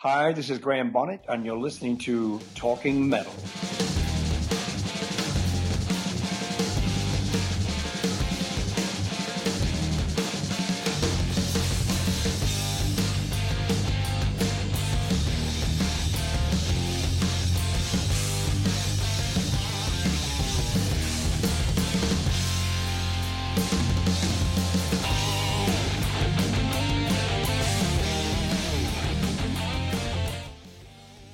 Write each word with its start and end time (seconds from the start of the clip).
Hi, 0.00 0.32
this 0.32 0.50
is 0.50 0.58
Graham 0.58 0.90
Bonnet, 0.90 1.24
and 1.26 1.46
you're 1.46 1.56
listening 1.56 1.96
to 2.00 2.38
Talking 2.54 3.08
Metal. 3.08 3.32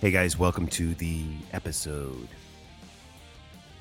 Hey 0.03 0.11
guys, 0.11 0.37
welcome 0.37 0.67
to 0.67 0.97
the 0.97 1.23
episode. 1.53 2.27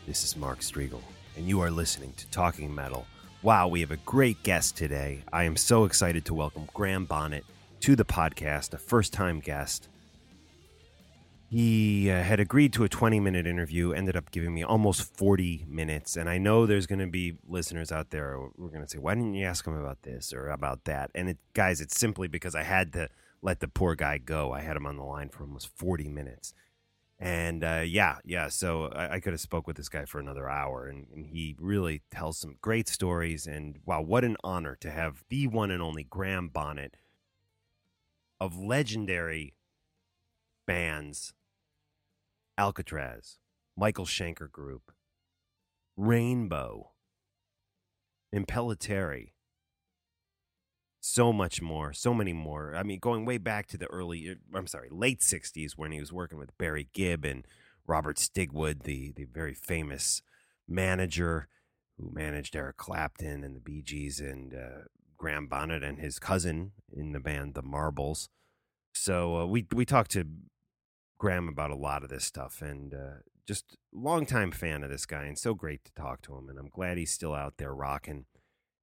This 0.06 0.24
is 0.24 0.38
Mark 0.38 0.60
Striegel, 0.60 1.02
and 1.36 1.48
you 1.48 1.62
are 1.62 1.72
listening 1.72 2.14
to 2.18 2.28
Talking 2.28 2.76
Metal. 2.76 3.08
Wow, 3.42 3.70
we 3.70 3.82
have 3.82 3.90
a 3.90 3.98
great 3.98 4.44
guest 4.44 4.78
today. 4.78 5.24
I 5.34 5.46
am 5.46 5.56
so 5.58 5.84
excited 5.84 6.24
to 6.26 6.36
welcome 6.36 6.70
Graham 6.76 7.06
Bonnet 7.06 7.44
to 7.80 7.96
the 7.96 8.06
podcast, 8.06 8.72
a 8.76 8.78
first 8.78 9.14
time 9.14 9.40
guest. 9.40 9.90
He 11.50 12.12
uh, 12.12 12.22
had 12.22 12.40
agreed 12.40 12.74
to 12.74 12.84
a 12.84 12.88
20 12.88 13.20
minute 13.20 13.48
interview, 13.48 13.92
ended 13.92 14.16
up 14.16 14.30
giving 14.30 14.54
me 14.54 14.64
almost 14.64 15.18
40 15.18 15.66
minutes. 15.68 16.18
And 16.18 16.30
I 16.30 16.38
know 16.38 16.68
there's 16.68 16.86
going 16.86 17.00
to 17.00 17.08
be 17.08 17.40
listeners 17.48 17.92
out 17.92 18.12
there 18.12 18.38
who 18.38 18.68
are 18.68 18.70
going 18.70 18.84
to 18.84 18.88
say, 18.88 19.00
Why 19.00 19.16
didn't 19.16 19.34
you 19.34 19.48
ask 19.48 19.66
him 19.66 19.76
about 19.76 20.04
this 20.04 20.34
or 20.34 20.50
about 20.50 20.84
that? 20.86 21.10
And 21.16 21.30
it, 21.30 21.40
guys, 21.56 21.82
it's 21.82 22.00
simply 22.00 22.28
because 22.28 22.54
I 22.54 22.62
had 22.62 22.94
to 22.94 23.10
let 23.42 23.60
the 23.60 23.68
poor 23.68 23.96
guy 23.96 24.18
go. 24.18 24.52
I 24.52 24.62
had 24.62 24.78
him 24.78 24.86
on 24.86 24.98
the 24.98 25.04
line 25.04 25.30
for 25.30 25.44
almost 25.44 25.68
40 25.76 26.08
minutes. 26.08 26.54
And 27.20 27.64
uh, 27.64 27.84
yeah, 27.86 28.18
yeah. 28.26 28.48
So 28.50 28.86
I, 28.88 29.14
I, 29.14 29.20
could 29.20 29.34
have 29.34 29.40
spoke 29.40 29.68
with 29.68 29.78
this 29.78 29.90
guy 29.90 30.06
for 30.06 30.20
another 30.20 30.50
hour, 30.50 30.88
and, 30.88 31.06
and, 31.14 31.28
he 31.28 31.56
really 31.60 32.02
tells 32.10 32.40
some 32.40 32.56
great 32.62 32.88
stories. 32.88 33.46
And 33.46 33.78
wow, 33.86 34.02
what 34.02 34.24
an 34.24 34.38
honor 34.44 34.76
to 34.82 34.90
have 34.90 35.24
the 35.30 35.46
one 35.46 35.70
and 35.70 35.84
only 35.84 36.04
Graham 36.04 36.48
Bonnet 36.48 36.98
of 38.40 38.58
legendary 38.58 39.54
bands, 40.66 41.36
Alcatraz, 42.58 43.38
Michael 43.78 44.06
Schenker 44.06 44.52
Group, 44.52 44.92
Rainbow, 45.96 46.90
Impellitteri, 48.34 49.34
so 51.02 51.34
much 51.34 51.62
more, 51.62 51.92
so 51.92 52.14
many 52.14 52.32
more. 52.32 52.76
I 52.76 52.84
mean, 52.84 53.00
going 53.00 53.26
way 53.26 53.40
back 53.40 53.68
to 53.68 53.78
the 53.78 53.88
early, 53.88 54.30
uh, 54.30 54.58
I'm 54.58 54.68
sorry, 54.68 54.88
late 54.92 55.20
60s 55.22 55.74
when 55.76 55.92
he 55.92 56.00
was 56.00 56.14
working 56.14 56.38
with 56.38 56.58
Barry 56.60 56.88
Gibb 56.94 57.26
and 57.26 57.46
Robert 57.88 58.18
Stigwood, 58.18 58.84
the, 58.84 59.12
the 59.12 59.26
very 59.26 59.56
famous 59.56 60.22
manager 60.68 61.48
who 61.98 62.12
managed 62.14 62.56
Eric 62.56 62.78
Clapton 62.78 63.44
and 63.44 63.56
the 63.56 63.60
Bee 63.60 63.82
Gees 63.82 64.20
and 64.20 64.54
uh, 64.54 64.84
Graham 65.18 65.48
Bonnet 65.48 65.84
and 65.84 66.00
his 66.00 66.20
cousin 66.20 66.72
in 66.96 67.14
the 67.14 67.20
band 67.20 67.56
The 67.56 67.64
Marbles. 67.64 68.30
So 68.94 69.38
uh, 69.38 69.46
we, 69.48 69.66
we 69.74 69.86
talked 69.86 70.12
to 70.12 70.26
Graham 71.18 71.48
about 71.48 71.72
a 71.72 71.76
lot 71.76 72.04
of 72.04 72.10
this 72.10 72.26
stuff 72.26 72.62
and 72.62 72.94
uh, 72.94 73.20
just 73.48 73.76
longtime 73.92 74.52
fan 74.52 74.84
of 74.84 74.92
this 74.92 75.08
guy 75.08 75.24
and 75.24 75.38
so 75.38 75.56
great 75.56 75.84
to 75.86 75.94
talk 75.94 76.22
to 76.24 76.36
him. 76.36 76.48
And 76.48 76.60
I'm 76.60 76.70
glad 76.70 76.98
he's 76.98 77.12
still 77.12 77.34
out 77.34 77.56
there 77.58 77.74
rocking 77.74 78.26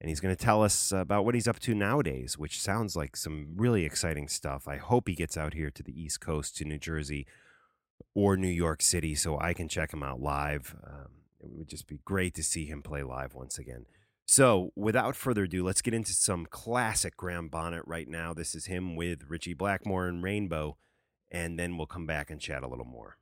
and 0.01 0.09
he's 0.09 0.19
going 0.19 0.35
to 0.35 0.43
tell 0.43 0.63
us 0.63 0.91
about 0.91 1.25
what 1.25 1.35
he's 1.35 1.47
up 1.47 1.59
to 1.59 1.75
nowadays, 1.75 2.37
which 2.37 2.61
sounds 2.61 2.95
like 2.95 3.15
some 3.17 3.49
really 3.55 3.85
exciting 3.85 4.27
stuff. 4.27 4.67
I 4.67 4.77
hope 4.77 5.07
he 5.07 5.15
gets 5.15 5.35
out 5.35 5.53
here 5.53 5.69
to 5.71 5.83
the 5.83 5.99
East 5.99 6.21
Coast, 6.21 6.55
to 6.57 6.65
New 6.65 6.77
Jersey 6.77 7.27
or 8.15 8.37
New 8.37 8.47
York 8.47 8.81
City, 8.81 9.13
so 9.13 9.37
I 9.39 9.53
can 9.53 9.67
check 9.67 9.93
him 9.93 10.03
out 10.03 10.21
live. 10.21 10.75
Um, 10.85 11.07
it 11.41 11.49
would 11.51 11.67
just 11.67 11.87
be 11.87 11.99
great 12.05 12.33
to 12.35 12.43
see 12.43 12.65
him 12.65 12.81
play 12.81 13.03
live 13.03 13.33
once 13.33 13.57
again. 13.57 13.85
So, 14.25 14.71
without 14.75 15.15
further 15.15 15.43
ado, 15.43 15.63
let's 15.63 15.81
get 15.81 15.93
into 15.93 16.13
some 16.13 16.45
classic 16.45 17.17
Graham 17.17 17.49
Bonnet 17.49 17.83
right 17.87 18.07
now. 18.07 18.33
This 18.33 18.53
is 18.53 18.67
him 18.67 18.95
with 18.95 19.23
Ritchie 19.27 19.55
Blackmore 19.55 20.07
and 20.07 20.23
Rainbow, 20.23 20.77
and 21.31 21.57
then 21.57 21.77
we'll 21.77 21.87
come 21.87 22.05
back 22.05 22.29
and 22.29 22.39
chat 22.39 22.63
a 22.63 22.67
little 22.67 22.85
more. 22.85 23.17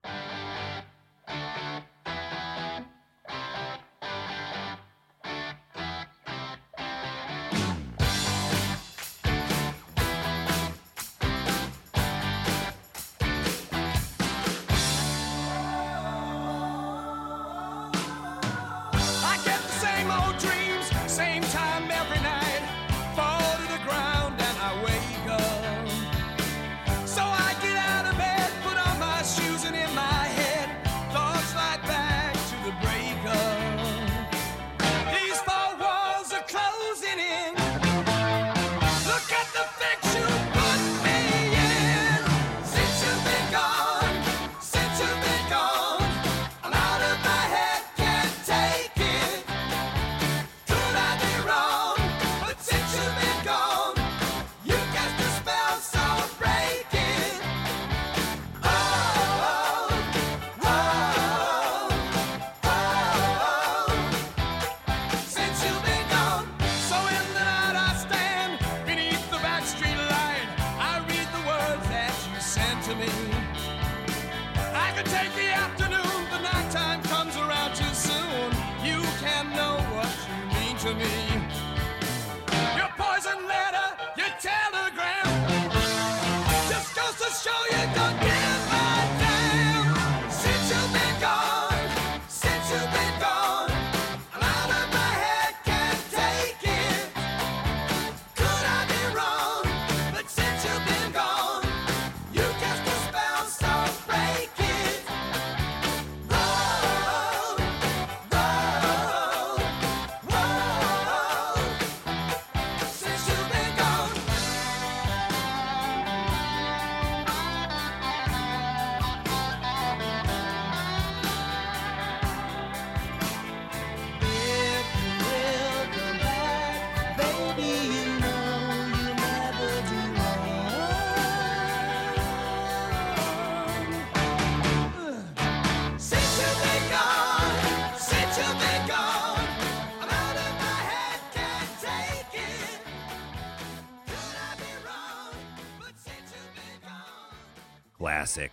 Classic, 148.37 148.51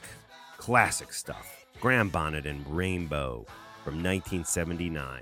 classic 0.56 1.12
stuff. 1.12 1.66
Graham 1.78 2.08
Bonnet 2.08 2.46
and 2.46 2.66
Rainbow 2.74 3.44
from 3.84 4.02
1979. 4.02 5.20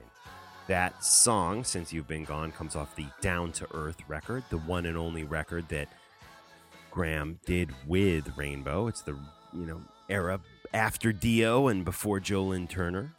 That 0.69 1.05
song, 1.05 1.65
Since 1.65 1.93
You've 1.93 2.07
Been 2.07 2.23
Gone, 2.23 2.53
comes 2.53 2.77
off 2.77 2.95
the 2.95 3.07
Down 3.21 3.51
to 3.55 3.67
Earth 3.75 3.97
record, 4.07 4.45
the 4.51 4.59
one 4.59 4.87
and 4.87 4.97
only 4.97 5.25
record 5.25 5.69
that 5.71 5.89
Graham 6.93 7.41
did 7.45 7.75
with 7.89 8.39
Rainbow. 8.39 8.87
It's 8.87 9.03
the, 9.03 9.19
you 9.53 9.67
know, 9.67 9.81
era 10.09 10.39
after 10.73 11.13
Dio 11.13 11.67
and 11.67 11.85
before 11.85 12.21
Joe 12.21 12.45
Lynn 12.45 12.69
Turner. 12.69 13.13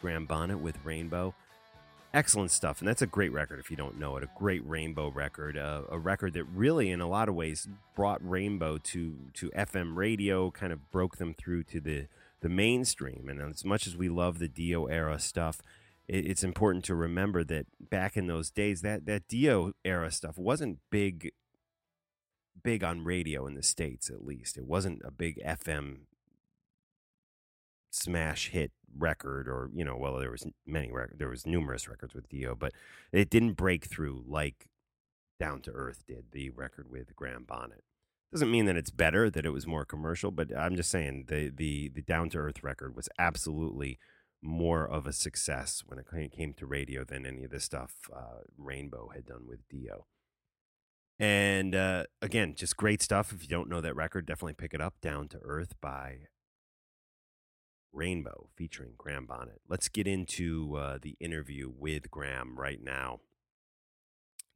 Graham 0.00 0.26
Bonnet 0.26 0.58
with 0.58 0.76
Rainbow. 0.84 1.34
Excellent 2.14 2.52
stuff. 2.52 2.78
And 2.78 2.86
that's 2.86 3.02
a 3.02 3.08
great 3.08 3.32
record 3.32 3.58
if 3.58 3.72
you 3.72 3.76
don't 3.76 3.98
know 3.98 4.16
it. 4.16 4.22
A 4.22 4.28
great 4.38 4.64
Rainbow 4.64 5.08
record. 5.08 5.58
Uh, 5.58 5.82
a 5.90 5.98
record 5.98 6.34
that 6.34 6.44
really, 6.44 6.92
in 6.92 7.00
a 7.00 7.08
lot 7.08 7.28
of 7.28 7.34
ways, 7.34 7.66
brought 7.96 8.20
Rainbow 8.22 8.78
to, 8.78 9.16
to 9.34 9.50
FM 9.50 9.96
radio, 9.96 10.52
kind 10.52 10.72
of 10.72 10.92
broke 10.92 11.16
them 11.16 11.34
through 11.34 11.64
to 11.64 11.80
the, 11.80 12.06
the 12.40 12.48
mainstream. 12.48 13.28
And 13.28 13.42
as 13.42 13.64
much 13.64 13.88
as 13.88 13.96
we 13.96 14.08
love 14.08 14.38
the 14.38 14.46
Dio 14.46 14.86
era 14.86 15.18
stuff, 15.18 15.60
it, 16.06 16.24
it's 16.24 16.44
important 16.44 16.84
to 16.84 16.94
remember 16.94 17.42
that 17.42 17.66
back 17.80 18.16
in 18.16 18.28
those 18.28 18.48
days, 18.48 18.82
that, 18.82 19.06
that 19.06 19.26
Dio 19.26 19.72
era 19.84 20.12
stuff 20.12 20.38
wasn't 20.38 20.78
big 20.90 21.32
big 22.62 22.84
on 22.84 23.04
radio 23.04 23.46
in 23.46 23.54
the 23.54 23.62
states 23.62 24.08
at 24.08 24.24
least 24.24 24.56
it 24.56 24.64
wasn't 24.64 25.02
a 25.04 25.10
big 25.10 25.38
fm 25.44 25.96
smash 27.90 28.50
hit 28.50 28.70
record 28.96 29.48
or 29.48 29.70
you 29.74 29.84
know 29.84 29.96
well 29.96 30.16
there 30.16 30.30
was 30.30 30.46
many 30.66 30.90
rec- 30.92 31.18
there 31.18 31.28
was 31.28 31.46
numerous 31.46 31.88
records 31.88 32.14
with 32.14 32.28
dio 32.28 32.54
but 32.54 32.72
it 33.12 33.30
didn't 33.30 33.54
break 33.54 33.86
through 33.86 34.24
like 34.26 34.66
down 35.38 35.60
to 35.60 35.70
earth 35.72 36.04
did 36.06 36.26
the 36.32 36.50
record 36.50 36.90
with 36.90 37.14
graham 37.16 37.44
bonnet. 37.44 37.82
Doesn't 38.32 38.50
mean 38.50 38.66
that 38.66 38.76
it's 38.76 38.90
better 38.90 39.30
that 39.30 39.46
it 39.46 39.50
was 39.50 39.66
more 39.66 39.84
commercial 39.84 40.30
but 40.30 40.56
i'm 40.56 40.76
just 40.76 40.90
saying 40.90 41.26
the 41.28 41.50
the 41.54 41.88
the 41.88 42.02
down 42.02 42.30
to 42.30 42.38
earth 42.38 42.62
record 42.62 42.96
was 42.96 43.08
absolutely 43.18 43.98
more 44.42 44.86
of 44.86 45.06
a 45.06 45.12
success 45.12 45.82
when 45.86 45.98
it 45.98 46.32
came 46.32 46.52
to 46.52 46.66
radio 46.66 47.04
than 47.04 47.24
any 47.24 47.44
of 47.44 47.50
the 47.50 47.60
stuff 47.60 48.10
uh, 48.14 48.40
rainbow 48.58 49.10
had 49.14 49.24
done 49.24 49.46
with 49.46 49.66
dio 49.68 50.06
and 51.18 51.74
uh, 51.74 52.04
again 52.20 52.54
just 52.56 52.76
great 52.76 53.02
stuff. 53.02 53.32
If 53.32 53.42
you 53.42 53.48
don't 53.48 53.68
know 53.68 53.80
that 53.80 53.96
record 53.96 54.26
definitely 54.26 54.54
pick 54.54 54.74
it 54.74 54.80
up 54.80 54.94
down 55.00 55.28
to 55.28 55.38
earth 55.42 55.74
by 55.80 56.26
Rainbow 57.94 58.48
featuring 58.56 58.92
Graham 58.98 59.24
Bonnet. 59.24 59.60
Let's 59.68 59.88
get 59.88 60.06
into 60.06 60.76
uh, 60.76 60.98
the 61.00 61.16
interview 61.20 61.70
with 61.74 62.10
Graham 62.10 62.58
right 62.58 62.82
now. 62.82 63.20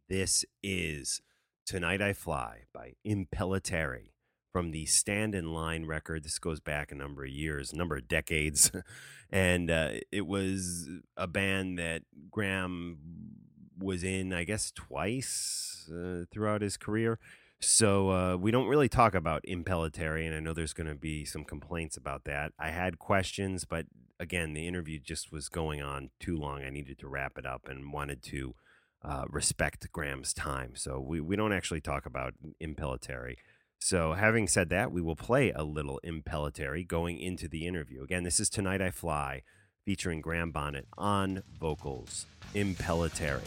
This 0.09 0.45
is 0.63 1.23
Tonight 1.65 2.03
I 2.03 2.13
Fly 2.13 2.63
by 2.75 2.95
Impellitteri 3.07 4.11
from 4.53 4.73
the 4.73 4.87
Stand 4.87 5.35
in 5.35 5.53
Line 5.53 5.85
record. 5.85 6.25
This 6.25 6.39
goes 6.39 6.61
back 6.61 6.91
a 6.91 6.97
number 6.97 7.25
of 7.25 7.31
years, 7.31 7.73
a 7.73 7.77
number 7.77 7.97
of 7.97 8.09
decades. 8.09 8.73
and 9.31 9.71
uh, 9.71 9.91
it 10.11 10.27
was 10.27 10.89
a 11.17 11.29
band 11.29 11.79
that 11.79 12.03
Graham 12.31 12.99
was 13.79 14.03
in, 14.03 14.33
I 14.33 14.45
guess, 14.45 14.73
twice 14.73 15.89
uh, 15.93 16.25
throughout 16.33 16.63
his 16.63 16.77
career. 16.77 17.21
So 17.61 18.11
uh, 18.11 18.37
we 18.37 18.51
don't 18.51 18.69
really 18.69 18.89
talk 18.89 19.15
about 19.15 19.43
Impellitteri, 19.49 20.25
and 20.25 20.35
I 20.35 20.41
know 20.41 20.53
there's 20.53 20.73
going 20.73 20.89
to 20.89 20.95
be 20.95 21.25
some 21.25 21.45
complaints 21.45 21.97
about 21.97 22.25
that. 22.25 22.53
I 22.59 22.71
had 22.71 23.01
questions, 23.01 23.65
but 23.65 23.87
again, 24.21 24.55
the 24.55 24.67
interview 24.67 25.01
just 25.01 25.33
was 25.33 25.49
going 25.49 25.83
on 25.83 26.11
too 26.21 26.37
long. 26.37 26.63
I 26.63 26.71
needed 26.71 26.99
to 27.01 27.09
wrap 27.09 27.37
it 27.37 27.45
up 27.45 27.69
and 27.69 27.93
wanted 27.93 28.23
to 28.25 28.55
uh, 29.03 29.25
respect 29.29 29.91
Graham's 29.93 30.33
time. 30.33 30.77
So 30.77 31.01
we, 31.01 31.21
we 31.21 31.35
don't 31.35 31.53
actually 31.53 31.81
talk 31.81 32.07
about 32.07 32.35
Impellitteri. 32.63 33.37
So 33.81 34.13
having 34.13 34.49
said 34.49 34.71
that, 34.71 34.93
we 34.93 35.01
will 35.01 35.17
play 35.17 35.51
a 35.51 35.63
little 35.63 36.01
Impellitteri 36.05 36.87
going 36.87 37.19
into 37.19 37.49
the 37.49 37.67
interview. 37.67 38.03
Again, 38.03 38.25
this 38.25 38.41
is 38.41 38.49
Tonight 38.51 38.83
I 38.83 38.91
Fly 38.91 39.43
featuring 39.85 40.21
Graham 40.21 40.51
Bonnet 40.51 40.87
on 40.97 41.43
vocals, 41.59 42.27
Impellitteri. 42.55 43.47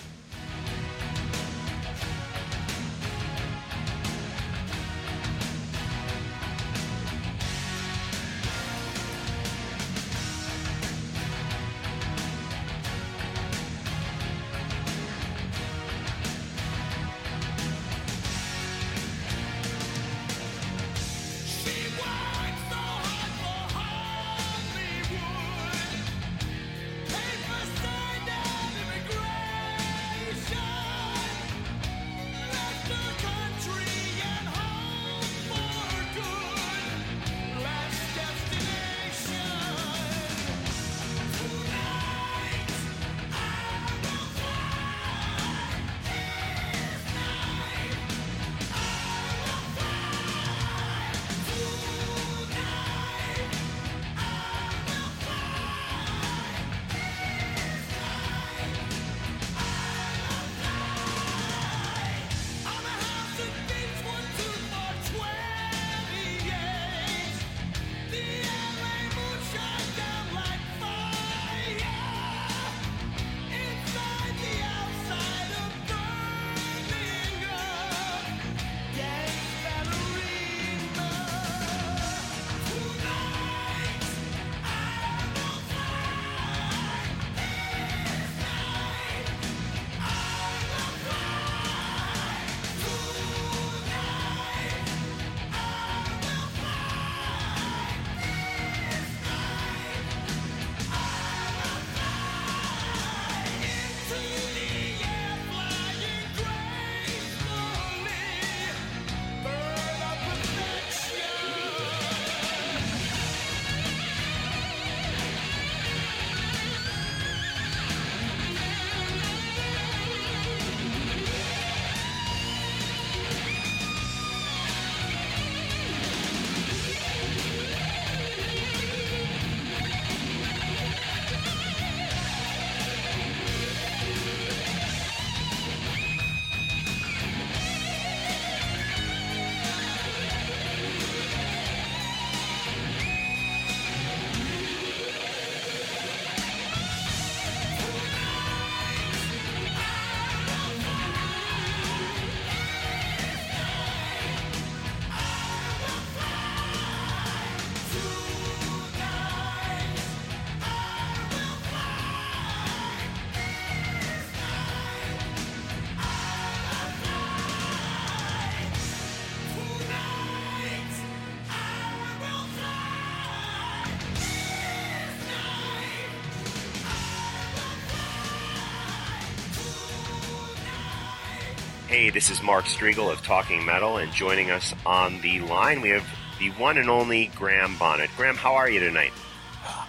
Hey, 181.92 182.10
this 182.10 182.30
is 182.30 182.42
Mark 182.42 182.64
Striegel 182.64 183.12
of 183.12 183.21
Talking 183.21 183.66
Metal, 183.66 183.98
and 183.98 184.10
joining 184.14 184.50
us 184.50 184.74
on 184.86 185.19
the 185.19 185.42
line, 185.42 185.81
we 185.81 185.90
have 185.90 186.06
the 186.40 186.50
one 186.52 186.78
and 186.78 186.90
only 186.90 187.26
Graham 187.36 187.78
Bonnet. 187.78 188.10
Graham, 188.16 188.38
how 188.38 188.54
are 188.56 188.69
you 188.69 188.80
tonight? 188.80 189.12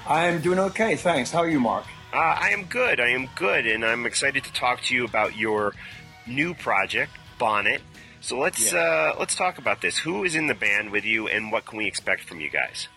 I'm 0.08 0.40
doing 0.40 0.58
okay, 0.58 0.96
thanks. 0.96 1.30
How 1.30 1.38
are 1.38 1.48
you, 1.48 1.60
Mark? 1.60 1.84
Uh, 2.12 2.16
I 2.16 2.48
am 2.50 2.64
good. 2.64 2.98
I 2.98 3.10
am 3.10 3.28
good, 3.36 3.68
and 3.68 3.84
I'm 3.84 4.04
excited 4.04 4.42
to 4.42 4.52
talk 4.52 4.80
to 4.82 4.94
you 4.96 5.04
about 5.04 5.36
your 5.36 5.74
new 6.26 6.54
project, 6.54 7.12
Bonnet. 7.38 7.82
So 8.20 8.36
let's 8.36 8.72
Yeah. 8.72 8.80
uh, 8.80 9.16
let's 9.20 9.36
talk 9.36 9.58
about 9.58 9.80
this. 9.80 9.98
Who 9.98 10.24
is 10.24 10.34
in 10.34 10.48
the 10.48 10.54
band 10.54 10.90
with 10.90 11.04
you, 11.04 11.28
and 11.28 11.52
what 11.52 11.66
can 11.66 11.78
we 11.78 11.86
expect 11.86 12.24
from 12.24 12.40
you 12.40 12.50
guys? 12.50 12.88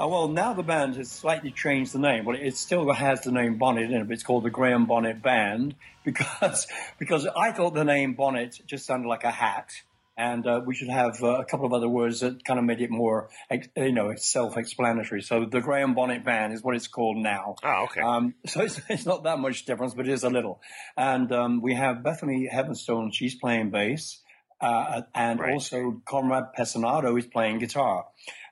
Uh, 0.00 0.08
well, 0.08 0.28
now 0.28 0.52
the 0.52 0.62
band 0.62 0.96
has 0.96 1.10
slightly 1.10 1.50
changed 1.50 1.92
the 1.92 1.98
name. 1.98 2.24
Well, 2.24 2.36
it 2.40 2.56
still 2.56 2.92
has 2.92 3.22
the 3.22 3.30
name 3.32 3.58
Bonnet 3.58 3.90
in 3.90 4.00
it, 4.00 4.04
but 4.08 4.14
it's 4.14 4.22
called 4.22 4.44
the 4.44 4.50
Graham 4.50 4.86
Bonnet 4.86 5.22
Band 5.22 5.74
because 6.04 6.66
because 6.98 7.26
I 7.36 7.52
thought 7.52 7.74
the 7.74 7.84
name 7.84 8.14
Bonnet 8.14 8.60
just 8.66 8.86
sounded 8.86 9.08
like 9.08 9.24
a 9.24 9.30
hat, 9.30 9.70
and 10.16 10.46
uh, 10.46 10.60
we 10.66 10.74
should 10.74 10.88
have 10.90 11.22
uh, 11.22 11.38
a 11.40 11.44
couple 11.44 11.66
of 11.66 11.72
other 11.72 11.88
words 11.88 12.20
that 12.20 12.44
kind 12.44 12.58
of 12.58 12.64
made 12.64 12.80
it 12.80 12.90
more, 12.90 13.28
you 13.76 13.92
know, 13.92 14.12
self-explanatory. 14.16 15.22
So 15.22 15.44
the 15.44 15.60
Graham 15.60 15.94
Bonnet 15.94 16.24
Band 16.24 16.52
is 16.52 16.62
what 16.62 16.74
it's 16.76 16.88
called 16.88 17.16
now. 17.16 17.56
Oh, 17.62 17.84
okay. 17.84 18.00
Um, 18.00 18.34
so 18.46 18.62
it's, 18.62 18.80
it's 18.88 19.06
not 19.06 19.24
that 19.24 19.38
much 19.38 19.64
difference, 19.64 19.94
but 19.94 20.08
it 20.08 20.12
is 20.12 20.24
a 20.24 20.30
little. 20.30 20.60
And 20.96 21.30
um, 21.32 21.62
we 21.62 21.74
have 21.74 22.02
Beth-Ami 22.02 22.48
Heavenstone, 22.52 23.12
she's 23.12 23.34
playing 23.34 23.70
bass, 23.70 24.20
uh, 24.60 25.02
and 25.14 25.40
Right. 25.40 25.52
also 25.52 26.00
Conrad 26.04 26.54
Pesinato 26.58 27.18
is 27.18 27.26
playing 27.26 27.58
guitar. 27.58 28.06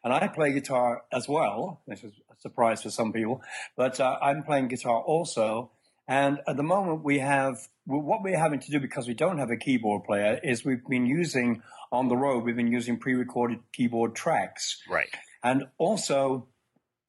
And 0.04 0.12
I 0.12 0.26
play 0.28 0.52
guitar 0.52 1.02
as 1.12 1.28
well. 1.28 1.80
This 1.86 2.02
is 2.02 2.12
a 2.30 2.40
surprise 2.40 2.82
for 2.82 2.90
some 2.90 3.12
people, 3.12 3.40
but 3.76 4.00
uh, 4.00 4.18
I'm 4.20 4.42
playing 4.42 4.68
guitar 4.68 5.00
also. 5.00 5.70
And 6.08 6.40
at 6.48 6.56
the 6.56 6.64
moment, 6.64 7.04
we 7.04 7.20
have 7.20 7.58
what 7.84 8.22
we're 8.22 8.38
having 8.38 8.60
to 8.60 8.70
do 8.70 8.80
because 8.80 9.06
we 9.06 9.14
don't 9.14 9.38
have 9.38 9.50
a 9.50 9.56
keyboard 9.56 10.04
player 10.04 10.40
is 10.42 10.64
we've 10.64 10.84
been 10.86 11.06
using 11.06 11.62
on 11.90 12.08
the 12.08 12.16
road. 12.16 12.44
We've 12.44 12.56
been 12.56 12.72
using 12.72 12.98
pre-recorded 12.98 13.60
keyboard 13.72 14.14
tracks. 14.14 14.82
right. 14.88 15.08
And 15.44 15.66
also, 15.78 16.48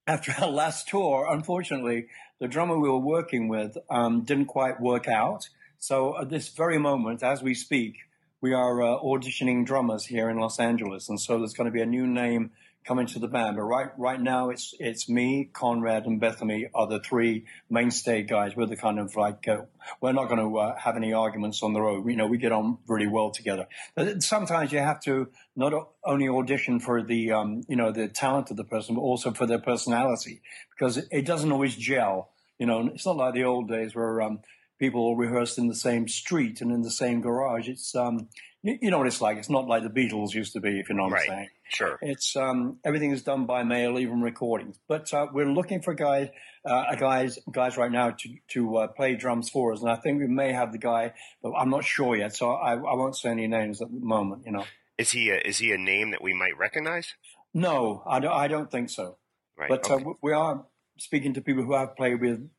after 0.08 0.34
our 0.40 0.50
last 0.52 0.88
tour, 0.88 1.28
unfortunately, 1.30 2.08
the 2.40 2.48
drummer 2.48 2.78
we 2.78 2.90
were 2.90 2.98
working 3.00 3.48
with 3.48 3.78
um, 3.90 4.22
didn't 4.22 4.46
quite 4.46 4.82
work 4.82 5.08
out. 5.08 5.50
So 5.80 6.20
at 6.20 6.30
this 6.30 6.50
very 6.50 6.78
moment, 6.78 7.24
as 7.24 7.42
we 7.42 7.54
speak, 7.54 7.98
we 8.42 8.54
are 8.54 8.82
uh, 8.82 9.00
auditioning 9.00 9.66
drummers 9.66 10.06
here 10.06 10.30
in 10.30 10.38
Los 10.38 10.60
Angeles, 10.60 11.08
and 11.08 11.20
so 11.20 11.40
there's 11.40 11.54
going 11.54 11.66
to 11.66 11.72
be 11.72 11.82
a 11.82 11.86
new 11.86 12.06
name 12.06 12.52
coming 12.86 13.08
to 13.08 13.20
the 13.20 13.28
band. 13.28 13.56
But 13.56 13.64
right 13.64 13.90
right 13.98 14.22
now, 14.22 14.50
it's 14.50 14.74
it's 14.80 15.10
me, 15.10 15.50
Conrad, 15.54 16.06
and 16.06 16.20
Beth-Ami 16.20 16.70
are 16.74 16.88
the 16.88 17.00
three 17.00 17.46
mainstay 17.70 18.24
guys. 18.24 18.56
We're 18.56 18.66
the 18.66 18.78
kind 18.78 19.00
of 19.00 19.16
like 19.16 19.48
uh, 19.48 19.64
we're 20.02 20.14
not 20.14 20.30
going 20.30 20.40
to 20.40 20.58
uh, 20.58 20.78
have 20.78 20.96
any 20.96 21.14
arguments 21.14 21.64
on 21.64 21.74
the 21.74 21.82
road. 21.82 22.08
You 22.08 22.16
know, 22.16 22.28
we 22.28 22.38
get 22.38 22.52
on 22.52 22.78
really 22.88 23.08
well 23.08 23.32
together. 23.32 23.68
But 23.96 24.24
sometimes 24.24 24.72
you 24.72 24.80
have 24.80 25.02
to 25.02 25.30
not 25.56 25.74
only 26.04 26.28
audition 26.28 26.80
for 26.80 27.04
the 27.04 27.32
um, 27.32 27.64
you 27.68 27.76
know 27.76 27.92
the 27.92 28.08
talent 28.08 28.52
of 28.52 28.58
the 28.58 28.64
person, 28.64 28.96
but 28.96 29.02
also 29.02 29.32
for 29.32 29.46
their 29.46 29.60
personality 29.60 30.42
because 30.72 30.98
it, 30.98 31.08
it 31.12 31.26
doesn't 31.26 31.52
always 31.52 31.76
gel. 31.76 32.30
You 32.60 32.68
know, 32.68 32.88
it's 32.94 33.06
not 33.06 33.18
like 33.18 33.34
the 33.34 33.44
old 33.44 33.68
days 33.68 33.96
where 33.96 34.22
um, 34.22 34.40
people 34.84 35.00
all 35.00 35.16
rehearsed 35.16 35.58
in 35.58 35.68
the 35.70 35.76
same 35.76 36.10
street 36.10 36.60
and 36.60 36.70
in 36.70 36.82
the 36.82 36.92
same 36.92 37.22
garage. 37.22 37.70
It's 37.70 37.96
um, 37.96 38.28
you, 38.64 38.92
know 38.92 38.98
what 38.98 39.08
it's 39.08 39.22
like. 39.22 39.38
It's 39.38 39.50
not 39.50 39.66
like 39.66 39.84
the 39.84 39.90
Beatles 39.90 40.34
used 40.34 40.52
to 40.54 40.60
be, 40.60 40.78
if 40.78 40.90
you 40.90 40.96
know 40.96 41.04
what 41.04 41.14
Right. 41.14 41.30
I'm 41.30 41.36
saying. 41.38 41.50
Sure. 41.70 41.98
It's 42.02 42.36
um, 42.36 42.80
everything 42.84 43.12
is 43.12 43.24
done 43.24 43.46
by 43.46 43.64
mail, 43.64 43.98
even 43.98 44.22
recordings. 44.22 44.78
But 44.90 45.14
uh, 45.14 45.28
we're 45.34 45.46
looking 45.60 45.82
for 45.82 45.94
guys, 45.94 46.28
uh, 46.66 46.96
guys, 46.96 47.40
guys 47.50 47.78
right 47.78 47.92
now 47.92 48.12
to 48.12 48.30
to 48.50 48.78
uh, 48.78 48.88
play 48.88 49.16
drums 49.16 49.50
for 49.50 49.72
us, 49.72 49.82
and 49.82 49.90
I 49.90 49.96
think 49.96 50.20
we 50.20 50.28
may 50.28 50.52
have 50.52 50.74
the 50.74 50.78
guy, 50.78 51.14
but 51.42 51.54
I'm 51.54 51.70
not 51.70 51.86
sure 51.86 52.18
yet. 52.18 52.36
So 52.36 52.52
I, 52.52 52.74
I 52.74 52.96
won't 53.00 53.16
say 53.16 53.30
any 53.30 53.48
names 53.48 53.82
at 53.82 53.88
the 53.90 54.06
moment. 54.06 54.44
You 54.46 54.52
know, 54.52 54.66
Is 54.98 55.12
he 55.12 55.30
a, 55.30 55.38
is 55.38 55.60
he 55.60 55.72
a 55.72 55.78
name 55.78 56.12
that 56.12 56.22
we 56.22 56.34
might 56.34 56.58
recognize? 56.58 57.14
no, 57.54 58.04
I 58.06 58.20
don't, 58.20 58.34
I 58.34 58.48
don't 58.50 58.70
think 58.70 58.90
so. 58.90 59.18
Right. 59.58 59.70
But 59.70 59.90
okay. 59.90 60.04
uh, 60.04 60.14
we 60.22 60.34
are 60.34 60.66
speaking 60.98 61.34
to 61.36 61.42
people 61.42 61.64
who 61.64 61.74
have 61.74 61.96
played 61.96 62.20
with 62.20 62.50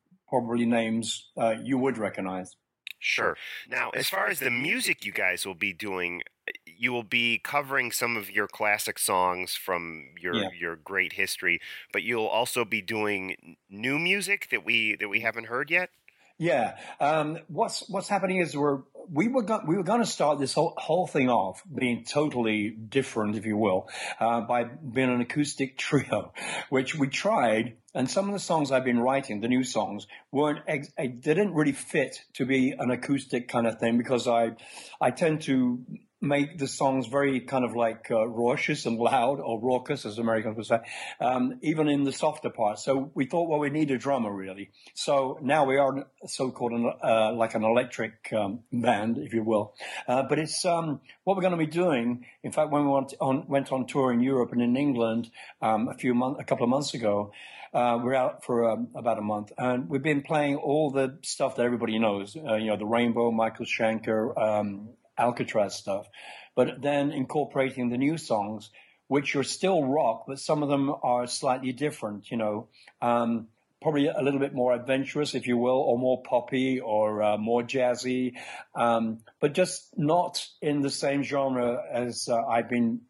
probably 0.41 0.67
names 0.67 1.29
uh, 1.37 1.55
you 1.63 1.79
would 1.79 1.99
recognize. 1.99 2.57
Sure. 2.99 3.37
Now, 3.69 3.91
as 3.91 4.09
far 4.09 4.29
as 4.29 4.41
the 4.41 4.51
music 4.51 5.05
you 5.05 5.13
guys 5.13 5.45
will 5.45 5.55
be 5.55 5.75
doing, 5.75 6.23
you 6.65 6.91
will 6.91 7.03
be 7.03 7.39
covering 7.39 7.93
some 7.93 8.17
of 8.17 8.31
your 8.31 8.49
classic 8.49 8.99
songs 8.99 9.55
from 9.55 10.07
your 10.19 10.35
Yeah. 10.35 10.49
your 10.59 10.77
great 10.77 11.13
history, 11.13 11.61
but 11.93 12.03
you'll 12.03 12.27
also 12.27 12.65
be 12.65 12.81
doing 12.81 13.57
new 13.69 13.99
music 13.99 14.49
that 14.51 14.65
we 14.65 14.97
that 14.97 15.09
we 15.09 15.21
haven't 15.21 15.45
heard 15.49 15.71
yet. 15.71 15.91
Yeah. 16.39 16.79
Um, 16.99 17.39
what's 17.49 17.89
what's 17.91 18.09
happening 18.09 18.39
is 18.39 18.57
we're 18.57 18.81
we 19.11 19.29
were 19.29 19.43
go- 19.43 19.63
we 19.67 19.77
were 19.77 19.83
going 19.83 20.01
to 20.01 20.07
start 20.07 20.39
this 20.39 20.55
whole 20.55 20.75
whole 20.77 21.07
thing 21.07 21.29
off 21.29 21.63
being 21.73 22.05
totally 22.05 22.71
different, 22.71 23.37
if 23.37 23.47
you 23.47 23.57
will, 23.57 23.89
uh, 24.21 24.41
by 24.43 24.65
being 24.65 25.11
an 25.11 25.21
acoustic 25.21 25.77
trio, 25.87 26.33
which 26.71 26.95
we 26.95 27.09
tried. 27.09 27.77
And 27.95 28.11
some 28.11 28.27
of 28.27 28.33
the 28.33 28.41
songs 28.41 28.73
I've 28.73 28.85
been 28.85 28.99
writing, 28.99 29.41
the 29.41 29.49
new 29.49 29.63
songs, 29.63 30.09
weren't 30.33 30.61
ex- 30.67 30.93
didn't 31.21 31.55
really 31.55 31.73
fit 31.73 32.25
to 32.35 32.45
be 32.45 32.73
an 32.73 32.91
acoustic 32.91 33.47
kind 33.49 33.67
of 33.67 33.79
thing 33.79 33.99
because 33.99 34.27
I 34.27 34.53
I 35.01 35.11
tend 35.11 35.43
to 35.43 35.85
make 36.25 36.59
the 36.59 36.67
songs 36.67 37.07
very 37.07 37.41
kind 37.41 37.65
of 37.65 37.77
like 37.77 38.11
uh, 38.11 38.27
raucous 38.27 38.87
and 38.87 38.99
loud 38.99 39.41
or 39.41 39.61
raucous, 39.61 40.07
as 40.07 40.19
Americans 40.19 40.57
would 40.57 40.67
say, 40.67 40.81
um, 41.21 41.59
even 41.63 41.89
in 41.89 42.05
the 42.05 42.13
softer 42.13 42.51
parts. 42.51 42.85
So 42.85 43.11
we 43.15 43.27
thought, 43.27 43.49
well, 43.49 43.61
we 43.61 43.71
need 43.71 43.91
a 43.91 43.99
drummer 43.99 44.33
really. 44.33 44.71
So 44.95 45.39
now 45.43 45.65
we 45.65 45.77
are 45.77 46.07
so-called 46.27 46.73
an, 46.73 46.93
uh, 47.03 47.33
like 47.35 47.55
an 47.55 47.65
electric 47.65 48.33
um, 48.33 48.61
band, 48.73 49.19
if 49.19 49.33
you 49.35 49.43
will. 49.43 49.75
Uh, 50.09 50.23
but 50.23 50.39
it's 50.39 50.65
um, 50.65 51.01
what 51.25 51.37
we're 51.37 51.43
going 51.43 51.59
to 51.59 51.59
be 51.59 51.67
doing. 51.67 52.27
In 52.43 52.53
fact, 52.53 52.71
when 52.71 52.85
we 52.85 52.91
went 52.91 53.15
on, 53.21 53.47
went 53.47 53.73
on 53.73 53.87
tour 53.87 54.13
in 54.13 54.21
Europe 54.21 54.53
and 54.53 54.63
in 54.63 54.77
England 54.77 55.31
um, 55.61 55.89
a 55.89 55.95
few 55.95 56.15
months, 56.15 56.41
a 56.41 56.45
couple 56.45 56.65
of 56.65 56.71
months 56.71 56.95
ago, 56.95 57.33
uh, 57.75 57.99
we're 58.01 58.15
out 58.15 58.45
for 58.45 58.71
um, 58.71 58.89
about 58.95 59.19
a 59.19 59.21
month, 59.21 59.51
and 59.59 59.89
we've 59.89 60.03
been 60.03 60.23
playing 60.23 60.55
all 60.55 60.93
the 60.93 61.19
stuff 61.23 61.57
that 61.57 61.65
everybody 61.65 61.99
knows. 61.99 62.37
Uh, 62.37 62.55
you 62.55 62.69
know, 62.69 62.77
the 62.77 62.87
Rainbow, 62.87 63.33
Michael 63.33 63.67
Schenker, 63.67 64.39
um, 64.41 64.91
Alcatraz 65.19 65.75
stuff, 65.75 66.09
but 66.55 66.81
then 66.83 67.13
incorporating 67.13 67.89
the 67.89 67.99
new 67.99 68.19
songs, 68.19 68.71
which 69.07 69.37
are 69.37 69.45
still 69.45 69.85
rock, 69.85 70.25
but 70.27 70.39
some 70.39 70.63
of 70.63 70.69
them 70.69 70.95
are 71.03 71.27
slightly 71.27 71.73
different. 71.73 72.31
You 72.31 72.37
know, 72.37 72.69
um, 73.03 73.49
probably 73.83 74.07
a 74.07 74.23
little 74.23 74.41
bit 74.41 74.55
more 74.55 74.73
adventurous, 74.73 75.35
if 75.35 75.47
you 75.47 75.59
will, 75.59 75.77
or 75.77 75.99
more 75.99 76.23
poppy 76.23 76.81
or 76.81 77.23
uh, 77.23 77.37
more 77.37 77.63
jazzy, 77.63 78.33
um, 78.75 79.19
but 79.41 79.53
just 79.53 79.97
not 79.97 80.47
in 80.63 80.81
the 80.81 80.91
same 80.91 81.23
genre 81.23 81.83
as 81.93 82.29
uh, 82.29 82.43
I've 82.47 82.71
been 82.71 83.03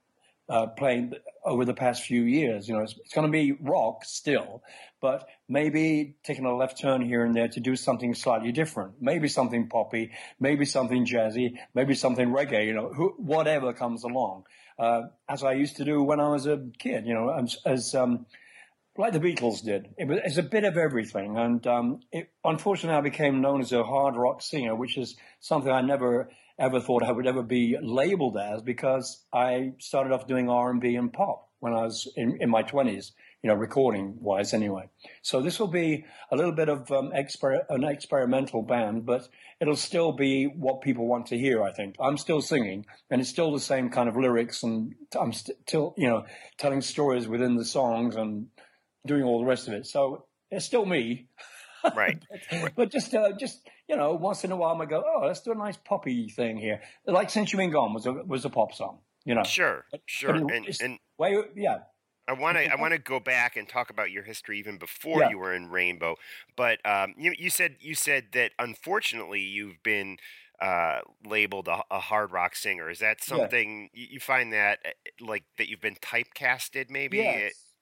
uh, 0.48 0.66
playing 0.66 1.14
over 1.44 1.64
the 1.64 1.74
past 1.74 2.02
few 2.02 2.22
years. 2.22 2.68
You 2.68 2.74
know, 2.74 2.82
it's, 2.82 2.94
it's 2.98 3.14
going 3.14 3.26
to 3.26 3.32
be 3.32 3.52
rock 3.52 4.04
still, 4.04 4.62
but 5.00 5.26
maybe 5.48 6.16
taking 6.24 6.44
a 6.44 6.54
left 6.54 6.80
turn 6.80 7.02
here 7.02 7.24
and 7.24 7.34
there 7.34 7.48
to 7.48 7.60
do 7.60 7.76
something 7.76 8.14
slightly 8.14 8.52
different. 8.52 8.94
Maybe 9.00 9.28
something 9.28 9.68
poppy, 9.68 10.12
maybe 10.40 10.64
something 10.64 11.06
jazzy, 11.06 11.56
maybe 11.74 11.94
something 11.94 12.28
reggae. 12.28 12.66
You 12.66 12.74
know, 12.74 12.92
who, 12.92 13.14
whatever 13.18 13.72
comes 13.72 14.04
along. 14.04 14.44
Uh, 14.78 15.02
as 15.28 15.44
I 15.44 15.52
used 15.52 15.76
to 15.76 15.84
do 15.84 16.02
when 16.02 16.20
I 16.20 16.28
was 16.28 16.46
a 16.46 16.60
kid. 16.78 17.06
You 17.06 17.14
know, 17.14 17.30
as, 17.30 17.56
as 17.64 17.94
um, 17.94 18.26
like 18.96 19.12
the 19.12 19.20
Beatles 19.20 19.64
did. 19.64 19.88
It 19.98 20.06
was 20.06 20.18
it's 20.24 20.36
a 20.36 20.42
bit 20.42 20.64
of 20.64 20.76
everything, 20.76 21.36
and 21.36 21.66
um, 21.66 22.00
it, 22.12 22.30
unfortunately, 22.44 22.96
I 22.96 23.00
became 23.00 23.40
known 23.40 23.60
as 23.60 23.72
a 23.72 23.82
hard 23.82 24.14
rock 24.16 24.42
singer, 24.42 24.74
which 24.74 24.96
is 24.96 25.16
something 25.40 25.70
I 25.70 25.80
never 25.80 26.30
ever 26.58 26.80
thought 26.80 27.02
I 27.02 27.12
would 27.12 27.26
ever 27.26 27.42
be 27.42 27.76
labeled 27.80 28.36
as 28.36 28.62
because 28.62 29.24
I 29.32 29.72
started 29.78 30.12
off 30.12 30.26
doing 30.26 30.48
R 30.48 30.70
and 30.70 31.12
pop 31.12 31.48
when 31.60 31.72
I 31.72 31.82
was 31.82 32.06
in, 32.16 32.38
in 32.40 32.50
my 32.50 32.62
twenties, 32.62 33.12
you 33.42 33.48
know, 33.48 33.54
recording 33.54 34.16
wise 34.20 34.52
anyway. 34.52 34.88
So 35.22 35.40
this 35.40 35.58
will 35.58 35.68
be 35.68 36.04
a 36.30 36.36
little 36.36 36.52
bit 36.52 36.68
of 36.68 36.90
um, 36.92 37.10
exper- 37.12 37.64
an 37.70 37.84
experimental 37.84 38.62
band, 38.62 39.06
but 39.06 39.28
it'll 39.60 39.76
still 39.76 40.12
be 40.12 40.44
what 40.44 40.82
people 40.82 41.06
want 41.06 41.26
to 41.28 41.38
hear. 41.38 41.62
I 41.62 41.72
think 41.72 41.96
I'm 41.98 42.18
still 42.18 42.40
singing, 42.42 42.86
and 43.10 43.20
it's 43.20 43.30
still 43.30 43.52
the 43.52 43.60
same 43.60 43.88
kind 43.90 44.08
of 44.08 44.16
lyrics, 44.16 44.62
and 44.62 44.94
I'm 45.18 45.32
st- 45.32 45.58
still, 45.66 45.94
you 45.96 46.08
know, 46.08 46.24
telling 46.58 46.82
stories 46.82 47.26
within 47.26 47.56
the 47.56 47.64
songs 47.64 48.14
and 48.14 48.48
doing 49.06 49.22
all 49.22 49.38
the 49.40 49.46
rest 49.46 49.66
of 49.68 49.74
it. 49.74 49.86
So 49.86 50.26
it's 50.50 50.64
still 50.66 50.84
me, 50.86 51.28
Right. 51.96 52.22
but 52.76 52.90
just 52.90 53.14
uh, 53.14 53.32
just 53.32 53.60
you 53.88 53.96
know, 53.96 54.14
once 54.14 54.44
in 54.44 54.52
a 54.52 54.56
while 54.56 54.80
I 54.80 54.86
go, 54.86 55.02
oh, 55.06 55.26
let's 55.26 55.40
do 55.40 55.52
a 55.52 55.54
nice 55.54 55.76
poppy 55.76 56.28
thing 56.28 56.56
here. 56.58 56.82
Like 57.06 57.30
"Since 57.30 57.52
You've 57.52 57.58
Been 57.58 57.70
Gone" 57.70 57.94
was 57.94 58.06
a 58.06 58.12
was 58.12 58.44
a 58.44 58.50
pop 58.50 58.72
song, 58.72 59.00
you 59.24 59.34
know. 59.34 59.44
Sure. 59.44 59.84
Sure. 60.06 60.40
But 60.40 60.48
And 60.48 60.70
and 60.80 60.98
Way, 61.18 61.36
yeah, 61.54 61.78
I 62.26 62.32
want 62.32 62.56
to 62.56 62.70
I 62.72 62.76
want 62.76 62.92
to 62.92 62.98
go 62.98 63.20
back 63.20 63.56
and 63.56 63.68
talk 63.68 63.90
about 63.90 64.10
your 64.10 64.22
history 64.22 64.58
even 64.58 64.78
before 64.78 65.22
Yeah. 65.22 65.28
you 65.30 65.38
were 65.38 65.52
in 65.52 65.68
Rainbow. 65.70 66.16
But 66.56 66.84
um, 66.86 67.14
you 67.18 67.34
you 67.38 67.50
said 67.50 67.76
you 67.80 67.94
said 67.94 68.28
that 68.32 68.52
unfortunately 68.58 69.40
you've 69.40 69.82
been 69.82 70.16
uh, 70.60 71.00
labeled 71.24 71.68
a, 71.68 71.82
a 71.90 72.00
hard 72.00 72.32
rock 72.32 72.56
singer. 72.56 72.88
Is 72.88 73.00
that 73.00 73.22
Yeah. 73.30 73.48
something 73.50 73.90
you, 73.92 74.06
you 74.12 74.20
find 74.20 74.52
that 74.54 74.78
uh, 74.86 74.90
like 75.20 75.44
that 75.58 75.68
you've 75.68 75.82
been 75.82 75.96
typecasted? 75.96 76.88
Maybe. 76.88 77.18
Yes. 77.18 77.73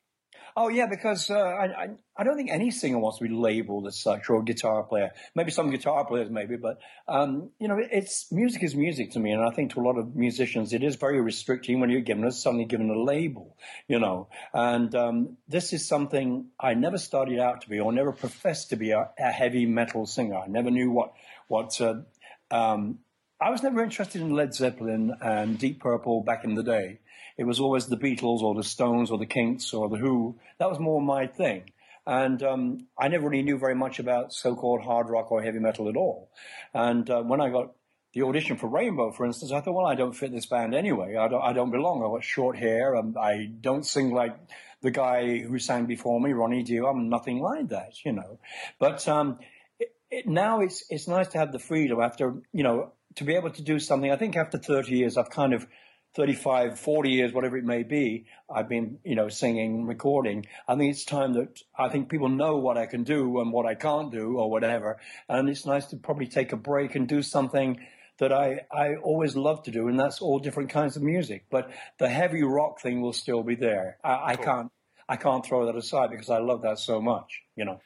Oh 0.57 0.69
yeah, 0.69 0.87
because 0.87 1.31
uh, 1.31 1.39
I, 1.39 1.89
I, 2.17 2.25
don't 2.25 2.37
think 2.37 2.51
any 2.51 2.71
singer 2.71 2.99
wants 2.99 3.19
to 3.19 3.25
be 3.25 3.35
labeled 3.35 3.87
as 3.87 3.99
such 3.99 4.29
or 4.29 4.41
a 4.41 4.45
guitar 4.45 4.83
player. 4.83 5.13
Maybe 5.35 5.51
some 5.51 5.71
guitar 5.71 6.05
players, 6.05 6.29
maybe, 6.31 6.57
but 6.57 6.79
um, 7.09 7.51
you 7.59 7.69
know, 7.69 7.79
it's 7.79 8.31
music 8.31 8.63
is 8.63 8.75
music 8.75 9.13
to 9.13 9.21
me, 9.21 9.33
and 9.33 9.43
I 9.43 9.51
think 9.51 9.73
to 9.73 9.81
a 9.81 9.83
lot 9.83 9.97
of 9.97 10.15
musicians, 10.15 10.75
it 10.75 10.83
is 10.83 10.97
very 10.97 11.21
restricting 11.21 11.81
when 11.81 11.89
you're 11.89 12.03
given 12.03 12.31
suddenly 12.31 12.67
given 12.67 12.91
a 12.91 13.03
label. 13.03 13.57
You 13.89 13.99
know, 13.99 14.29
and 14.53 14.95
um, 14.95 15.37
this 15.49 15.73
is 15.73 15.89
something 15.89 16.49
I 16.61 16.75
never 16.75 16.99
started 16.99 17.39
out 17.39 17.63
to 17.63 17.71
be, 17.71 17.81
or 17.81 17.93
never 17.93 18.13
professed 18.13 18.71
to 18.71 18.77
be 18.77 18.91
a, 18.91 19.11
a 19.19 19.33
heavy 19.33 19.65
metal 19.65 20.07
singer. 20.07 20.37
I 20.37 20.49
never 20.49 20.71
knew 20.71 20.91
what 20.91 21.15
what. 21.49 21.81
Uh, 21.81 22.03
um, 22.51 22.99
I 23.41 23.51
was 23.51 23.63
never 23.65 23.83
interested 23.83 24.21
in 24.21 24.35
Led 24.35 24.55
Zeppelin 24.55 25.17
and 25.21 25.59
Deep 25.59 25.81
Purple 25.81 26.23
back 26.23 26.45
in 26.45 26.55
the 26.55 26.63
day. 26.63 27.01
It 27.43 27.47
was 27.49 27.59
always 27.59 27.87
the 27.87 27.97
Beatles 27.97 28.41
or 28.41 28.55
the 28.55 28.63
Stones 28.63 29.11
or 29.11 29.19
the 29.19 29.27
Kinks 29.27 29.75
or 29.75 29.89
the 29.89 29.97
Who. 29.97 30.39
That 30.59 30.71
was 30.71 30.79
more 30.79 31.03
my 31.03 31.27
thing. 31.27 31.73
And 32.07 32.41
um, 32.45 32.87
I 32.97 33.09
never 33.09 33.29
really 33.29 33.43
knew 33.43 33.59
very 33.59 33.75
much 33.75 33.99
about 33.99 34.33
so-called 34.33 34.83
hard 34.83 35.09
rock 35.11 35.33
or 35.33 35.43
heavy 35.43 35.59
metal 35.59 35.89
at 35.89 35.97
all. 35.97 36.31
And 36.73 37.11
uh, 37.11 37.21
when 37.23 37.41
I 37.41 37.51
got 37.51 37.73
the 38.13 38.23
audition 38.23 38.59
for 38.59 38.69
Rainbow, 38.69 39.11
for 39.11 39.27
instance, 39.27 39.51
I 39.51 39.61
thought, 39.61 39.75
well, 39.75 39.87
I 39.87 39.97
don't 39.97 40.13
fit 40.13 40.31
this 40.31 40.47
band 40.47 40.73
anyway. 40.73 41.17
I 41.17 41.27
don't, 41.27 41.43
I 41.43 41.53
don't 41.53 41.73
belong. 41.73 42.05
I've 42.05 42.13
got 42.13 42.23
short 42.23 42.57
hair. 42.57 42.95
and 42.95 43.19
I 43.19 43.47
don't 43.61 43.85
sing 43.85 44.15
like 44.15 44.37
the 44.81 44.93
guy 44.93 45.39
who 45.39 45.59
sang 45.59 45.87
before 45.87 46.21
me, 46.21 46.33
Ronnie 46.35 46.63
Dio. 46.63 46.87
I'm 46.87 47.09
nothing 47.09 47.41
like 47.41 47.71
that, 47.71 48.05
you 48.05 48.13
know. 48.13 48.39
But 48.79 49.09
um, 49.09 49.41
it, 49.81 49.93
it, 50.13 50.29
now 50.29 50.61
it's 50.61 50.85
it's 50.91 51.09
nice 51.09 51.27
to 51.31 51.39
have 51.39 51.51
the 51.51 51.59
freedom 51.59 52.01
after, 52.01 52.35
you 52.53 52.63
know, 52.63 52.93
to 53.17 53.25
be 53.25 53.35
able 53.35 53.51
to 53.51 53.63
do 53.63 53.81
something. 53.81 54.13
I 54.13 54.17
think 54.17 54.37
after 54.37 54.59
30 54.59 54.97
years, 54.97 55.17
I've 55.17 55.31
kind 55.31 55.55
of 55.55 55.67
35, 56.15 56.79
40 56.79 57.11
years, 57.11 57.33
whatever 57.33 57.57
it 57.57 57.65
may 57.65 57.83
be, 57.83 58.27
I've 58.55 58.69
been, 58.69 58.99
you 59.03 59.15
know, 59.15 59.29
singing, 59.29 59.87
recording. 59.87 60.47
I 60.69 60.77
think 60.77 60.91
it's 60.91 61.05
time 61.05 61.33
that 61.35 61.61
I 61.79 61.89
think 61.89 62.11
people 62.11 62.29
know 62.29 62.59
what 62.59 62.77
I 62.77 62.87
can 62.87 63.03
do 63.03 63.41
and 63.41 63.51
what 63.51 63.65
I 63.65 63.75
can't 63.75 64.13
do 64.13 64.37
or 64.37 64.51
whatever. 64.51 65.01
And 65.29 65.49
it's 65.49 65.65
nice 65.65 65.87
to 65.87 65.97
probably 65.97 66.27
take 66.27 66.53
a 66.53 66.57
break 66.57 66.95
and 66.95 67.09
do 67.09 67.23
something 67.23 67.81
that 68.19 68.31
I, 68.31 68.61
I 68.71 68.97
always 68.97 69.37
love 69.37 69.63
to 69.65 69.71
do. 69.71 69.89
And 69.89 69.99
that's 69.99 70.21
all 70.21 70.39
different 70.39 70.69
kinds 70.69 70.97
of 70.97 71.03
music. 71.03 71.47
But 71.51 71.71
the 71.99 72.09
heavy 72.09 72.43
rock 72.43 72.81
thing 72.81 73.01
will 73.01 73.15
still 73.15 73.43
be 73.43 73.55
there. 73.55 73.97
I, 74.05 74.33
I 74.33 74.37
can't, 74.37 74.71
I 75.09 75.17
can't 75.17 75.45
throw 75.45 75.65
that 75.67 75.77
aside 75.77 76.11
because 76.11 76.29
I 76.29 76.39
love 76.39 76.63
that 76.63 76.79
so 76.79 77.01
much, 77.01 77.41
you 77.57 77.65
know. 77.65 77.81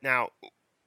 Now, 0.00 0.30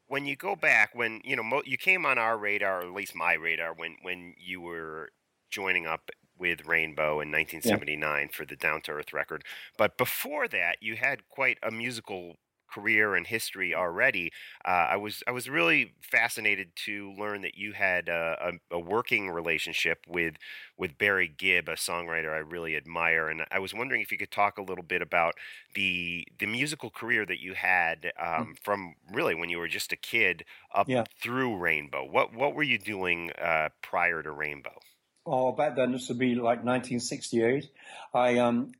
when 0.07 0.25
you 0.25 0.35
go 0.35 0.55
back, 0.55 0.89
when, 0.93 1.21
you 1.23 1.35
know, 1.35 1.43
mo- 1.43 1.61
you 1.65 1.77
came 1.77 2.03
on 2.03 2.17
our 2.17 2.35
radar, 2.35 2.81
or 2.81 2.87
at 2.87 2.93
least 2.93 3.13
my 3.15 3.33
radar, 3.33 3.75
when, 3.75 3.95
when 4.01 4.33
you 4.39 4.59
were 4.59 5.11
joining 5.51 5.85
up 5.85 6.09
with 6.39 6.65
Rainbow 6.65 7.19
in 7.19 7.31
1979 7.31 8.21
yeah. 8.21 8.27
for 8.31 8.45
the 8.45 8.55
Down 8.55 8.81
to 8.81 8.91
Earth 8.91 9.13
record. 9.13 9.43
But 9.77 9.97
before 9.97 10.47
that, 10.47 10.77
you 10.81 10.95
had 10.95 11.27
quite 11.29 11.57
a 11.61 11.71
musical 11.71 12.37
career 12.69 13.15
and 13.15 13.25
history 13.25 13.73
already. 13.73 14.31
Uh, 14.65 14.87
I 14.91 14.97
was 14.97 15.23
I 15.27 15.31
was 15.31 15.49
really 15.49 15.93
fascinated 16.01 16.75
to 16.85 17.13
learn 17.17 17.41
that 17.41 17.57
you 17.57 17.73
had 17.73 18.09
a, 18.09 18.51
a, 18.71 18.75
a, 18.75 18.79
working 18.79 19.29
relationship 19.29 20.05
with 20.07 20.35
with 20.77 20.97
Barry 20.97 21.27
Gibb, 21.27 21.67
a 21.67 21.73
songwriter 21.73 22.33
I 22.33 22.37
really 22.37 22.75
admire, 22.75 23.27
and 23.29 23.43
I 23.51 23.59
was 23.59 23.73
wondering 23.73 24.01
if 24.01 24.11
you 24.11 24.17
could 24.17 24.31
talk 24.31 24.57
a 24.57 24.61
little 24.61 24.83
bit 24.83 25.01
about 25.01 25.33
the 25.75 26.27
the 26.37 26.45
musical 26.45 26.89
career 26.89 27.25
that 27.25 27.39
you 27.39 27.53
had 27.53 28.11
mm. 28.19 28.41
um, 28.41 28.55
from 28.61 28.95
really 29.11 29.35
when 29.35 29.49
you 29.49 29.57
were 29.57 29.67
just 29.67 29.91
a 29.91 29.97
kid 29.97 30.45
up 30.73 30.87
yeah. 30.87 31.03
through 31.21 31.57
Rainbow. 31.57 32.05
What 32.05 32.33
what 32.33 32.53
were 32.53 32.63
you 32.63 32.77
doing 32.77 33.31
uh, 33.41 33.69
prior 33.81 34.21
to 34.23 34.31
Rainbow? 34.31 34.79
Oh, 35.29 35.51
back 35.51 35.75
then 35.75 35.91
this 35.91 36.09
would 36.09 36.17
be 36.17 36.35
like 36.35 36.63
1968. 36.63 37.69
I 38.13 38.37
um, 38.37 38.71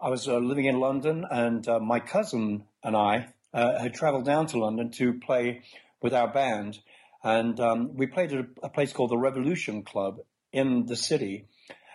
I 0.00 0.10
was 0.10 0.28
uh, 0.28 0.38
living 0.38 0.66
in 0.66 0.78
London, 0.78 1.24
and 1.30 1.66
uh, 1.66 1.80
my 1.80 2.00
cousin 2.00 2.64
and 2.82 2.96
I 2.96 3.28
uh, 3.54 3.78
had 3.78 3.94
travelled 3.94 4.26
down 4.26 4.46
to 4.48 4.58
London 4.58 4.90
to 4.92 5.14
play 5.14 5.62
with 6.02 6.12
our 6.12 6.28
band, 6.28 6.78
and 7.24 7.58
um, 7.58 7.96
we 7.96 8.06
played 8.06 8.32
at 8.32 8.40
a, 8.40 8.46
a, 8.64 8.68
place 8.68 8.92
called 8.92 9.10
the 9.10 9.16
Revolution 9.16 9.82
Club 9.82 10.18
in 10.52 10.86
the 10.86 10.96
city, 10.96 11.46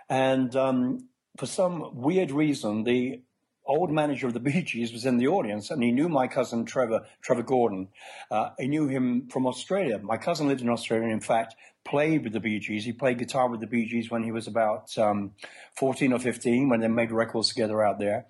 and 0.10 0.56
um, 0.56 1.08
for 1.38 1.46
some 1.46 2.02
weird 2.02 2.32
reason, 2.32 2.84
the 2.84 3.22
old 3.66 3.92
manager 3.92 4.28
of 4.28 4.34
the 4.34 4.40
Bee 4.40 4.62
Gees 4.62 4.92
was 4.92 5.06
in 5.06 5.18
the 5.18 5.28
audience, 5.28 5.72
and 5.72 5.84
he 5.84 5.92
knew 5.92 6.10
my 6.10 6.28
cousin 6.28 6.66
Trevor 6.66 7.06
Trevor 7.22 7.44
Gordon. 7.44 7.90
Uh, 8.30 8.50
he 8.60 8.68
knew 8.68 8.88
him 8.88 9.28
from 9.30 9.46
Australia. 9.46 10.00
My 10.00 10.18
cousin 10.18 10.48
lived 10.48 10.62
in 10.62 10.70
Australia, 10.70 11.06
and 11.06 11.14
in 11.14 11.20
fact, 11.20 11.56
played 11.84 12.24
with 12.24 12.34
the 12.34 12.40
Bee 12.40 12.60
Gees. 12.60 12.86
He 12.86 12.94
played 12.94 13.20
guitar 13.20 13.50
with 13.50 13.60
the 13.60 13.68
Bee 13.68 13.86
Gees 13.86 14.10
when 14.10 14.24
he 14.24 14.32
was 14.32 14.48
about 14.48 14.98
um, 14.98 15.32
14 15.78 16.14
or 16.14 16.20
15, 16.20 16.70
when 16.70 16.80
they 16.80 16.88
made 16.88 17.12
records 17.12 17.50
together 17.50 17.84
out 17.84 18.00
there. 18.00 18.26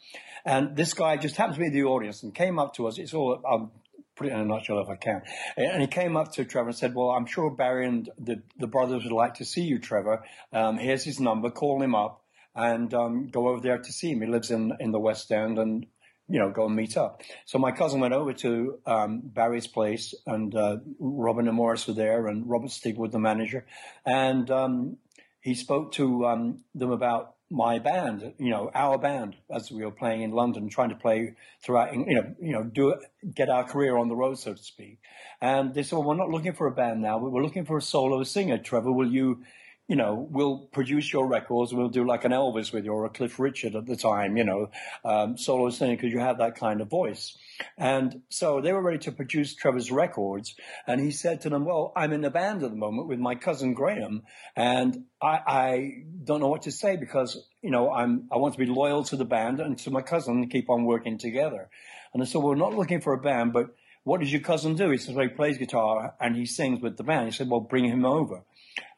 And 0.45 0.75
this 0.75 0.93
guy 0.93 1.17
just 1.17 1.35
happened 1.35 1.55
to 1.55 1.59
be 1.59 1.67
in 1.67 1.73
the 1.73 1.83
audience 1.83 2.23
and 2.23 2.33
came 2.33 2.59
up 2.59 2.75
to 2.75 2.87
us. 2.87 2.97
It's 2.97 3.13
all. 3.13 3.41
I'll 3.45 3.71
put 4.15 4.27
it 4.27 4.33
in 4.33 4.39
a 4.39 4.45
nutshell 4.45 4.79
if 4.79 4.89
I 4.89 4.95
can. 4.95 5.21
And 5.57 5.81
he 5.81 5.87
came 5.87 6.17
up 6.17 6.33
to 6.33 6.45
Trevor 6.45 6.69
and 6.69 6.77
said, 6.77 6.95
"Well, 6.95 7.09
I'm 7.09 7.25
sure 7.25 7.49
Barry 7.51 7.87
and 7.87 8.09
the 8.17 8.41
the 8.57 8.67
brothers 8.67 9.03
would 9.03 9.13
like 9.13 9.35
to 9.35 9.45
see 9.45 9.61
you, 9.61 9.79
Trevor. 9.79 10.23
Um, 10.51 10.77
here's 10.77 11.03
his 11.03 11.19
number. 11.19 11.51
Call 11.51 11.81
him 11.81 11.95
up." 11.95 12.20
And 12.55 12.93
um, 12.93 13.29
go 13.29 13.47
over 13.47 13.61
there 13.61 13.77
to 13.77 13.91
see 13.91 14.11
him. 14.11 14.21
He 14.21 14.27
lives 14.27 14.51
in, 14.51 14.73
in 14.79 14.91
the 14.91 14.99
West 14.99 15.31
End 15.31 15.57
and, 15.57 15.85
you 16.27 16.39
know, 16.39 16.51
go 16.51 16.65
and 16.65 16.75
meet 16.75 16.97
up. 16.97 17.21
So 17.45 17.59
my 17.59 17.71
cousin 17.71 17.99
went 17.99 18.13
over 18.13 18.33
to 18.33 18.79
um, 18.85 19.21
Barry's 19.23 19.67
place 19.67 20.13
and 20.25 20.53
uh, 20.55 20.77
Robin 20.99 21.47
and 21.47 21.55
Maurice 21.55 21.87
were 21.87 21.93
there 21.93 22.27
and 22.27 22.49
Robert 22.49 22.71
Stigwood, 22.71 23.11
the 23.11 23.19
manager. 23.19 23.65
And 24.05 24.49
um, 24.51 24.97
he 25.41 25.55
spoke 25.55 25.93
to 25.93 26.25
um, 26.27 26.63
them 26.75 26.91
about 26.91 27.35
my 27.51 27.79
band, 27.79 28.33
you 28.37 28.49
know, 28.49 28.71
our 28.73 28.97
band, 28.97 29.35
as 29.53 29.69
we 29.69 29.83
were 29.83 29.91
playing 29.91 30.21
in 30.21 30.31
London, 30.31 30.69
trying 30.69 30.89
to 30.89 30.95
play 30.95 31.35
throughout, 31.61 31.93
you 31.93 32.15
know, 32.15 32.35
you 32.39 32.53
know, 32.53 32.63
do 32.63 32.89
it, 32.91 32.99
get 33.35 33.49
our 33.49 33.65
career 33.65 33.97
on 33.97 34.07
the 34.07 34.15
road, 34.15 34.39
so 34.39 34.53
to 34.53 34.63
speak. 34.63 34.99
And 35.41 35.73
they 35.73 35.83
said, 35.83 35.97
well, 35.97 36.07
we're 36.07 36.15
not 36.15 36.29
looking 36.29 36.53
for 36.53 36.67
a 36.67 36.71
band 36.71 37.01
now, 37.01 37.17
we're 37.17 37.43
looking 37.43 37.65
for 37.65 37.77
a 37.77 37.81
solo 37.81 38.23
singer. 38.23 38.57
Trevor, 38.57 38.93
will 38.93 39.11
you 39.11 39.43
you 39.91 39.97
know, 39.97 40.25
we'll 40.31 40.59
produce 40.71 41.11
your 41.11 41.27
records. 41.27 41.73
We'll 41.73 41.89
do 41.89 42.05
like 42.05 42.23
an 42.23 42.31
Elvis 42.31 42.71
with 42.71 42.85
you 42.85 42.93
or 42.93 43.03
a 43.03 43.09
Cliff 43.09 43.37
Richard 43.41 43.75
at 43.75 43.85
the 43.85 43.97
time, 43.97 44.37
you 44.37 44.45
know, 44.45 44.69
um, 45.03 45.37
solo 45.37 45.69
singing 45.69 45.97
because 45.97 46.13
you 46.13 46.19
have 46.19 46.37
that 46.37 46.55
kind 46.55 46.79
of 46.79 46.89
voice. 46.89 47.37
And 47.77 48.21
so 48.29 48.61
they 48.61 48.71
were 48.71 48.81
ready 48.81 48.99
to 48.99 49.11
produce 49.11 49.53
Trevor's 49.53 49.91
records. 49.91 50.55
And 50.87 51.01
he 51.01 51.11
said 51.11 51.41
to 51.41 51.49
them, 51.49 51.65
well, 51.65 51.91
I'm 51.93 52.13
in 52.13 52.23
a 52.23 52.29
band 52.29 52.63
at 52.63 52.69
the 52.69 52.77
moment 52.77 53.09
with 53.09 53.19
my 53.19 53.35
cousin 53.35 53.73
Graham 53.73 54.23
and 54.55 55.03
I, 55.21 55.41
I 55.45 55.91
don't 56.23 56.39
know 56.39 56.47
what 56.47 56.61
to 56.61 56.71
say 56.71 56.95
because, 56.95 57.45
you 57.61 57.69
know, 57.69 57.91
I'm, 57.91 58.29
I 58.31 58.37
want 58.37 58.53
to 58.53 58.59
be 58.61 58.67
loyal 58.67 59.03
to 59.03 59.17
the 59.17 59.25
band 59.25 59.59
and 59.59 59.77
to 59.79 59.91
my 59.91 60.01
cousin 60.01 60.37
and 60.37 60.49
keep 60.49 60.69
on 60.69 60.85
working 60.85 61.17
together. 61.17 61.69
And 62.13 62.23
I 62.23 62.25
said, 62.27 62.41
we're 62.41 62.55
not 62.55 62.75
looking 62.75 63.01
for 63.01 63.11
a 63.11 63.19
band, 63.19 63.51
but 63.51 63.75
what 64.03 64.21
does 64.21 64.31
your 64.31 64.41
cousin 64.41 64.75
do? 64.75 64.89
He 64.89 64.97
says, 64.97 65.15
well, 65.15 65.27
he 65.27 65.33
plays 65.33 65.57
guitar 65.57 66.15
and 66.21 66.35
he 66.35 66.45
sings 66.45 66.81
with 66.81 66.95
the 66.95 67.03
band. 67.03 67.25
He 67.25 67.31
said, 67.33 67.49
well, 67.49 67.59
bring 67.59 67.83
him 67.83 68.05
over. 68.05 68.43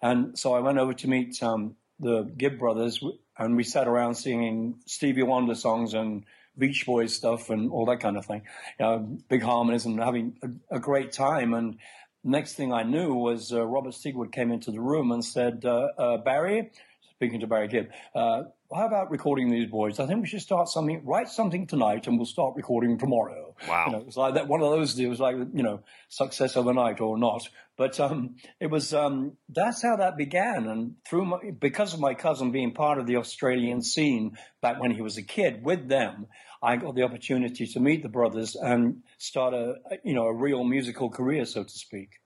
And 0.01 0.37
so 0.37 0.53
I 0.53 0.59
went 0.59 0.77
over 0.77 0.93
to 0.93 1.07
meet 1.07 1.41
um, 1.41 1.75
the 1.99 2.23
Gibb 2.23 2.59
brothers, 2.59 3.03
and 3.37 3.55
we 3.55 3.63
sat 3.63 3.87
around 3.87 4.15
singing 4.15 4.79
Stevie 4.85 5.23
Wonder 5.23 5.55
songs 5.55 5.93
and 5.93 6.25
Beach 6.57 6.85
Boys 6.85 7.15
stuff 7.15 7.49
and 7.49 7.71
all 7.71 7.85
that 7.85 7.99
kind 7.99 8.17
of 8.17 8.25
thing. 8.25 8.43
You 8.79 8.85
know, 8.85 9.17
big 9.29 9.41
harmonies 9.41 9.85
and 9.85 9.99
having 9.99 10.37
a, 10.43 10.75
a, 10.75 10.79
great 10.79 11.11
time. 11.11 11.53
And 11.53 11.77
next 12.23 12.53
thing 12.53 12.71
I 12.71 12.83
knew 12.83 13.13
was 13.15 13.51
uh, 13.51 13.65
Robert 13.65 13.93
Stigwood 13.93 14.31
came 14.31 14.51
into 14.51 14.71
the 14.71 14.81
room 14.81 15.11
and 15.11 15.25
said, 15.25 15.63
uh, 15.65 15.87
uh, 15.97 16.17
Barry, 16.17 16.71
speaking 17.15 17.39
to 17.39 17.47
Barry 17.47 17.67
Gibb, 17.67 17.89
uh, 18.13 18.43
how 18.73 18.87
about 18.87 19.11
recording 19.11 19.49
these 19.49 19.69
boys? 19.69 19.99
I 19.99 20.05
think 20.05 20.21
we 20.21 20.27
should 20.27 20.41
start 20.41 20.67
something, 20.67 21.03
write 21.05 21.29
something 21.29 21.67
tonight, 21.67 22.07
and 22.07 22.17
we'll 22.17 22.25
start 22.25 22.55
recording 22.55 22.97
tomorrow. 22.97 23.55
Wow! 23.67 23.85
You 23.85 23.91
know, 23.91 23.99
it 23.99 24.05
was 24.05 24.17
like 24.17 24.33
that. 24.35 24.47
One 24.47 24.61
of 24.61 24.71
those 24.71 24.95
deals, 24.95 25.19
like 25.19 25.35
you 25.35 25.63
know, 25.63 25.83
success 26.09 26.57
overnight 26.57 27.01
or 27.01 27.17
not. 27.17 27.47
But 27.77 27.99
um, 27.99 28.35
it 28.59 28.67
was 28.67 28.93
um, 28.93 29.37
that's 29.49 29.81
how 29.81 29.95
that 29.97 30.17
began, 30.17 30.67
and 30.67 30.95
through 31.07 31.25
my, 31.25 31.37
because 31.59 31.93
of 31.93 31.99
my 31.99 32.13
cousin 32.13 32.51
being 32.51 32.73
part 32.73 32.99
of 32.99 33.07
the 33.07 33.17
Australian 33.17 33.81
scene 33.81 34.37
back 34.61 34.79
when 34.79 34.91
he 34.91 35.01
was 35.01 35.17
a 35.17 35.23
kid 35.23 35.63
with 35.63 35.87
them, 35.87 36.27
I 36.61 36.77
got 36.77 36.95
the 36.95 37.03
opportunity 37.03 37.65
to 37.67 37.79
meet 37.79 38.03
the 38.03 38.09
brothers 38.09 38.55
and 38.55 39.03
start 39.17 39.53
a 39.53 39.75
you 40.03 40.13
know 40.13 40.25
a 40.25 40.33
real 40.33 40.63
musical 40.63 41.09
career, 41.09 41.45
so 41.45 41.63
to 41.63 41.69
speak. 41.69 42.19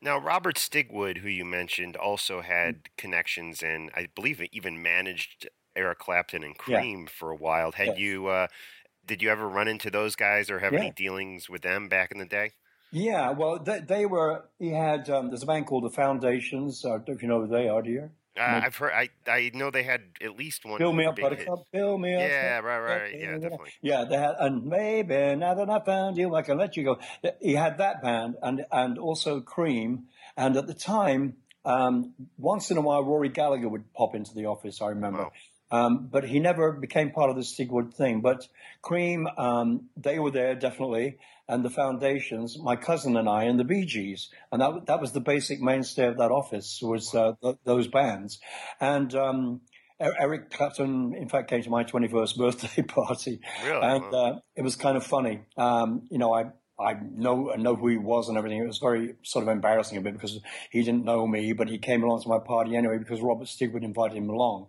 Now, 0.00 0.18
Robert 0.18 0.56
Stigwood, 0.56 1.18
who 1.18 1.28
you 1.28 1.44
mentioned, 1.44 1.96
also 1.96 2.40
had 2.40 2.88
connections 2.96 3.62
and 3.62 3.90
I 3.94 4.08
believe 4.14 4.42
even 4.52 4.82
managed 4.82 5.48
Eric 5.76 5.98
Clapton 5.98 6.44
and 6.44 6.56
Cream 6.56 7.02
yeah. 7.02 7.10
for 7.10 7.30
a 7.30 7.36
while. 7.36 7.72
Had 7.72 7.88
yes. 7.88 7.98
you 7.98 8.26
uh, 8.26 8.46
did 9.06 9.22
you 9.22 9.30
ever 9.30 9.48
run 9.48 9.68
into 9.68 9.90
those 9.90 10.16
guys 10.16 10.50
or 10.50 10.58
have 10.60 10.72
yeah. 10.72 10.80
any 10.80 10.90
dealings 10.90 11.48
with 11.48 11.62
them 11.62 11.88
back 11.88 12.12
in 12.12 12.18
the 12.18 12.26
day? 12.26 12.52
Yeah, 12.90 13.30
well, 13.30 13.58
they, 13.58 13.80
they 13.80 14.06
were. 14.06 14.44
He 14.58 14.68
had. 14.68 15.08
Um, 15.08 15.28
there's 15.28 15.42
a 15.42 15.46
band 15.46 15.66
called 15.66 15.84
the 15.84 15.90
Foundations. 15.90 16.84
Uh, 16.84 16.98
if 17.06 17.22
you 17.22 17.28
know 17.28 17.40
who 17.40 17.46
they 17.46 17.68
are, 17.68 17.80
do 17.80 17.90
you? 17.90 18.10
Uh, 18.38 18.60
I've 18.64 18.76
heard. 18.76 18.92
I 18.92 19.08
I 19.26 19.50
know 19.54 19.70
they 19.70 19.82
had 19.82 20.02
at 20.20 20.36
least 20.36 20.64
one. 20.64 20.78
Fill 20.78 20.92
me 20.92 21.06
up, 21.06 21.16
Buttercup. 21.16 21.66
Fill 21.72 21.96
me 21.96 22.14
up. 22.14 22.20
Yeah, 22.20 22.58
right, 22.60 22.80
right. 22.80 23.18
Yeah, 23.18 23.32
definitely. 23.34 23.70
Yeah, 23.80 24.04
they 24.04 24.16
had, 24.16 24.34
and 24.38 24.66
maybe 24.66 25.36
now 25.36 25.54
that 25.54 25.70
I 25.70 25.80
found 25.80 26.18
you, 26.18 26.34
I 26.34 26.42
can 26.42 26.58
let 26.58 26.76
you 26.76 26.84
go. 26.84 26.98
He 27.40 27.54
had 27.54 27.78
that 27.78 28.02
band, 28.02 28.36
and 28.42 28.64
and 28.70 28.98
also 28.98 29.40
Cream. 29.40 30.04
And 30.36 30.56
at 30.56 30.66
the 30.66 30.74
time, 30.74 31.36
um, 31.64 32.14
once 32.38 32.70
in 32.70 32.76
a 32.76 32.82
while, 32.82 33.04
Rory 33.04 33.28
Gallagher 33.30 33.68
would 33.68 33.92
pop 33.94 34.14
into 34.14 34.34
the 34.34 34.46
office. 34.46 34.82
I 34.82 34.88
remember. 34.88 35.24
Wow 35.24 35.32
Um, 35.72 36.08
but 36.12 36.24
he 36.24 36.38
never 36.38 36.70
became 36.70 37.10
part 37.10 37.30
of 37.30 37.36
the 37.36 37.42
Stigwood 37.42 37.94
thing. 37.94 38.20
But 38.20 38.46
Cream, 38.82 39.26
um, 39.38 39.88
they 39.96 40.18
were 40.18 40.30
there 40.30 40.54
definitely, 40.54 41.16
and 41.48 41.64
the 41.64 41.70
foundations, 41.70 42.58
my 42.58 42.76
cousin 42.76 43.16
and 43.16 43.26
I, 43.26 43.44
and 43.44 43.58
the 43.58 43.64
Bee 43.64 43.86
Gees, 43.86 44.28
and 44.52 44.60
that 44.60 44.86
that 44.86 45.00
was 45.00 45.12
the 45.12 45.20
basic 45.20 45.62
mainstay 45.62 46.06
of 46.06 46.18
that 46.18 46.30
office 46.30 46.80
was 46.82 47.14
uh, 47.14 47.32
th- 47.42 47.56
those 47.64 47.88
bands, 47.88 48.38
and. 48.80 49.12
Um, 49.14 49.62
Eric 50.00 50.50
Clapton, 50.50 51.14
in 51.14 51.28
fact, 51.28 51.48
came 51.48 51.62
to 51.62 51.70
my 51.70 51.84
21st 51.84 52.36
birthday 52.38 52.82
party, 52.82 53.38
really? 53.62 53.82
and 53.86 54.12
uh, 54.12 54.40
it 54.56 54.62
was 54.62 54.74
kind 54.74 54.96
of 54.96 55.06
funny. 55.06 55.42
Um, 55.56 56.08
you 56.10 56.18
know, 56.18 56.34
I 56.34 56.46
I 56.76 56.94
know 56.94 57.52
I 57.52 57.56
know 57.56 57.76
who 57.76 57.86
he 57.86 57.98
was 57.98 58.28
and 58.28 58.36
everything. 58.36 58.58
It 58.58 58.66
was 58.66 58.78
very 58.78 59.14
sort 59.22 59.44
of 59.44 59.48
embarrassing 59.48 59.96
a 59.96 60.00
bit 60.00 60.14
because 60.14 60.40
he 60.72 60.82
didn't 60.82 61.04
know 61.04 61.24
me, 61.28 61.52
but 61.52 61.68
he 61.68 61.78
came 61.78 62.02
along 62.02 62.22
to 62.22 62.28
my 62.28 62.40
party 62.40 62.74
anyway 62.74 62.98
because 62.98 63.20
Robert 63.20 63.46
Stigwood 63.46 63.84
invited 63.84 64.16
him 64.16 64.28
along 64.28 64.66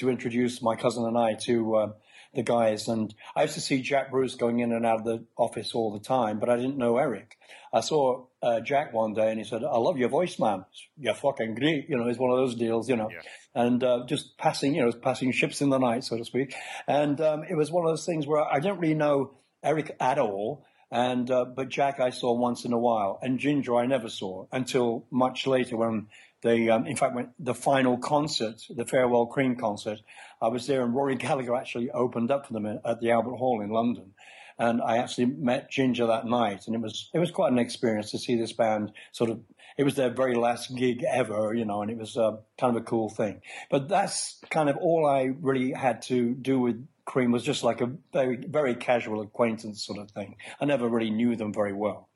to 0.00 0.10
introduce 0.10 0.60
my 0.60 0.76
cousin 0.76 1.04
and 1.04 1.16
I 1.16 1.34
to 1.34 1.76
uh, 1.76 1.92
the 2.34 2.42
guys. 2.42 2.88
And 2.88 3.14
I 3.34 3.42
used 3.42 3.54
to 3.54 3.60
see 3.60 3.82
Jack 3.82 4.10
Bruce 4.10 4.34
going 4.34 4.60
in 4.60 4.72
and 4.72 4.86
out 4.86 5.00
of 5.00 5.04
the 5.04 5.24
office 5.36 5.74
all 5.74 5.92
the 5.92 6.00
time, 6.00 6.38
but 6.38 6.48
I 6.48 6.56
didn't 6.56 6.78
know 6.78 6.96
Eric. 6.98 7.36
I 7.72 7.80
saw 7.80 8.26
uh, 8.42 8.60
Jack 8.60 8.92
one 8.92 9.14
day 9.14 9.30
and 9.30 9.38
he 9.38 9.44
said, 9.44 9.62
I 9.62 9.76
love 9.76 9.98
your 9.98 10.08
voice, 10.08 10.38
man. 10.38 10.64
You're 10.98 11.14
fucking 11.14 11.54
great. 11.54 11.88
You 11.88 11.96
know, 11.96 12.08
it's 12.08 12.18
one 12.18 12.30
of 12.30 12.36
those 12.36 12.56
deals, 12.56 12.88
you 12.88 12.96
know, 12.96 13.10
yeah. 13.10 13.20
and 13.54 13.82
uh, 13.82 14.04
just 14.06 14.36
passing, 14.38 14.74
you 14.74 14.84
know, 14.84 14.92
passing 14.92 15.32
ships 15.32 15.60
in 15.60 15.70
the 15.70 15.78
night, 15.78 16.04
so 16.04 16.16
to 16.16 16.24
speak. 16.24 16.54
And 16.86 17.20
um, 17.20 17.44
it 17.48 17.54
was 17.54 17.70
one 17.70 17.84
of 17.84 17.90
those 17.90 18.06
things 18.06 18.26
where 18.26 18.42
I 18.42 18.58
didn't 18.58 18.80
really 18.80 18.94
know 18.94 19.34
Eric 19.62 19.96
at 20.00 20.18
all. 20.18 20.64
And 20.92 21.30
uh, 21.30 21.44
but 21.44 21.68
Jack 21.68 22.00
I 22.00 22.10
saw 22.10 22.32
once 22.32 22.64
in 22.64 22.72
a 22.72 22.78
while, 22.78 23.20
and 23.22 23.38
Ginger 23.38 23.76
I 23.76 23.86
never 23.86 24.08
saw 24.08 24.46
until 24.50 25.06
much 25.12 25.46
later 25.46 25.76
when 25.76 26.08
they, 26.42 26.68
um, 26.70 26.86
in 26.86 26.96
fact, 26.96 27.14
when 27.14 27.30
the 27.38 27.54
final 27.54 27.98
concert, 27.98 28.62
the 28.70 28.86
farewell 28.86 29.26
Cream 29.26 29.56
concert, 29.56 30.00
I 30.40 30.48
was 30.48 30.66
there, 30.66 30.82
and 30.82 30.94
Rory 30.94 31.16
Gallagher 31.16 31.54
actually 31.54 31.90
opened 31.90 32.30
up 32.30 32.46
for 32.46 32.54
them 32.54 32.66
at 32.66 33.00
the 33.00 33.10
Albert 33.10 33.36
Hall 33.36 33.60
in 33.60 33.70
London, 33.70 34.14
and 34.58 34.80
I 34.80 34.98
actually 34.98 35.26
met 35.26 35.70
Ginger 35.70 36.06
that 36.06 36.26
night, 36.26 36.66
and 36.66 36.74
it 36.74 36.80
was 36.80 37.10
it 37.12 37.18
was 37.18 37.30
quite 37.30 37.52
an 37.52 37.58
experience 37.58 38.10
to 38.12 38.18
see 38.18 38.36
this 38.36 38.52
band 38.52 38.92
sort 39.12 39.30
of. 39.30 39.40
It 39.76 39.84
was 39.84 39.94
their 39.94 40.10
very 40.10 40.34
last 40.34 40.74
gig 40.74 41.04
ever, 41.04 41.54
you 41.54 41.64
know, 41.64 41.80
and 41.80 41.90
it 41.90 41.96
was 41.96 42.16
uh, 42.16 42.32
kind 42.58 42.76
of 42.76 42.82
a 42.82 42.84
cool 42.84 43.08
thing. 43.08 43.40
But 43.70 43.88
that's 43.88 44.38
kind 44.50 44.68
of 44.68 44.76
all 44.76 45.06
I 45.06 45.30
really 45.40 45.72
had 45.72 46.02
to 46.02 46.34
do 46.34 46.58
with 46.58 46.86
Cream 47.06 47.32
was 47.32 47.42
just 47.42 47.64
like 47.64 47.80
a 47.80 47.90
very 48.12 48.36
very 48.36 48.74
casual 48.74 49.20
acquaintance 49.20 49.84
sort 49.84 49.98
of 49.98 50.10
thing. 50.10 50.36
I 50.60 50.64
never 50.64 50.88
really 50.88 51.10
knew 51.10 51.36
them 51.36 51.52
very 51.52 51.74
well, 51.74 52.08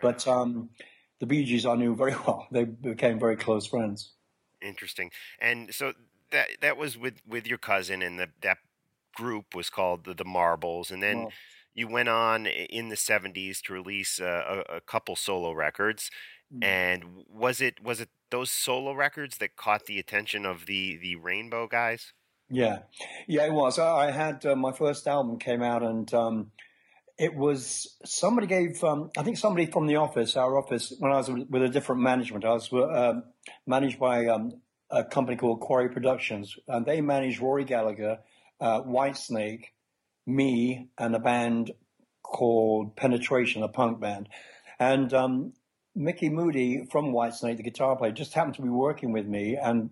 but. 0.00 0.26
Um, 0.26 0.70
the 1.20 1.26
Bee 1.26 1.44
Gees 1.44 1.66
I 1.66 1.76
knew 1.76 1.94
very 1.94 2.14
well. 2.26 2.46
They 2.50 2.64
became 2.64 3.18
very 3.18 3.36
close 3.36 3.66
friends. 3.66 4.12
Interesting. 4.60 5.10
And 5.40 5.72
so 5.72 5.92
that 6.32 6.48
that 6.60 6.76
was 6.76 6.98
with 6.98 7.22
with 7.26 7.46
your 7.46 7.58
cousin, 7.58 8.02
and 8.02 8.18
the, 8.18 8.28
that 8.42 8.58
group 9.14 9.54
was 9.54 9.70
called 9.70 10.04
the, 10.04 10.14
the 10.14 10.24
Marbles, 10.24 10.90
and 10.90 11.02
then. 11.02 11.28
You 11.72 11.86
went 11.86 12.08
on 12.08 12.46
in 12.46 12.88
the 12.88 12.96
'70s 12.96 13.62
to 13.62 13.72
release 13.72 14.18
a, 14.18 14.64
a 14.68 14.80
couple 14.80 15.14
solo 15.14 15.52
records, 15.52 16.10
mm-hmm. 16.52 16.64
and 16.64 17.04
was 17.32 17.60
it 17.60 17.80
was 17.80 18.00
it 18.00 18.08
those 18.30 18.50
solo 18.50 18.92
records 18.92 19.38
that 19.38 19.54
caught 19.54 19.86
the 19.86 20.00
attention 20.00 20.44
of 20.44 20.66
the 20.66 20.98
the 21.00 21.14
Rainbow 21.14 21.68
guys? 21.68 22.12
Yeah, 22.50 22.80
yeah, 23.28 23.46
it 23.46 23.52
was. 23.52 23.78
I 23.78 24.10
had 24.10 24.44
uh, 24.44 24.56
my 24.56 24.72
first 24.72 25.06
album 25.06 25.38
came 25.38 25.62
out, 25.62 25.84
and 25.84 26.12
um, 26.12 26.50
it 27.20 27.34
was 27.34 27.98
somebody 28.02 28.46
gave 28.46 28.82
um, 28.82 29.10
I 29.16 29.22
think 29.22 29.36
somebody 29.36 29.66
from 29.66 29.86
the 29.86 29.96
office, 29.96 30.38
our 30.38 30.56
office, 30.56 30.90
when 30.98 31.12
I 31.12 31.18
was 31.18 31.28
with 31.28 31.62
a 31.62 31.68
different 31.68 32.00
management, 32.00 32.46
I 32.46 32.52
was 32.54 32.72
uh, 32.72 33.20
managed 33.66 34.00
by 34.00 34.26
um, 34.26 34.52
a 34.90 35.04
company 35.04 35.36
called 35.36 35.60
Quarry 35.60 35.90
Productions, 35.90 36.56
and 36.66 36.86
they 36.86 37.02
managed 37.02 37.42
Rory 37.42 37.64
Gallagher, 37.64 38.20
uh, 38.58 38.80
Whitesnake, 38.80 39.66
me, 40.26 40.88
and 40.96 41.14
a 41.14 41.18
band 41.18 41.72
called 42.22 42.96
Penetration, 42.96 43.62
a 43.62 43.68
punk 43.68 44.00
band, 44.00 44.30
and 44.78 45.12
um, 45.12 45.52
Mickey 45.94 46.30
Moody 46.30 46.86
from 46.90 47.12
Whitesnake, 47.12 47.58
the 47.58 47.62
guitar 47.62 47.96
player, 47.96 48.12
just 48.12 48.32
happened 48.32 48.54
to 48.54 48.62
be 48.62 48.70
working 48.70 49.12
with 49.12 49.26
me 49.26 49.58
and 49.62 49.90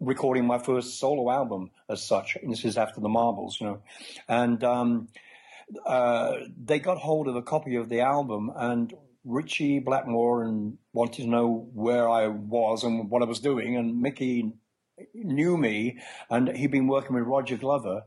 recording 0.00 0.46
my 0.46 0.58
first 0.58 0.98
solo 0.98 1.30
album 1.30 1.72
as 1.90 2.02
such. 2.02 2.36
And 2.36 2.50
this 2.50 2.64
is 2.64 2.78
after 2.78 3.02
the 3.02 3.08
Marbles, 3.10 3.60
you 3.60 3.66
know, 3.66 3.82
and 4.28 4.64
um, 4.64 5.08
uh, 5.84 6.36
they 6.62 6.78
got 6.78 6.98
hold 6.98 7.28
of 7.28 7.36
a 7.36 7.42
copy 7.42 7.76
of 7.76 7.88
the 7.88 8.00
album 8.00 8.50
and 8.54 8.92
Ritchie 9.24 9.80
Blackmore 9.80 10.44
and 10.44 10.78
wanted 10.92 11.22
to 11.22 11.28
know 11.28 11.68
where 11.74 12.08
I 12.08 12.28
was 12.28 12.84
and 12.84 13.10
what 13.10 13.22
I 13.22 13.26
was 13.26 13.40
doing. 13.40 13.76
And 13.76 14.00
Mickey 14.00 14.52
knew 15.14 15.56
me 15.56 15.98
and 16.28 16.48
he'd 16.48 16.70
been 16.70 16.88
working 16.88 17.14
with 17.14 17.24
Roger 17.24 17.56
Glover. 17.56 18.04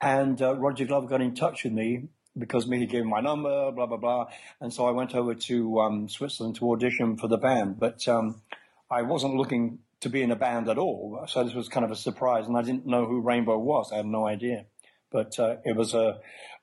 And 0.00 0.40
uh, 0.40 0.56
Roger 0.56 0.84
Glover 0.84 1.06
got 1.06 1.20
in 1.20 1.34
touch 1.34 1.64
with 1.64 1.72
me 1.72 2.08
because 2.36 2.66
Mickey 2.66 2.86
gave 2.86 3.02
him 3.02 3.10
my 3.10 3.20
number, 3.20 3.72
blah, 3.72 3.86
blah, 3.86 3.96
blah. 3.96 4.26
And 4.60 4.72
so 4.72 4.86
I 4.86 4.92
went 4.92 5.14
over 5.14 5.34
to 5.34 5.80
um, 5.80 6.08
Switzerland 6.08 6.56
to 6.56 6.72
audition 6.72 7.16
for 7.16 7.28
the 7.28 7.38
band. 7.38 7.78
But 7.78 8.06
um, 8.08 8.42
I 8.90 9.02
wasn't 9.02 9.34
looking 9.34 9.80
to 10.00 10.08
be 10.08 10.22
in 10.22 10.30
a 10.30 10.36
band 10.36 10.68
at 10.68 10.78
all. 10.78 11.24
So 11.26 11.42
this 11.42 11.54
was 11.54 11.68
kind 11.68 11.84
of 11.84 11.90
a 11.90 11.96
surprise. 11.96 12.46
And 12.46 12.56
I 12.56 12.62
didn't 12.62 12.86
know 12.86 13.06
who 13.06 13.20
Rainbow 13.20 13.58
was. 13.58 13.90
I 13.92 13.96
had 13.96 14.06
no 14.06 14.26
idea. 14.26 14.66
But 15.10 15.38
uh, 15.38 15.56
it 15.64 15.74
was 15.74 15.94
a, 15.94 16.18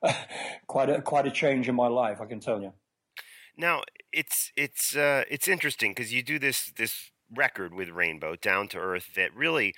quite 0.66 0.90
a 0.90 1.02
quite 1.02 1.26
a 1.26 1.30
change 1.30 1.68
in 1.68 1.74
my 1.74 1.88
life, 1.88 2.20
I 2.20 2.26
can 2.26 2.40
tell 2.40 2.60
you. 2.60 2.72
Now 3.56 3.82
it's 4.12 4.52
it's 4.56 4.96
uh, 4.96 5.24
it's 5.30 5.48
interesting 5.48 5.92
because 5.92 6.12
you 6.12 6.22
do 6.22 6.38
this 6.38 6.72
this 6.76 7.10
record 7.34 7.74
with 7.74 7.88
Rainbow 7.90 8.36
Down 8.36 8.68
to 8.68 8.78
Earth 8.78 9.14
that 9.16 9.34
really, 9.34 9.74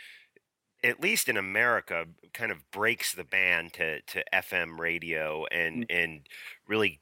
at 0.82 1.00
least 1.00 1.28
in 1.28 1.36
America, 1.36 2.06
kind 2.34 2.52
of 2.52 2.70
breaks 2.70 3.12
the 3.12 3.24
band 3.24 3.72
to 3.74 4.00
to 4.02 4.24
FM 4.32 4.78
radio 4.78 5.46
and 5.46 5.88
mm. 5.88 6.04
and 6.04 6.26
really 6.66 7.00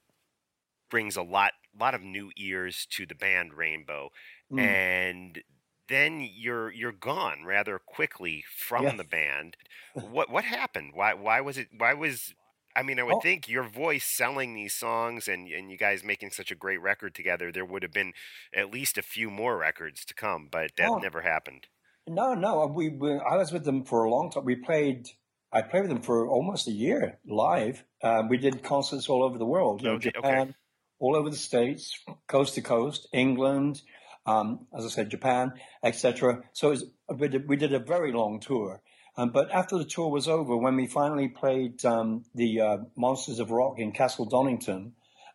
brings 0.91 1.17
a 1.17 1.23
lot 1.23 1.53
lot 1.79 1.95
of 1.95 2.03
new 2.03 2.31
ears 2.37 2.87
to 2.91 3.07
the 3.07 3.15
band 3.15 3.55
Rainbow. 3.55 4.11
Mm. 4.53 4.61
And 4.61 5.43
then 5.89 6.29
you're 6.35 6.73
you're 6.73 6.93
gone 6.93 7.45
rather 7.45 7.79
quickly 7.79 8.45
from 8.55 8.97
the 8.97 9.05
band. 9.05 9.57
What 9.95 10.29
what 10.29 10.45
happened? 10.45 10.91
Why 10.93 11.15
why 11.15 11.41
was 11.41 11.57
it? 11.57 11.69
Why 11.75 11.95
was 11.95 12.35
I 12.77 12.83
mean, 12.83 13.01
I 13.01 13.05
would 13.05 13.15
oh. 13.15 13.21
think 13.21 13.49
your 13.49 13.65
voice 13.65 14.05
selling 14.05 14.55
these 14.55 14.75
songs 14.75 15.29
and 15.29 15.49
and 15.49 15.71
you 15.71 15.79
guys 15.79 16.05
making 16.05 16.31
such 16.31 16.51
a 16.51 16.55
great 16.55 16.81
record 16.81 17.15
together, 17.15 17.51
there 17.51 17.65
would 17.65 17.83
have 17.83 17.93
been 17.93 18.13
at 18.55 18.71
least 18.71 18.99
a 18.99 19.03
few 19.03 19.31
more 19.31 19.57
records 19.57 20.05
to 20.05 20.15
come, 20.15 20.49
but 20.51 20.73
that 20.77 20.91
oh. 20.91 20.99
never 20.99 21.23
happened. 21.23 21.67
No, 22.09 22.35
no, 22.35 22.67
we, 22.67 22.89
we, 22.91 23.13
I 23.15 23.37
was 23.37 23.51
with 23.51 23.65
them 23.65 23.85
for 23.85 24.05
a 24.05 24.11
long 24.11 24.31
time. 24.31 24.45
We 24.45 24.57
played. 24.57 25.09
I 25.53 25.63
played 25.63 25.83
with 25.83 25.91
them 25.91 26.03
for 26.03 26.29
almost 26.29 26.69
a 26.69 26.73
year 26.73 27.19
live. 27.27 27.83
Um, 28.03 28.29
we 28.29 28.37
did 28.37 28.63
concerts 28.63 29.09
all 29.09 29.25
over 29.25 29.39
the 29.39 29.47
world, 29.47 29.85
okay, 29.85 30.11
Japan, 30.11 30.49
okay. 30.49 30.53
all 30.99 31.17
over 31.17 31.31
the 31.31 31.37
states, 31.37 31.99
coast 32.27 32.55
to 32.57 32.63
coast, 32.63 33.09
England, 33.13 33.81
um, 34.27 34.67
as 34.77 34.85
I 34.85 34.89
said, 34.89 35.11
Japan, 35.11 35.53
etc. 35.83 36.43
So 36.53 36.71
was, 36.71 36.85
we, 37.09 37.29
did, 37.29 37.49
we, 37.49 37.57
did, 37.57 37.73
a 37.73 37.79
very 37.79 38.13
long 38.13 38.41
tour. 38.41 38.83
Um, 39.17 39.31
but 39.31 39.51
after 39.51 39.79
the 39.79 39.85
tour 39.85 40.11
was 40.11 40.29
over, 40.29 40.57
when 40.57 40.77
we 40.77 40.87
finally 40.87 41.29
played 41.29 41.85
um, 41.85 42.25
the 42.35 42.61
uh, 42.61 42.79
Monsters 42.97 43.39
of 43.39 43.51
Rock 43.51 43.79
in 43.79 43.93
Castle 43.93 44.27
Donington, 44.27 44.93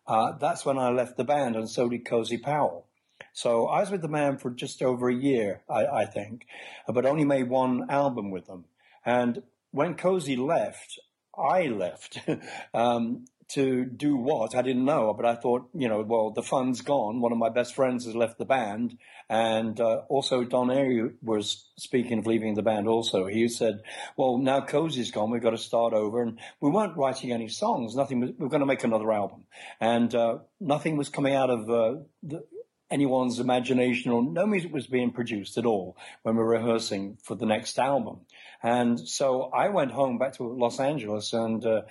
uh, 0.08 0.34
that's 0.38 0.66
when 0.66 0.78
I 0.78 0.90
left 0.90 1.18
the 1.18 1.24
band, 1.24 1.56
and 1.56 1.70
so 1.70 1.90
did 1.90 2.06
Cozy 2.06 2.38
Powell. 2.38 2.88
So 3.34 3.68
I 3.68 3.80
was 3.80 3.92
with 3.92 4.02
the 4.02 4.08
band 4.08 4.42
for 4.42 4.52
just 4.52 4.82
over 4.82 5.10
a 5.10 5.16
year, 5.16 5.62
I, 5.70 5.86
I 5.86 6.06
think, 6.06 6.46
but 6.88 7.06
only 7.06 7.24
made 7.24 7.50
one 7.50 7.90
album 7.90 8.30
with 8.30 8.48
them. 8.48 8.66
And 9.06 9.44
when 9.72 9.96
Cozy 9.96 10.36
left, 10.36 11.00
I 11.38 11.68
left. 11.68 12.20
um, 12.74 13.26
to 13.54 13.86
do 13.86 14.16
what 14.16 14.56
I 14.56 14.62
didn't 14.62 14.86
know, 14.86 15.14
but 15.14 15.26
I 15.26 15.36
thought, 15.36 15.70
you 15.74 15.90
know, 15.90 16.02
well, 16.02 16.32
the 16.32 16.44
fun's 16.44 16.82
gone. 16.82 17.20
One 17.20 17.32
of 17.32 17.38
my 17.38 17.50
best 17.50 17.76
friends 17.76 18.06
has 18.06 18.16
left 18.16 18.38
the 18.38 18.46
band, 18.46 18.98
and 19.30 19.80
uh, 19.80 20.04
also 20.10 20.44
Don 20.44 20.68
Airey 20.68 21.14
was 21.22 21.70
speaking 21.78 22.20
of 22.20 22.28
leaving 22.28 22.54
the 22.54 22.62
band. 22.62 22.88
Also, 22.88 23.28
he 23.28 23.48
said, 23.48 23.82
"Well, 24.16 24.38
now 24.38 24.62
Cozy's 24.62 25.12
gone, 25.12 25.32
we've 25.32 25.42
got 25.42 25.52
to 25.52 25.58
start 25.58 25.94
over." 25.94 26.22
And 26.22 26.40
we 26.62 26.70
weren't 26.70 26.98
writing 26.98 27.32
any 27.32 27.50
songs. 27.50 27.96
Nothing. 27.96 28.22
Was, 28.22 28.32
we 28.32 28.44
were 28.44 28.50
going 28.50 28.62
to 28.62 28.66
make 28.66 28.84
another 28.84 29.12
album, 29.12 29.46
and 29.80 30.14
uh, 30.16 30.40
nothing 30.60 30.96
was 30.98 31.10
coming 31.10 31.36
out 31.36 31.50
of 31.50 31.70
uh, 31.70 32.00
the, 32.24 32.44
anyone's 32.90 33.40
imagination, 33.40 34.12
or 34.12 34.24
no 34.24 34.46
music 34.46 34.74
was 34.74 34.88
being 34.88 35.12
produced 35.12 35.58
at 35.58 35.66
all 35.66 35.98
when 36.24 36.36
we 36.36 36.44
were 36.44 36.50
rehearsing 36.50 37.18
for 37.24 37.36
the 37.36 37.46
next 37.46 37.80
album. 37.80 38.22
And 38.62 39.00
so 39.00 39.50
I 39.54 39.70
went 39.70 39.92
home 39.92 40.18
back 40.18 40.34
to 40.34 40.44
Los 40.44 40.80
Angeles 40.80 41.34
and 41.34 41.66
uh, 41.66 41.82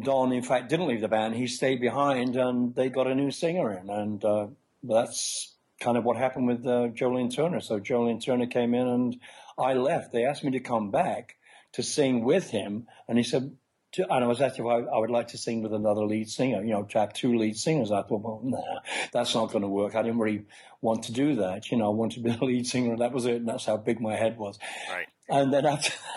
Don, 0.00 0.32
in 0.32 0.42
fact, 0.42 0.70
didn't 0.70 0.88
leave 0.88 1.00
the 1.00 1.08
band. 1.08 1.34
He 1.34 1.46
stayed 1.46 1.80
behind, 1.80 2.36
and 2.36 2.74
they 2.74 2.88
got 2.88 3.06
a 3.06 3.14
new 3.14 3.30
singer 3.30 3.72
in, 3.72 3.90
and 3.90 4.24
uh, 4.24 4.46
that's 4.82 5.54
kind 5.80 5.96
of 5.96 6.04
what 6.04 6.16
happened 6.16 6.46
with 6.46 6.66
uh, 6.66 6.88
Joe 6.88 7.10
Lynn 7.10 7.30
Turner. 7.30 7.60
So 7.60 7.78
Joe 7.78 8.04
Lynn 8.04 8.20
Turner 8.20 8.46
came 8.46 8.74
in, 8.74 8.86
and 8.86 9.20
I 9.58 9.74
left. 9.74 10.12
They 10.12 10.24
asked 10.24 10.44
me 10.44 10.52
to 10.52 10.60
come 10.60 10.90
back 10.90 11.36
to 11.72 11.82
sing 11.82 12.24
with 12.24 12.50
him, 12.50 12.86
and 13.08 13.18
he 13.18 13.24
said, 13.24 13.56
to, 13.92 14.10
and 14.10 14.24
I 14.24 14.26
was 14.26 14.40
asked 14.40 14.58
if 14.58 14.64
I, 14.64 14.78
I, 14.78 14.98
would 14.98 15.10
like 15.10 15.28
to 15.28 15.38
sing 15.38 15.62
with 15.62 15.74
another 15.74 16.04
lead 16.04 16.30
singer, 16.30 16.62
you 16.62 16.70
know, 16.70 16.82
to 16.82 16.98
have 16.98 17.12
two 17.12 17.36
lead 17.36 17.58
singers. 17.58 17.90
I 17.90 18.02
thought, 18.02 18.22
well, 18.22 18.40
nah, 18.42 18.80
that's 19.12 19.34
not 19.34 19.50
going 19.50 19.62
to 19.62 19.68
work. 19.68 19.94
I 19.94 20.02
didn't 20.02 20.18
really 20.18 20.46
want 20.80 21.04
to 21.04 21.12
do 21.12 21.36
that. 21.36 21.70
You 21.70 21.76
know, 21.76 21.86
I 21.86 21.94
wanted 21.94 22.16
to 22.16 22.20
be 22.22 22.30
a 22.30 22.44
lead 22.44 22.66
singer, 22.66 22.92
and 22.92 23.00
that 23.02 23.12
was 23.12 23.26
it. 23.26 23.36
And 23.36 23.48
that's 23.48 23.66
how 23.66 23.76
big 23.76 24.00
my 24.00 24.16
head 24.16 24.38
was. 24.38 24.58
Right. 24.90 25.08
And 25.28 25.52
then 25.52 25.66
after, 25.66 25.92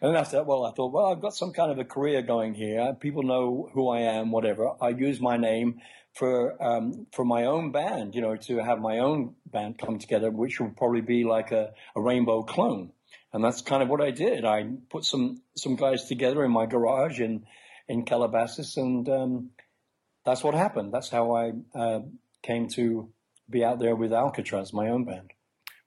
and 0.00 0.16
after 0.16 0.36
that, 0.36 0.46
well, 0.46 0.64
I 0.64 0.72
thought, 0.72 0.92
well, 0.92 1.06
I've 1.06 1.20
got 1.20 1.34
some 1.34 1.52
kind 1.52 1.72
of 1.72 1.78
a 1.78 1.84
career 1.84 2.22
going 2.22 2.54
here. 2.54 2.94
People 3.00 3.22
know 3.22 3.70
who 3.72 3.88
I 3.88 4.00
am, 4.00 4.30
whatever. 4.30 4.72
I 4.80 4.90
use 4.90 5.20
my 5.20 5.36
name 5.36 5.80
for 6.14 6.62
um, 6.62 7.06
for 7.12 7.24
my 7.24 7.46
own 7.46 7.72
band, 7.72 8.14
you 8.14 8.20
know, 8.20 8.36
to 8.36 8.58
have 8.58 8.78
my 8.78 8.98
own 8.98 9.34
band 9.46 9.78
come 9.78 9.98
together, 9.98 10.30
which 10.30 10.60
will 10.60 10.70
probably 10.70 11.00
be 11.00 11.24
like 11.24 11.50
a, 11.50 11.72
a 11.96 12.00
rainbow 12.00 12.42
clone. 12.42 12.92
And 13.32 13.42
that's 13.42 13.62
kind 13.62 13.82
of 13.82 13.88
what 13.88 14.00
I 14.00 14.12
did. 14.12 14.44
I 14.44 14.64
put 14.90 15.04
some 15.04 15.42
some 15.56 15.74
guys 15.74 16.04
together 16.04 16.44
in 16.44 16.52
my 16.52 16.66
garage 16.66 17.20
in 17.20 17.46
in 17.88 18.04
Calabasas, 18.04 18.76
and 18.76 19.08
um, 19.08 19.50
that's 20.24 20.44
what 20.44 20.54
happened. 20.54 20.92
That's 20.92 21.10
how 21.10 21.32
I 21.32 21.52
uh, 21.74 22.00
came 22.42 22.68
to 22.70 23.10
be 23.50 23.64
out 23.64 23.78
there 23.80 23.96
with 23.96 24.12
Alcatraz, 24.12 24.72
my 24.72 24.88
own 24.88 25.04
band. 25.04 25.32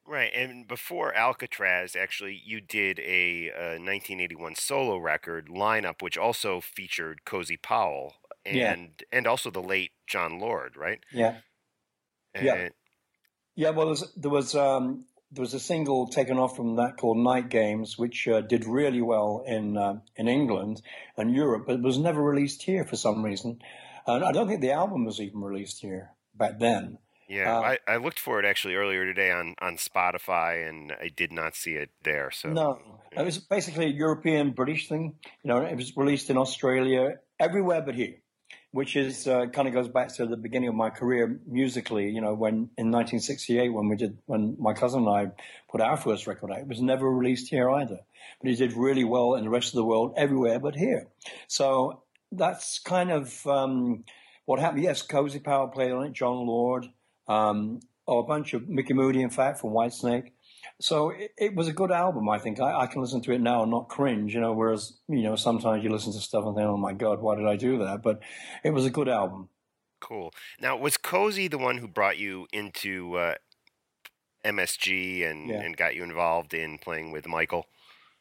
Right, 0.09 0.31
and 0.33 0.65
before 0.67 1.13
Alcatraz, 1.13 1.93
actually, 1.93 2.41
you 2.45 2.61
did 2.61 2.97
a, 2.99 3.49
a 3.49 3.71
1981 3.77 4.55
solo 4.55 4.97
record 4.97 5.49
lineup, 5.49 6.01
which 6.01 6.17
also 6.17 6.61
featured 6.61 7.25
Cozy 7.25 7.57
Powell 7.57 8.13
and 8.45 8.55
Yeah. 8.55 8.75
and 9.11 9.27
also 9.27 9.51
the 9.51 9.61
late 9.61 9.91
Jon 10.07 10.39
Lord, 10.39 10.77
right? 10.77 10.99
Yeah. 11.11 11.39
Yeah. 12.33 12.55
And- 12.55 12.73
Yeah, 13.55 13.71
well, 13.71 13.87
there 13.87 13.89
was 13.89 14.13
there 14.15 14.31
was, 14.31 14.55
um, 14.55 15.05
there 15.31 15.41
was 15.41 15.53
a 15.53 15.59
single 15.59 16.07
taken 16.07 16.37
off 16.37 16.55
from 16.55 16.77
that 16.77 16.95
called 16.95 17.17
Night 17.17 17.49
Games, 17.49 17.97
which 17.97 18.29
uh, 18.29 18.39
did 18.39 18.63
really 18.65 19.01
well 19.01 19.43
in 19.45 19.75
uh, 19.75 19.99
in 20.15 20.29
England 20.29 20.81
and 21.17 21.35
Europe, 21.35 21.65
but 21.67 21.75
it 21.75 21.81
was 21.81 21.97
never 21.97 22.23
released 22.23 22.63
here 22.63 22.85
for 22.85 22.95
some 22.95 23.25
reason. 23.25 23.59
And 24.05 24.23
I 24.23 24.31
don't 24.31 24.47
think 24.47 24.61
the 24.61 24.71
album 24.71 25.03
was 25.03 25.19
even 25.19 25.41
released 25.41 25.81
here 25.81 26.11
back 26.33 26.59
then. 26.59 26.99
Yeah, 27.27 27.57
Uh, 27.57 27.61
I, 27.61 27.79
I 27.87 27.97
looked 27.97 28.19
for 28.19 28.39
it 28.39 28.45
actually 28.45 28.75
earlier 28.75 29.05
today 29.05 29.31
on, 29.31 29.55
on 29.59 29.75
Spotify, 29.75 30.67
and 30.67 30.93
I 31.01 31.09
did 31.09 31.31
not 31.31 31.55
see 31.55 31.73
it 31.73 31.89
there. 32.03 32.31
So 32.31 32.49
No, 32.49 32.79
it 33.11 33.23
was 33.23 33.37
basically 33.37 33.85
a 33.85 33.89
European 33.89 34.51
British 34.51 34.87
thing. 34.87 35.15
You 35.43 35.49
know, 35.49 35.61
it 35.61 35.75
was 35.75 35.95
released 35.97 36.29
in 36.29 36.37
Australia, 36.37 37.15
everywhere 37.39 37.81
but 37.81 37.95
here, 37.95 38.15
which 38.71 38.95
is 38.95 39.27
uh, 39.27 39.47
kind 39.47 39.67
of 39.67 39.73
goes 39.73 39.89
back 39.89 40.13
to 40.15 40.25
the 40.25 40.37
beginning 40.37 40.69
of 40.69 40.75
my 40.75 40.89
career 40.89 41.39
musically. 41.45 42.09
You 42.09 42.21
know, 42.21 42.33
when 42.33 42.69
in 42.77 42.91
1968, 42.91 43.69
when 43.69 43.89
we 43.89 43.97
did, 43.97 44.17
when 44.25 44.55
my 44.59 44.73
cousin 44.73 45.05
and 45.05 45.09
I 45.09 45.31
put 45.69 45.81
our 45.81 45.97
first 45.97 46.27
record 46.27 46.51
out, 46.51 46.59
it 46.59 46.67
was 46.67 46.81
never 46.81 47.09
released 47.09 47.49
here 47.49 47.69
either. 47.69 47.99
But 48.41 48.51
it 48.51 48.55
did 48.57 48.73
really 48.73 49.03
well 49.03 49.35
in 49.35 49.43
the 49.43 49.49
rest 49.49 49.69
of 49.69 49.75
the 49.75 49.85
world, 49.85 50.13
everywhere 50.15 50.59
but 50.59 50.75
here. 50.75 51.07
So 51.47 52.03
that's 52.31 52.79
kind 52.79 53.11
of 53.11 53.45
um, 53.47 54.05
what 54.45 54.59
happened. 54.59 54.83
Yes, 54.83 55.01
Cozy 55.01 55.39
Powell 55.39 55.67
played 55.67 55.91
on 55.91 56.05
it, 56.05 56.13
Jon 56.13 56.45
Lord, 56.45 56.87
um, 57.27 57.79
or 58.05 58.21
a 58.21 58.23
bunch 58.23 58.53
of 58.53 58.67
Mickey 58.69 58.93
Moody, 58.93 59.21
in 59.21 59.29
fact, 59.29 59.59
from 59.59 59.71
Whitesnake. 59.71 60.31
So 60.79 61.09
it, 61.09 61.31
it 61.37 61.55
was 61.55 61.67
a 61.67 61.73
good 61.73 61.91
album, 61.91 62.29
I 62.29 62.39
think. 62.39 62.59
I, 62.59 62.81
I 62.81 62.87
can 62.87 63.01
listen 63.01 63.21
to 63.23 63.31
it 63.31 63.41
now 63.41 63.63
and 63.63 63.71
not 63.71 63.89
cringe, 63.89 64.33
you 64.33 64.41
know, 64.41 64.53
whereas, 64.53 64.97
you 65.07 65.23
know, 65.23 65.35
sometimes 65.35 65.83
you 65.83 65.89
listen 65.89 66.13
to 66.13 66.19
stuff 66.19 66.45
and 66.45 66.55
think, 66.55 66.67
oh 66.67 66.77
my 66.77 66.93
God, 66.93 67.21
why 67.21 67.35
did 67.35 67.47
I 67.47 67.55
do 67.55 67.79
that? 67.79 68.01
But 68.03 68.19
it 68.63 68.71
was 68.71 68.85
a 68.85 68.89
good 68.89 69.09
album. 69.09 69.49
cool. 69.99 70.31
Now, 70.61 70.77
was 70.77 70.95
Cozy 70.97 71.47
the 71.47 71.57
one 71.57 71.77
who 71.79 71.87
brought 71.87 72.17
you 72.17 72.47
into 72.53 73.15
uh, 73.15 73.35
MSG 74.45 75.29
and, 75.29 75.49
Yeah. 75.49 75.61
and 75.61 75.75
got 75.75 75.95
you 75.95 76.03
involved 76.03 76.53
in 76.53 76.77
playing 76.77 77.11
with 77.11 77.27
Michael? 77.27 77.65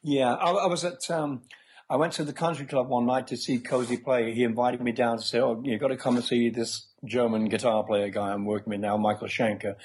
Yeah, 0.03 0.35
I, 0.35 0.51
I 0.53 0.67
was 0.67 0.85
at, 0.85 1.11
um, 1.11 1.43
I 1.91 1.97
went 1.97 2.13
to 2.15 2.25
the 2.25 2.33
country 2.33 2.67
club 2.67 2.89
one 2.89 3.07
night 3.07 3.27
to 3.29 3.37
see 3.37 3.59
Cozy 3.59 3.97
play. 3.97 4.33
He 4.35 4.43
invited 4.45 4.81
me 4.81 4.93
down 4.93 5.19
to 5.19 5.23
say, 5.25 5.41
oh, 5.41 5.61
you've 5.65 5.81
got 5.81 5.89
to 5.89 5.97
come 5.97 6.17
and 6.17 6.25
see 6.25 6.49
this 6.49 6.89
German 7.07 7.49
guitar 7.49 7.85
player 7.85 8.09
guy 8.11 8.33
I'm 8.33 8.45
working 8.45 8.71
with 8.71 8.81
now, 8.81 8.97
Michael 8.97 9.29
Schenker. 9.29 9.77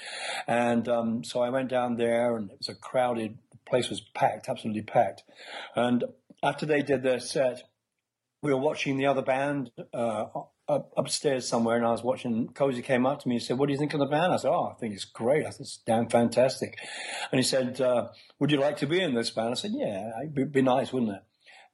And 0.46 0.88
um, 0.88 1.24
so 1.24 1.40
I 1.40 1.50
went 1.50 1.68
down 1.68 1.96
there 1.96 2.36
and 2.36 2.50
it 2.50 2.58
was 2.58 2.68
a 2.68 2.74
crowded, 2.74 3.38
the 3.50 3.58
place 3.66 3.88
was 3.88 4.00
packed, 4.00 4.48
absolutely 4.48 4.82
packed. 4.82 5.22
And 5.74 6.04
after 6.42 6.66
they 6.66 6.82
did 6.82 7.02
their 7.02 7.20
set, 7.20 7.62
we 8.42 8.52
were 8.52 8.60
watching 8.60 8.96
the 8.96 9.06
other 9.06 9.22
band 9.22 9.70
uh, 9.94 10.24
upstairs 10.96 11.48
somewhere, 11.48 11.76
and 11.76 11.86
I 11.86 11.90
was 11.90 12.02
watching. 12.02 12.48
Cozy 12.48 12.82
came 12.82 13.06
up 13.06 13.22
to 13.22 13.28
me 13.28 13.36
and 13.36 13.42
said, 13.42 13.58
"What 13.58 13.66
do 13.66 13.72
you 13.72 13.78
think 13.78 13.94
of 13.94 14.00
the 14.00 14.06
band?" 14.06 14.32
I 14.32 14.36
said, 14.36 14.50
"Oh, 14.50 14.72
I 14.74 14.78
think 14.78 14.94
it's 14.94 15.04
great. 15.04 15.46
I 15.46 15.50
think 15.50 15.62
it's 15.62 15.78
damn 15.86 16.08
fantastic." 16.08 16.78
And 17.30 17.38
he 17.38 17.42
said, 17.42 17.80
uh, 17.80 18.08
"Would 18.38 18.50
you 18.50 18.58
like 18.58 18.76
to 18.78 18.86
be 18.86 19.00
in 19.00 19.14
this 19.14 19.30
band?" 19.30 19.50
I 19.50 19.54
said, 19.54 19.72
"Yeah, 19.74 20.10
it'd 20.22 20.52
be, 20.52 20.62
nice, 20.62 20.92
wouldn't 20.92 21.12
it?" 21.12 21.22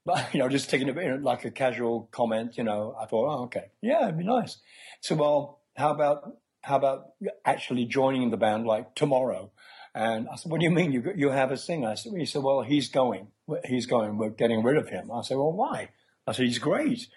But 0.04 0.28
you 0.34 0.40
know, 0.40 0.48
just 0.48 0.70
taking 0.70 0.88
it 0.88 1.22
like 1.22 1.44
a 1.44 1.50
casual 1.50 2.08
comment, 2.10 2.56
you 2.56 2.64
know, 2.64 2.94
I 3.00 3.06
thought, 3.06 3.28
"Oh, 3.28 3.44
okay, 3.44 3.70
yeah, 3.82 4.04
it'd 4.04 4.18
be 4.18 4.24
nice." 4.24 4.58
So, 5.00 5.14
well, 5.14 5.60
how 5.76 5.90
about 5.90 6.36
how 6.62 6.76
about 6.76 7.12
actually 7.44 7.86
joining 7.86 8.30
the 8.30 8.36
band 8.36 8.66
like 8.66 8.94
tomorrow? 8.94 9.52
And 9.94 10.28
I 10.28 10.36
said, 10.36 10.50
"What 10.50 10.60
do 10.60 10.64
you 10.64 10.70
mean 10.70 10.92
you 10.92 11.12
you 11.16 11.30
have 11.30 11.50
a 11.50 11.56
singer?" 11.56 11.88
I 11.88 11.94
said, 11.94 12.12
"He 12.16 12.26
said, 12.26 12.42
well, 12.42 12.62
he's 12.62 12.88
going. 12.88 13.28
He's 13.64 13.86
going. 13.86 14.18
We're 14.18 14.30
getting 14.30 14.62
rid 14.62 14.76
of 14.76 14.88
him." 14.88 15.10
I 15.10 15.22
said, 15.22 15.36
"Well, 15.36 15.52
why?" 15.52 15.90
I 16.28 16.32
said, 16.32 16.44
he's 16.44 16.58
great. 16.58 17.08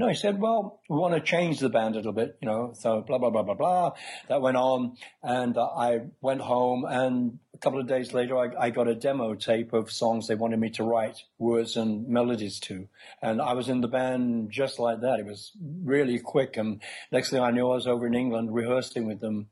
No, 0.00 0.08
he 0.08 0.14
said, 0.14 0.40
well, 0.40 0.80
we 0.88 0.96
want 0.96 1.12
to 1.12 1.20
change 1.20 1.58
the 1.58 1.68
band 1.68 1.94
a 1.94 1.98
little 1.98 2.14
bit, 2.14 2.38
you 2.40 2.48
know, 2.48 2.72
so 2.72 3.02
blah, 3.02 3.18
blah, 3.18 3.28
blah, 3.28 3.42
blah, 3.42 3.52
blah. 3.52 3.92
That 4.30 4.40
went 4.40 4.56
on. 4.56 4.96
And 5.22 5.58
uh, 5.58 5.66
I 5.66 6.00
went 6.22 6.40
home 6.40 6.86
and 6.88 7.38
a 7.52 7.58
couple 7.58 7.80
of 7.80 7.86
days 7.86 8.14
later, 8.14 8.38
I, 8.38 8.48
I 8.58 8.70
got 8.70 8.88
a 8.88 8.94
demo 8.94 9.34
tape 9.34 9.74
of 9.74 9.92
songs 9.92 10.26
they 10.26 10.36
wanted 10.36 10.58
me 10.58 10.70
to 10.70 10.84
write 10.84 11.24
words 11.38 11.76
and 11.76 12.08
melodies 12.08 12.58
to. 12.60 12.88
And 13.20 13.42
I 13.42 13.52
was 13.52 13.68
in 13.68 13.82
the 13.82 13.88
band 13.88 14.50
just 14.50 14.78
like 14.78 15.02
that. 15.02 15.20
It 15.20 15.26
was 15.26 15.52
really 15.60 16.18
quick. 16.18 16.56
And 16.56 16.80
next 17.12 17.28
thing 17.28 17.42
I 17.42 17.50
knew, 17.50 17.70
I 17.70 17.74
was 17.74 17.86
over 17.86 18.06
in 18.06 18.14
England 18.14 18.54
rehearsing 18.54 19.06
with 19.06 19.20
them 19.20 19.48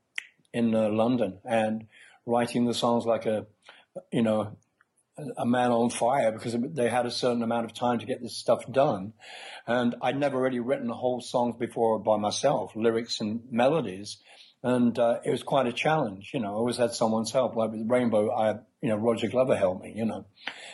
in 0.51 0.73
uh, 0.73 0.89
London 0.89 1.37
and 1.45 1.85
writing 2.25 2.65
the 2.65 2.73
songs 2.73 3.05
like 3.05 3.27
a, 3.27 3.45
you 4.11 4.23
know, 4.23 4.57
a 5.37 5.45
man 5.45 5.71
on 5.71 5.89
fire 5.89 6.31
because 6.31 6.55
they 6.59 6.89
had 6.89 7.05
a 7.05 7.11
certain 7.11 7.43
amount 7.43 7.65
of 7.65 7.73
time 7.73 7.99
to 7.99 8.05
get 8.05 8.21
this 8.21 8.37
stuff 8.37 8.63
done. 8.71 9.13
And 9.67 9.95
I'd 10.01 10.19
never 10.19 10.39
really 10.41 10.59
written 10.59 10.89
whole 10.89 11.21
songs 11.21 11.55
before 11.59 11.99
by 11.99 12.17
myself, 12.17 12.75
lyrics 12.75 13.21
and 13.21 13.41
melodies. 13.51 14.17
And 14.61 14.97
uh, 14.99 15.19
it 15.23 15.31
was 15.31 15.43
quite 15.43 15.67
a 15.67 15.73
challenge, 15.73 16.31
you 16.33 16.39
know. 16.39 16.49
I 16.49 16.57
always 16.57 16.77
had 16.77 16.93
someone's 16.93 17.31
help. 17.31 17.55
Like 17.55 17.71
with 17.71 17.89
Rainbow, 17.89 18.31
I 18.31 18.59
you 18.81 18.89
know, 18.89 18.97
Roger 18.97 19.27
Glover 19.27 19.55
helped 19.55 19.83
me, 19.83 19.93
you 19.95 20.05
know. 20.05 20.25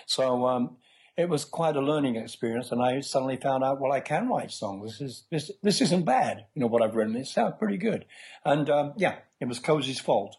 So 0.05 0.47
um, 0.47 0.77
it 1.17 1.29
was 1.29 1.45
quite 1.45 1.75
a 1.75 1.81
learning 1.81 2.15
experience. 2.15 2.71
And 2.71 2.81
I 2.81 3.01
suddenly 3.01 3.37
found 3.37 3.63
out, 3.63 3.79
well, 3.79 3.91
I 3.91 3.99
can 3.99 4.27
write 4.27 4.51
songs. 4.51 4.91
This 4.91 5.01
is 5.01 5.23
this 5.29 5.51
this 5.61 5.81
isn't 5.81 6.05
bad, 6.05 6.45
you 6.53 6.61
know, 6.61 6.67
what 6.67 6.81
I've 6.81 6.95
written. 6.95 7.15
It 7.15 7.27
sounds 7.27 7.55
pretty 7.59 7.77
good. 7.77 8.05
And 8.43 8.69
um, 8.69 8.93
yeah, 8.97 9.17
it 9.39 9.47
was 9.47 9.59
Cozy's 9.59 9.99
fault. 9.99 10.37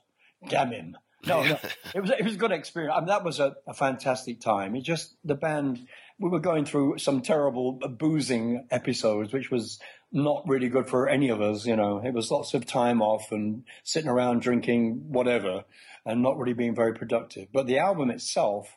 Damn 0.49 0.73
him. 0.73 0.97
No, 1.27 1.43
no, 1.43 1.59
it 1.95 2.01
was 2.01 2.11
it 2.11 2.25
was 2.25 2.35
a 2.35 2.39
good 2.39 2.53
experience. 2.53 2.95
I 2.97 3.01
mean, 3.01 3.09
that 3.09 3.25
was 3.25 3.41
a, 3.41 3.57
a 3.67 3.75
fantastic 3.75 4.41
time. 4.41 4.75
It 4.77 4.83
just 4.83 5.17
the 5.25 5.35
band 5.35 5.87
we 6.19 6.31
were 6.31 6.41
going 6.41 6.65
through 6.65 6.99
some 6.99 7.21
terrible 7.21 7.79
uh, 7.83 7.89
boozing 7.89 8.67
episodes, 8.71 9.33
which 9.33 9.51
was 9.51 9.79
not 10.13 10.43
really 10.47 10.69
good 10.69 10.89
for 10.89 11.09
any 11.09 11.29
of 11.29 11.41
us. 11.41 11.67
You 11.67 11.77
know, 11.77 12.01
it 12.05 12.15
was 12.15 12.31
lots 12.31 12.55
of 12.55 12.67
time 12.67 13.03
off 13.03 13.33
and 13.33 13.65
sitting 13.83 14.09
around 14.09 14.41
drinking 14.43 15.05
whatever, 15.09 15.65
and 16.05 16.23
not 16.23 16.39
really 16.39 16.55
being 16.55 16.75
very 16.75 16.95
productive. 16.95 17.49
But 17.53 17.67
the 17.67 17.79
album 17.79 18.11
itself, 18.11 18.77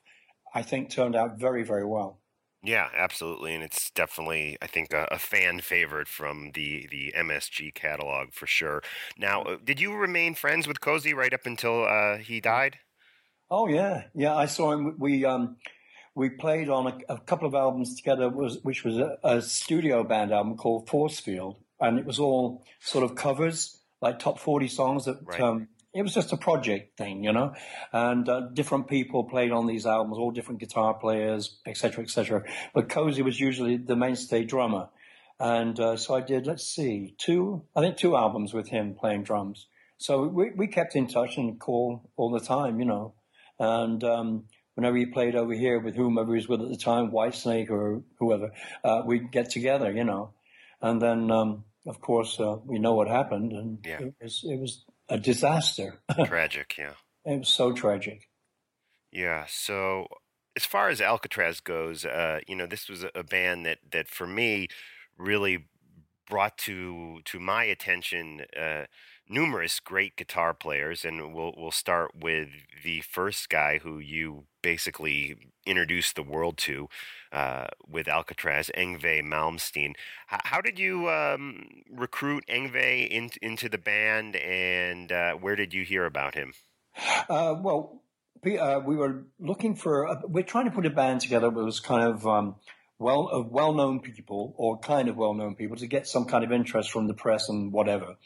I 0.54 0.62
think, 0.62 0.90
turned 0.90 1.16
out 1.16 1.40
very 1.40 1.64
very 1.64 1.86
well. 1.86 2.19
Yeah, 2.62 2.90
absolutely, 2.94 3.56
and 3.56 3.64
it's 3.64 3.90
definitely 3.92 4.58
I 4.62 4.68
think 4.68 4.92
a, 4.92 5.08
a 5.12 5.18
fan 5.20 5.62
favorite 5.62 6.10
from 6.10 6.52
the 6.54 6.88
the 6.92 7.14
MSG 7.16 7.72
catalog 7.72 8.34
for 8.34 8.48
sure. 8.48 8.82
Now, 9.18 9.44
uh, 9.44 9.58
did 9.64 9.80
you 9.80 9.96
remain 9.96 10.36
friends 10.36 10.68
with 10.68 10.82
Cozy 10.82 11.14
right 11.14 11.34
up 11.34 11.46
until 11.46 11.86
uh, 11.86 12.18
he 12.18 12.42
died? 12.42 12.80
Oh 13.50 13.68
yeah, 13.68 14.06
yeah. 14.14 14.36
I 14.36 14.46
saw 14.46 14.72
him. 14.72 14.96
We 15.00 15.26
um, 15.26 15.58
we 16.16 16.30
played 16.30 16.70
on 16.70 16.88
a, 16.88 17.16
a 17.16 17.20
couple 17.20 17.48
of 17.48 17.56
albums 17.56 17.96
together, 17.96 18.30
was 18.30 18.64
which 18.64 18.84
was 18.84 18.98
a, 18.98 19.18
a 19.24 19.42
studio 19.42 20.04
band 20.04 20.32
album 20.32 20.58
called 20.58 20.88
Forcefield, 20.88 21.58
and 21.80 22.00
it 22.00 22.06
was 22.06 22.20
all 22.20 22.64
sort 22.80 23.04
of 23.04 23.16
covers, 23.16 23.80
like 24.02 24.20
top 24.20 24.40
forty 24.40 24.68
songs. 24.68 25.06
That 25.06 25.20
Right. 25.26 25.42
um, 25.42 25.70
it 25.94 26.02
was 26.04 26.14
just 26.14 26.34
a 26.34 26.38
project 26.38 26.98
thing, 26.98 27.24
you 27.24 27.34
know, 27.34 27.54
and 27.92 28.28
uh, 28.30 28.42
different 28.54 28.88
people 28.88 29.24
played 29.24 29.52
on 29.52 29.66
these 29.66 29.86
albums, 29.86 30.18
all 30.18 30.32
different 30.32 30.60
guitar 30.60 30.94
players, 30.94 31.60
etc., 31.66 32.04
etc. 32.04 32.44
But 32.74 32.90
Cozy 32.90 33.22
was 33.22 33.40
usually 33.40 33.78
the 33.78 33.96
mainstay 33.96 34.44
drummer, 34.44 34.90
and 35.40 35.80
uh, 35.80 35.98
so 35.98 36.16
I 36.16 36.22
did. 36.22 36.46
Let's 36.46 36.68
see, 36.68 37.16
two, 37.18 37.64
I 37.76 37.82
think 37.82 37.98
two 37.98 38.16
albums 38.16 38.54
with 38.54 38.70
him 38.70 38.94
playing 38.94 39.24
drums. 39.24 39.68
So 39.98 40.24
we 40.28 40.52
we 40.56 40.68
kept 40.68 40.96
in 40.96 41.08
touch 41.08 41.38
and 41.38 41.60
call 41.60 42.10
all 42.16 42.32
the 42.32 42.40
time, 42.40 42.80
you 42.80 42.86
know. 42.86 43.14
And 43.58 44.02
um, 44.04 44.46
whenever 44.76 44.96
he 44.96 45.06
played 45.08 45.36
over 45.36 45.54
here 45.54 45.80
with 45.80 45.96
whomever 45.96 46.32
he 46.34 46.38
was 46.38 46.48
with 46.48 46.62
at 46.62 46.70
the 46.70 46.78
time, 46.78 47.12
Whitesnake 47.12 47.70
or 47.70 48.04
whoever, 48.20 48.52
uh, 48.84 49.02
we'd 49.06 49.32
get 49.32 49.50
together, 49.50 49.92
you 49.92 50.06
know. 50.06 50.34
And 50.82 51.02
then, 51.02 51.30
um, 51.30 51.66
of 51.86 52.00
course, 52.00 52.40
uh, 52.40 52.58
we 52.64 52.80
know 52.80 52.94
what 52.94 53.10
happened, 53.10 53.52
and 53.52 53.80
Yeah. 53.86 54.00
it 54.00 54.14
was 54.22 54.46
it 54.46 54.60
was 54.60 54.86
a 55.10 55.18
disaster. 55.18 56.00
Tragic, 56.26 56.76
yeah. 56.78 56.94
it 57.26 57.40
was 57.40 57.50
so 57.50 57.72
tragic. 57.72 58.30
Yeah. 59.12 59.46
So 59.48 60.08
as 60.56 60.66
far 60.66 60.90
as 60.90 61.00
Alcatrazz 61.00 61.64
goes, 61.64 62.06
uh, 62.06 62.40
you 62.48 62.56
know, 62.56 62.68
this 62.68 62.90
was 62.90 63.06
a, 63.16 63.24
band 63.24 63.66
that 63.66 63.80
that 63.92 64.08
for 64.08 64.28
me 64.28 64.68
really 65.18 65.66
brought 66.30 66.58
to 66.60 67.20
to 67.26 67.40
my 67.40 67.64
attention 67.64 68.42
uh, 68.60 68.86
numerous 69.30 69.80
great 69.80 70.16
guitar 70.16 70.54
players, 70.54 71.06
and 71.06 71.34
we'll 71.34 71.54
we'll 71.56 71.72
start 71.72 72.12
with 72.20 72.50
the 72.84 73.02
first 73.02 73.50
guy 73.50 73.78
who 73.78 74.00
you 74.00 74.46
basically 74.62 75.36
introduced 75.66 76.16
the 76.16 76.24
world 76.24 76.58
to 76.58 76.90
uh, 77.32 77.68
with 77.88 78.08
Alcatrazz, 78.08 78.72
Yngwie 78.76 79.22
Malmsteen. 79.22 79.94
How 80.28 80.62
did 80.62 80.80
you 80.80 81.10
um, 81.10 81.68
recruit 81.90 82.44
Engve 82.50 83.08
in, 83.08 83.30
into 83.42 83.70
the 83.70 83.78
band, 83.78 84.36
and 84.36 85.12
uh, 85.12 85.34
where 85.34 85.56
did 85.56 85.74
you 85.74 85.84
hear 85.84 86.06
about 86.06 86.36
him? 86.36 86.54
Uh, 87.30 87.56
well, 87.62 88.02
we, 88.44 88.58
uh, 88.58 88.80
we 88.80 88.96
were 88.96 89.26
looking 89.40 89.76
for. 89.76 90.20
We're 90.28 90.44
trying 90.44 90.66
to 90.66 90.72
put 90.72 90.86
a 90.86 90.90
band 90.90 91.22
together 91.22 91.48
It 91.48 91.54
was 91.54 91.80
kind 91.80 92.04
of 92.04 92.26
um, 92.26 92.56
well 93.00 93.30
of 93.30 93.50
well-known 93.50 94.02
people 94.02 94.54
or 94.58 94.78
kind 94.78 95.08
of 95.08 95.16
well-known 95.16 95.56
people 95.56 95.78
to 95.78 95.88
get 95.88 96.06
some 96.06 96.26
kind 96.26 96.44
of 96.44 96.52
interest 96.52 96.92
from 96.92 97.08
the 97.08 97.14
press 97.14 97.48
and 97.48 97.72
whatever. 97.72 98.18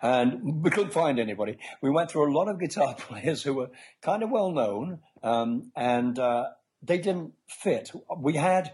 And 0.00 0.62
we 0.62 0.70
couldn't 0.70 0.92
find 0.92 1.18
anybody. 1.18 1.58
We 1.82 1.90
went 1.90 2.10
through 2.10 2.32
a 2.32 2.34
lot 2.34 2.48
of 2.48 2.60
guitar 2.60 2.94
players 2.98 3.42
who 3.42 3.54
were 3.54 3.70
kind 4.00 4.22
of 4.22 4.30
well-known, 4.30 5.00
um, 5.22 5.72
and 5.74 6.18
uh, 6.18 6.44
they 6.82 6.98
didn't 6.98 7.32
fit. 7.48 7.90
We 8.16 8.34
had 8.34 8.72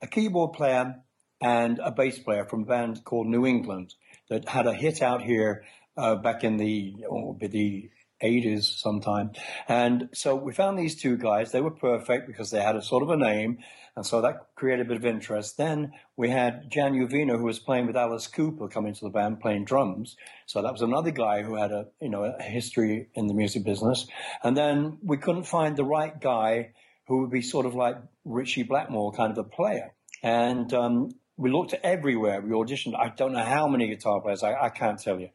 a 0.00 0.06
keyboard 0.06 0.54
player 0.54 0.96
and 1.40 1.78
a 1.78 1.90
bass 1.90 2.18
player 2.18 2.46
from 2.46 2.62
a 2.62 2.66
band 2.66 3.04
called 3.04 3.26
New 3.26 3.46
England 3.46 3.94
that 4.30 4.48
had 4.48 4.66
a 4.66 4.74
hit 4.74 5.02
out 5.02 5.22
here 5.22 5.64
uh, 5.96 6.16
back 6.16 6.42
in 6.44 6.56
the 6.56 6.94
oh, 7.10 7.36
the 7.40 7.90
80s 8.24 8.64
sometime. 8.78 9.32
And 9.68 10.08
so 10.12 10.34
we 10.34 10.52
found 10.52 10.78
these 10.78 10.96
two 10.96 11.16
guys. 11.16 11.52
They 11.52 11.60
were 11.60 11.70
perfect 11.70 12.26
because 12.26 12.50
they 12.50 12.62
had 12.62 12.76
a 12.76 12.82
sort 12.82 13.02
of 13.02 13.10
a 13.10 13.16
name. 13.16 13.58
And 13.96 14.04
so 14.04 14.20
that 14.22 14.48
created 14.56 14.86
a 14.86 14.88
bit 14.88 14.96
of 14.96 15.06
interest. 15.06 15.56
Then 15.56 15.92
we 16.16 16.30
had 16.30 16.70
Jan 16.70 16.94
Uvena, 16.94 17.38
who 17.38 17.44
was 17.44 17.60
playing 17.60 17.86
with 17.86 17.96
Alice 17.96 18.26
Cooper, 18.26 18.66
come 18.68 18.86
into 18.86 19.04
the 19.04 19.10
band 19.10 19.40
playing 19.40 19.66
drums. 19.66 20.16
So 20.46 20.62
that 20.62 20.72
was 20.72 20.82
another 20.82 21.12
guy 21.12 21.42
who 21.42 21.54
had 21.54 21.70
a, 21.70 21.86
you 22.00 22.08
know, 22.08 22.24
a 22.24 22.42
history 22.42 23.08
in 23.14 23.28
the 23.28 23.34
music 23.34 23.64
business. 23.64 24.06
And 24.42 24.56
then 24.56 24.98
we 25.02 25.16
couldn't 25.16 25.44
find 25.44 25.76
the 25.76 25.84
right 25.84 26.18
guy 26.20 26.72
who 27.06 27.20
would 27.20 27.30
be 27.30 27.42
sort 27.42 27.66
of 27.66 27.74
like 27.74 27.96
Ritchie 28.24 28.64
Blackmore 28.64 29.12
kind 29.12 29.30
of 29.30 29.38
a 29.38 29.44
player. 29.44 29.92
And, 30.22 30.72
um, 30.72 31.10
we 31.36 31.50
looked 31.50 31.74
everywhere. 31.82 32.40
We 32.40 32.50
auditioned. 32.50 32.94
I 32.98 33.08
don't 33.08 33.32
know 33.32 33.44
how 33.44 33.66
many 33.66 33.88
guitar 33.88 34.20
players. 34.20 34.42
I, 34.42 34.54
I 34.54 34.68
can't 34.68 35.00
tell 35.00 35.20
you. 35.20 35.30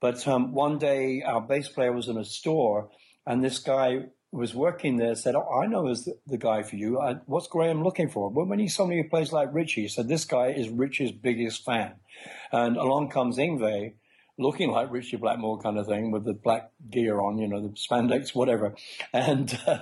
But 0.00 0.26
um, 0.26 0.52
one 0.52 0.78
day, 0.78 1.22
our 1.22 1.40
bass 1.40 1.68
player 1.68 1.92
was 1.92 2.08
in 2.08 2.16
a 2.16 2.24
store, 2.24 2.90
and 3.26 3.42
this 3.42 3.58
guy 3.58 4.06
was 4.34 4.54
working 4.54 4.96
there 4.96 5.14
said, 5.14 5.36
oh, 5.36 5.62
I 5.62 5.66
know 5.66 5.88
is 5.88 6.04
the, 6.04 6.14
the, 6.26 6.36
guy 6.36 6.64
for 6.64 6.74
you. 6.74 7.00
I, 7.00 7.14
what's 7.26 7.46
Graham 7.46 7.84
looking 7.84 8.10
for? 8.10 8.30
Well, 8.30 8.46
when 8.46 8.58
he's 8.58 8.74
somebody 8.74 9.00
who 9.00 9.08
plays 9.08 9.32
like 9.32 9.54
Ritchie, 9.54 9.82
he 9.82 9.88
said, 9.88 10.08
this 10.08 10.24
guy 10.24 10.48
is 10.48 10.68
Ritchie's 10.68 11.12
biggest 11.12 11.64
fan. 11.64 11.94
And 12.50 12.76
along 12.76 13.10
comes 13.10 13.38
Yngwie, 13.38 13.94
looking 14.38 14.70
like 14.70 14.90
Ritchie 14.90 15.16
Blackmore 15.16 15.58
kind 15.58 15.78
of 15.78 15.86
thing 15.86 16.10
with 16.10 16.24
the 16.24 16.32
black 16.32 16.70
gear 16.90 17.20
on, 17.20 17.38
you 17.38 17.46
know, 17.46 17.60
the 17.60 17.68
spandex, 17.74 18.34
whatever. 18.34 18.74
And 19.12 19.58
uh, 19.66 19.78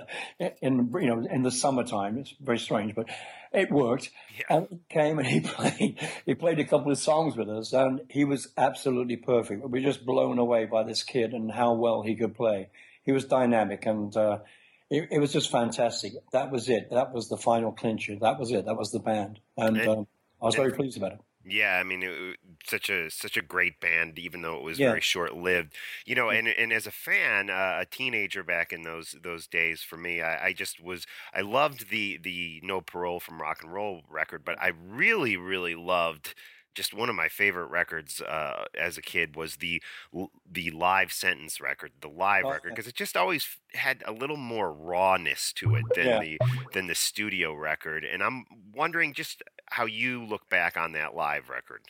in, 0.61 0.91
you 0.93 1.07
know, 1.07 1.25
in 1.29 1.43
the 1.43 1.51
summertime, 1.51 2.17
it's 2.19 2.35
very 2.39 2.59
strange, 2.59 2.93
but 2.93 3.09
it 3.51 3.71
worked. 3.71 4.11
Yeah. 4.37 4.57
And 4.57 4.67
he 4.69 4.79
came 4.89 5.17
and 5.17 5.27
he 5.27 5.39
played, 5.41 5.99
he 6.25 6.35
played 6.35 6.59
a 6.59 6.65
couple 6.65 6.91
of 6.91 6.97
songs 6.99 7.35
with 7.35 7.49
us 7.49 7.73
and 7.73 8.01
he 8.09 8.25
was 8.25 8.49
absolutely 8.57 9.17
perfect. 9.17 9.67
We 9.67 9.79
were 9.79 9.85
just 9.85 10.05
blown 10.05 10.37
away 10.37 10.65
by 10.65 10.83
this 10.83 11.03
kid 11.03 11.33
and 11.33 11.51
how 11.51 11.73
well 11.73 12.03
he 12.03 12.15
could 12.15 12.35
play. 12.35 12.69
He 13.03 13.11
was 13.11 13.25
dynamic 13.25 13.85
and, 13.85 14.15
uh, 14.15 14.39
it, 14.89 15.07
it, 15.11 15.19
was 15.19 15.33
just 15.33 15.49
fantastic. 15.49 16.13
That 16.31 16.51
was 16.51 16.69
it. 16.69 16.91
That 16.91 17.13
was 17.13 17.27
the 17.27 17.37
final 17.37 17.71
clincher. 17.71 18.15
That 18.21 18.39
was 18.39 18.51
it. 18.51 18.65
That 18.65 18.77
was 18.77 18.91
the 18.91 18.99
band. 18.99 19.39
And, 19.57 19.81
um, 19.81 20.07
I 20.39 20.45
was 20.45 20.55
very 20.55 20.73
pleased 20.73 20.97
about 20.97 21.13
it. 21.13 21.19
Yeah, 21.45 21.77
I 21.77 21.83
mean, 21.83 22.03
it, 22.03 22.37
such 22.65 22.89
a 22.89 23.09
such 23.09 23.35
a 23.35 23.41
great 23.41 23.79
band, 23.81 24.17
even 24.17 24.41
though 24.41 24.55
it 24.55 24.63
was 24.63 24.79
yeah. 24.79 24.89
very 24.89 25.01
short 25.01 25.35
lived. 25.35 25.73
You 26.05 26.15
know, 26.15 26.29
and 26.29 26.47
and 26.47 26.71
as 26.71 26.87
a 26.87 26.91
fan, 26.91 27.49
uh, 27.49 27.79
a 27.81 27.85
teenager 27.85 28.43
back 28.43 28.71
in 28.71 28.83
those 28.83 29.15
those 29.21 29.47
days, 29.47 29.81
for 29.81 29.97
me, 29.97 30.21
I, 30.21 30.47
I, 30.47 30.53
just 30.53 30.81
was 30.81 31.05
I 31.33 31.41
loved 31.41 31.89
the 31.89 32.17
the 32.17 32.61
No 32.63 32.81
Parole 32.81 33.19
from 33.19 33.41
Rock 33.41 33.59
and 33.61 33.73
Roll 33.73 34.03
record, 34.09 34.45
but 34.45 34.57
I 34.61 34.71
really 34.89 35.35
really 35.35 35.75
loved 35.75 36.33
just 36.75 36.93
one 36.93 37.09
of 37.09 37.15
my 37.15 37.29
favorite 37.29 37.67
records 37.67 38.21
uh, 38.21 38.65
as 38.79 38.97
a 38.97 39.01
kid 39.01 39.35
was 39.35 39.57
the 39.57 39.81
the 40.51 40.71
live 40.71 41.11
sentence 41.11 41.61
record, 41.61 41.91
the 42.01 42.07
live 42.07 42.45
record, 42.45 42.69
because 42.69 42.87
it 42.87 42.95
just 42.95 43.15
always 43.15 43.47
had 43.73 44.03
a 44.05 44.11
little 44.11 44.37
more 44.37 44.73
rawness 44.73 45.53
to 45.53 45.75
it 45.75 45.83
than 45.95 46.05
yeah. 46.05 46.19
the 46.19 46.39
than 46.73 46.87
the 46.87 46.95
studio 46.95 47.53
record. 47.53 48.03
And 48.03 48.23
I'm 48.23 48.45
wondering 48.73 49.13
just 49.13 49.43
how 49.73 49.85
you 49.85 50.23
look 50.23 50.47
back 50.49 50.77
on 50.77 50.91
that 50.91 51.15
live 51.15 51.49
record. 51.49 51.81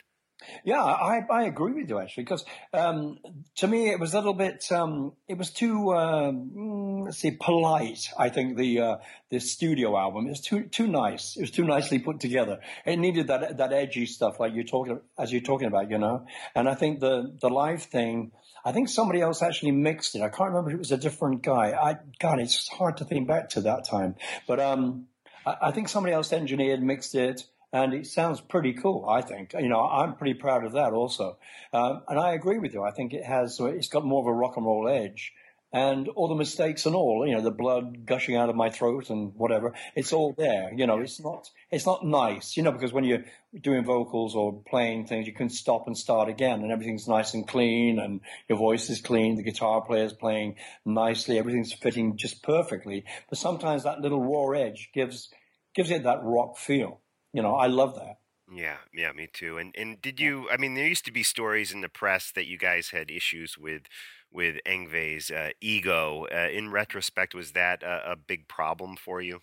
Yeah, 0.64 0.82
I, 0.82 1.20
I 1.30 1.44
agree 1.44 1.72
with 1.72 1.88
you 1.88 1.98
actually 1.98 2.24
because 2.24 2.44
um, 2.72 3.18
to 3.56 3.66
me 3.66 3.90
it 3.90 4.00
was 4.00 4.14
a 4.14 4.16
little 4.16 4.34
bit 4.34 4.70
um, 4.72 5.12
it 5.28 5.36
was 5.36 5.50
too 5.50 5.90
uh, 5.90 6.32
let's 6.32 7.18
say 7.18 7.36
polite. 7.38 8.08
I 8.18 8.30
think 8.30 8.56
the 8.56 8.80
uh, 8.80 8.96
the 9.30 9.38
studio 9.38 9.96
album 9.98 10.28
is 10.28 10.40
too 10.40 10.64
too 10.64 10.86
nice. 10.86 11.36
It 11.36 11.42
was 11.42 11.50
too 11.50 11.64
nicely 11.64 11.98
put 11.98 12.20
together. 12.20 12.60
It 12.86 12.96
needed 12.96 13.28
that 13.28 13.58
that 13.58 13.72
edgy 13.72 14.06
stuff 14.06 14.40
like 14.40 14.54
you're 14.54 14.64
talking 14.64 15.00
as 15.18 15.30
you're 15.30 15.42
talking 15.42 15.68
about, 15.68 15.90
you 15.90 15.98
know. 15.98 16.26
And 16.54 16.68
I 16.68 16.74
think 16.74 17.00
the 17.00 17.36
the 17.40 17.48
live 17.48 17.82
thing. 17.82 18.32
I 18.66 18.72
think 18.72 18.88
somebody 18.88 19.20
else 19.20 19.42
actually 19.42 19.72
mixed 19.72 20.16
it. 20.16 20.22
I 20.22 20.30
can't 20.30 20.50
remember 20.50 20.70
if 20.70 20.76
it 20.76 20.78
was 20.78 20.92
a 20.92 20.96
different 20.96 21.42
guy. 21.42 21.72
I 21.72 21.98
God, 22.18 22.40
it's 22.40 22.68
hard 22.68 22.96
to 22.98 23.04
think 23.04 23.28
back 23.28 23.50
to 23.50 23.60
that 23.62 23.86
time. 23.86 24.16
But 24.46 24.58
um, 24.58 25.06
I, 25.46 25.56
I 25.62 25.70
think 25.70 25.88
somebody 25.88 26.14
else 26.14 26.32
engineered, 26.32 26.82
mixed 26.82 27.14
it 27.14 27.44
and 27.74 27.92
it 27.92 28.06
sounds 28.06 28.40
pretty 28.40 28.72
cool. 28.72 29.04
I 29.08 29.20
think 29.20 29.52
you 29.52 29.68
know 29.68 29.82
I'm 29.82 30.14
pretty 30.14 30.34
proud 30.34 30.64
of 30.64 30.72
that 30.72 30.92
also, 30.92 31.38
um, 31.72 32.02
and 32.08 32.18
I 32.18 32.32
agree 32.32 32.58
with 32.58 32.72
you. 32.72 32.84
I 32.84 32.92
think 32.92 33.12
it 33.12 33.24
has 33.24 33.58
it's 33.60 33.88
got 33.88 34.04
more 34.04 34.22
of 34.22 34.28
a 34.28 34.32
rock 34.32 34.56
and 34.56 34.64
roll 34.64 34.88
edge, 34.88 35.32
and 35.72 36.06
all 36.10 36.28
the 36.28 36.36
mistakes 36.36 36.86
and 36.86 36.94
all 36.94 37.26
you 37.26 37.34
know 37.34 37.42
the 37.42 37.50
blood 37.50 38.06
gushing 38.06 38.36
out 38.36 38.48
of 38.48 38.54
my 38.54 38.70
throat 38.70 39.10
and 39.10 39.32
whatever 39.34 39.74
it's 39.96 40.12
all 40.12 40.34
there. 40.38 40.72
You 40.72 40.86
know 40.86 41.00
it's 41.00 41.20
not 41.20 41.50
it's 41.72 41.84
not 41.84 42.06
nice. 42.06 42.56
You 42.56 42.62
know 42.62 42.70
because 42.70 42.92
when 42.92 43.02
you're 43.02 43.24
doing 43.60 43.84
vocals 43.84 44.36
or 44.36 44.62
playing 44.70 45.08
things, 45.08 45.26
you 45.26 45.34
can 45.34 45.50
stop 45.50 45.88
and 45.88 45.98
start 45.98 46.28
again, 46.28 46.62
and 46.62 46.70
everything's 46.70 47.08
nice 47.08 47.34
and 47.34 47.46
clean, 47.46 47.98
and 47.98 48.20
your 48.48 48.56
voice 48.56 48.88
is 48.88 49.00
clean. 49.00 49.34
The 49.34 49.42
guitar 49.42 49.82
player's 49.84 50.12
playing 50.12 50.58
nicely. 50.84 51.40
Everything's 51.40 51.72
fitting 51.72 52.16
just 52.16 52.40
perfectly. 52.44 53.04
But 53.28 53.38
sometimes 53.38 53.82
that 53.82 54.00
little 54.00 54.22
raw 54.22 54.56
edge 54.56 54.90
gives 54.94 55.28
gives 55.74 55.90
it 55.90 56.04
that 56.04 56.20
rock 56.22 56.56
feel 56.56 57.00
you 57.34 57.42
know, 57.42 57.56
I 57.56 57.66
love 57.66 57.96
that. 57.96 58.20
Yeah, 58.50 58.76
yeah, 58.92 59.12
me 59.12 59.28
too. 59.30 59.58
And 59.58 59.74
and 59.76 60.00
did 60.00 60.20
you? 60.20 60.48
I 60.50 60.56
mean, 60.56 60.74
there 60.74 60.86
used 60.86 61.04
to 61.06 61.12
be 61.12 61.22
stories 61.22 61.72
in 61.72 61.80
the 61.80 61.88
press 61.88 62.30
that 62.34 62.46
you 62.46 62.56
guys 62.56 62.90
had 62.90 63.10
issues 63.10 63.58
with 63.58 63.82
with 64.30 64.56
Yngwie's 64.66 65.30
uh, 65.30 65.50
ego. 65.60 66.26
Uh, 66.32 66.48
in 66.50 66.70
retrospect, 66.70 67.34
was 67.34 67.52
that 67.52 67.82
a, 67.82 68.12
a, 68.12 68.16
big 68.16 68.48
problem 68.48 68.96
for 68.96 69.20
you? 69.22 69.40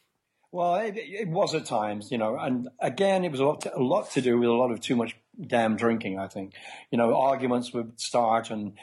Well, 0.51 0.76
it, 0.76 0.97
it, 0.97 1.30
was 1.30 1.55
at 1.55 1.66
times, 1.66 2.11
you 2.11 2.18
know, 2.18 2.38
and 2.38 2.68
again, 2.82 3.24
it 3.24 3.32
was 3.32 3.39
a 3.39 3.45
lot, 3.45 3.61
to, 3.61 3.78
a 3.78 3.80
lot 3.80 4.11
to 4.11 4.22
do 4.22 4.38
with 4.38 4.49
a 4.49 4.53
lot 4.53 4.70
of 4.70 4.82
too 4.82 4.97
much 4.97 5.16
damn 5.47 5.78
drinking. 5.78 6.20
I 6.20 6.28
think, 6.28 6.55
you 6.91 6.97
know, 6.97 7.16
arguments 7.16 7.74
would 7.74 8.01
start, 8.01 8.51
and 8.51 8.74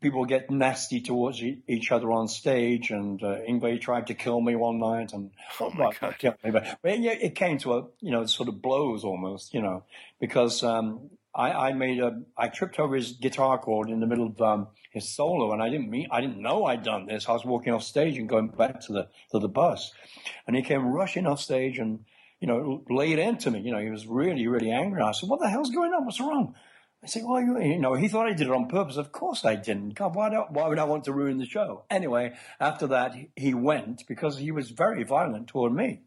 people 0.00 0.24
get 0.24 0.50
nasty 0.50 1.00
towards 1.00 1.42
each 1.42 1.90
other 1.90 2.10
on 2.12 2.28
stage. 2.28 2.90
And 2.90 3.22
uh, 3.22 3.38
tried 3.80 4.06
to 4.08 4.14
kill 4.14 4.40
me 4.40 4.54
one 4.54 4.78
night, 4.78 5.12
and 5.12 5.30
oh 5.60 5.70
my 5.70 5.92
well, 6.00 6.14
god, 6.20 6.36
me, 6.44 6.50
but, 6.50 6.78
but 6.82 6.92
it, 6.92 7.22
it, 7.22 7.34
came 7.34 7.58
to 7.58 7.74
a 7.74 7.86
you 8.00 8.10
know 8.10 8.24
sort 8.26 8.48
of 8.48 8.62
blows 8.62 9.04
almost, 9.04 9.54
you 9.54 9.62
know, 9.62 9.84
because 10.20 10.62
um, 10.62 11.10
I, 11.34 11.50
I, 11.50 11.72
made 11.72 12.00
a 12.00 12.22
I 12.36 12.48
tripped 12.48 12.78
over 12.78 12.94
his 12.94 13.12
guitar 13.12 13.58
cord 13.58 13.90
in 13.90 14.00
the 14.00 14.06
middle 14.06 14.26
of 14.26 14.40
um, 14.40 14.68
his 14.92 15.08
solo, 15.08 15.52
and 15.52 15.62
I 15.62 15.68
didn't 15.68 15.90
mean 15.90 16.08
I 16.10 16.20
didn't 16.20 16.40
know 16.40 16.64
I'd 16.64 16.82
done 16.82 17.06
this. 17.06 17.28
I 17.28 17.32
was 17.32 17.44
walking 17.44 17.72
off 17.72 17.82
stage 17.82 18.18
and 18.18 18.28
going 18.28 18.48
back 18.48 18.80
to 18.82 18.92
the 18.92 19.08
to 19.32 19.38
the 19.38 19.48
bus, 19.48 19.92
and 20.46 20.54
he 20.56 20.62
came 20.62 20.86
rushing 20.86 21.26
off 21.26 21.40
stage 21.40 21.78
and. 21.78 22.04
You 22.40 22.48
know, 22.48 22.82
laid 22.90 23.20
into 23.20 23.52
me. 23.52 23.60
You 23.60 23.70
know, 23.70 23.78
he 23.78 23.88
was 23.88 24.04
really, 24.04 24.48
really 24.48 24.72
angry. 24.72 25.00
I 25.00 25.12
said, 25.12 25.28
"What 25.28 25.38
the 25.38 25.48
hell's 25.48 25.70
going 25.70 25.92
on? 25.92 26.04
What's 26.04 26.18
wrong?" 26.18 26.56
I 27.04 27.08
say, 27.08 27.22
well, 27.24 27.40
you, 27.40 27.60
you 27.60 27.78
know, 27.78 27.94
he 27.94 28.06
thought 28.06 28.28
I 28.28 28.32
did 28.32 28.46
it 28.46 28.52
on 28.52 28.68
purpose. 28.68 28.96
Of 28.96 29.10
course 29.10 29.44
I 29.44 29.56
didn't. 29.56 29.94
God, 29.94 30.14
why, 30.14 30.30
why 30.50 30.68
would 30.68 30.78
I 30.78 30.84
want 30.84 31.04
to 31.04 31.12
ruin 31.12 31.38
the 31.38 31.46
show? 31.46 31.84
Anyway, 31.90 32.34
after 32.60 32.86
that, 32.88 33.14
he 33.34 33.54
went 33.54 34.04
because 34.06 34.38
he 34.38 34.52
was 34.52 34.70
very 34.70 35.02
violent 35.02 35.48
toward 35.48 35.72
me. 35.72 36.02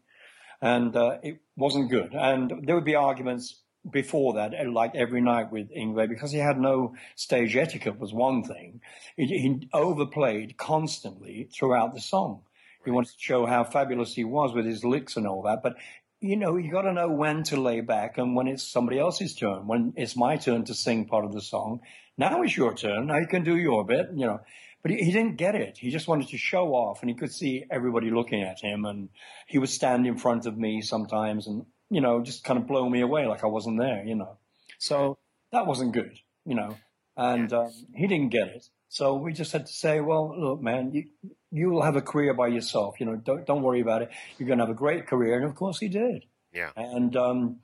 And 0.62 0.96
uh, 0.96 1.18
it 1.22 1.42
wasn't 1.54 1.90
good. 1.90 2.14
And 2.14 2.64
there 2.64 2.74
would 2.74 2.84
be 2.84 2.94
arguments 2.94 3.60
before 3.90 4.34
that, 4.34 4.54
uh, 4.54 4.70
like 4.70 4.94
every 4.94 5.20
night 5.20 5.52
with 5.52 5.70
Yngwie, 5.70 6.08
because 6.08 6.32
he 6.32 6.38
had 6.38 6.58
no 6.58 6.94
stage 7.14 7.56
etiquette 7.56 7.98
was 7.98 8.14
one 8.14 8.42
thing. 8.42 8.80
He, 9.16 9.26
he 9.26 9.68
overplayed 9.74 10.56
constantly 10.56 11.48
throughout 11.52 11.94
the 11.94 12.00
song. 12.00 12.42
He 12.84 12.90
wanted 12.90 13.12
to 13.12 13.18
show 13.18 13.46
how 13.46 13.64
fabulous 13.64 14.14
he 14.14 14.24
was 14.24 14.54
with 14.54 14.64
his 14.64 14.84
licks 14.84 15.16
and 15.16 15.26
all 15.26 15.42
that, 15.42 15.62
but 15.62 15.76
you 16.20 16.36
know, 16.36 16.56
you 16.56 16.70
got 16.70 16.82
to 16.82 16.92
know 16.92 17.08
when 17.10 17.42
to 17.44 17.60
lay 17.60 17.80
back 17.80 18.18
and 18.18 18.34
when 18.34 18.48
it's 18.48 18.62
somebody 18.62 18.98
else's 18.98 19.34
turn. 19.34 19.66
When 19.66 19.92
it's 19.96 20.16
my 20.16 20.36
turn 20.36 20.64
to 20.64 20.74
sing 20.74 21.06
part 21.06 21.24
of 21.24 21.32
the 21.32 21.42
song, 21.42 21.80
now 22.16 22.42
it's 22.42 22.56
your 22.56 22.74
turn. 22.74 23.06
Now 23.06 23.18
you 23.18 23.26
can 23.26 23.44
do 23.44 23.56
your 23.56 23.84
bit, 23.84 24.08
you 24.14 24.26
know. 24.26 24.40
But 24.82 24.92
he, 24.92 25.04
he 25.04 25.12
didn't 25.12 25.36
get 25.36 25.54
it. 25.54 25.78
He 25.78 25.90
just 25.90 26.08
wanted 26.08 26.28
to 26.28 26.38
show 26.38 26.68
off, 26.68 27.00
and 27.00 27.10
he 27.10 27.16
could 27.16 27.32
see 27.32 27.64
everybody 27.70 28.10
looking 28.10 28.42
at 28.42 28.60
him, 28.60 28.84
and 28.84 29.08
he 29.46 29.58
would 29.58 29.68
stand 29.68 30.06
in 30.06 30.16
front 30.16 30.46
of 30.46 30.56
me 30.56 30.80
sometimes, 30.80 31.46
and 31.46 31.66
you 31.90 32.00
know, 32.00 32.22
just 32.22 32.44
kind 32.44 32.58
of 32.58 32.66
blow 32.66 32.88
me 32.88 33.00
away 33.00 33.26
like 33.26 33.44
I 33.44 33.48
wasn't 33.48 33.78
there, 33.78 34.04
you 34.04 34.14
know. 34.14 34.38
So 34.78 35.18
that 35.52 35.66
wasn't 35.66 35.92
good, 35.92 36.18
you 36.44 36.54
know. 36.54 36.76
and 37.16 37.52
um, 37.52 37.70
he 37.94 38.06
didn't 38.06 38.28
get 38.28 38.48
it. 38.48 38.68
So 38.96 39.16
we 39.16 39.34
just 39.34 39.52
had 39.52 39.66
to 39.66 39.72
say, 39.72 40.00
well, 40.00 40.34
look, 40.40 40.62
man, 40.62 40.90
you 40.90 41.04
you 41.52 41.68
will 41.68 41.82
have 41.82 41.96
a 41.96 42.00
career 42.00 42.32
by 42.32 42.46
yourself. 42.46 42.98
You 42.98 43.04
know, 43.04 43.16
don't 43.16 43.44
don't 43.44 43.62
worry 43.62 43.82
about 43.82 44.00
it. 44.00 44.08
You're 44.38 44.46
going 44.46 44.58
to 44.58 44.64
have 44.64 44.74
a 44.74 44.78
great 44.78 45.06
career, 45.06 45.36
and 45.36 45.44
of 45.44 45.54
course 45.54 45.78
he 45.78 45.88
did. 45.88 46.24
Yeah. 46.50 46.70
And 46.76 47.14
um, 47.14 47.60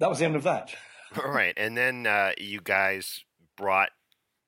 that 0.00 0.08
was 0.08 0.18
the 0.18 0.24
end 0.24 0.34
of 0.34 0.42
that. 0.42 0.74
All 1.16 1.30
right, 1.30 1.54
and 1.56 1.76
then 1.76 2.08
uh, 2.08 2.32
you 2.38 2.60
guys 2.60 3.22
brought 3.56 3.90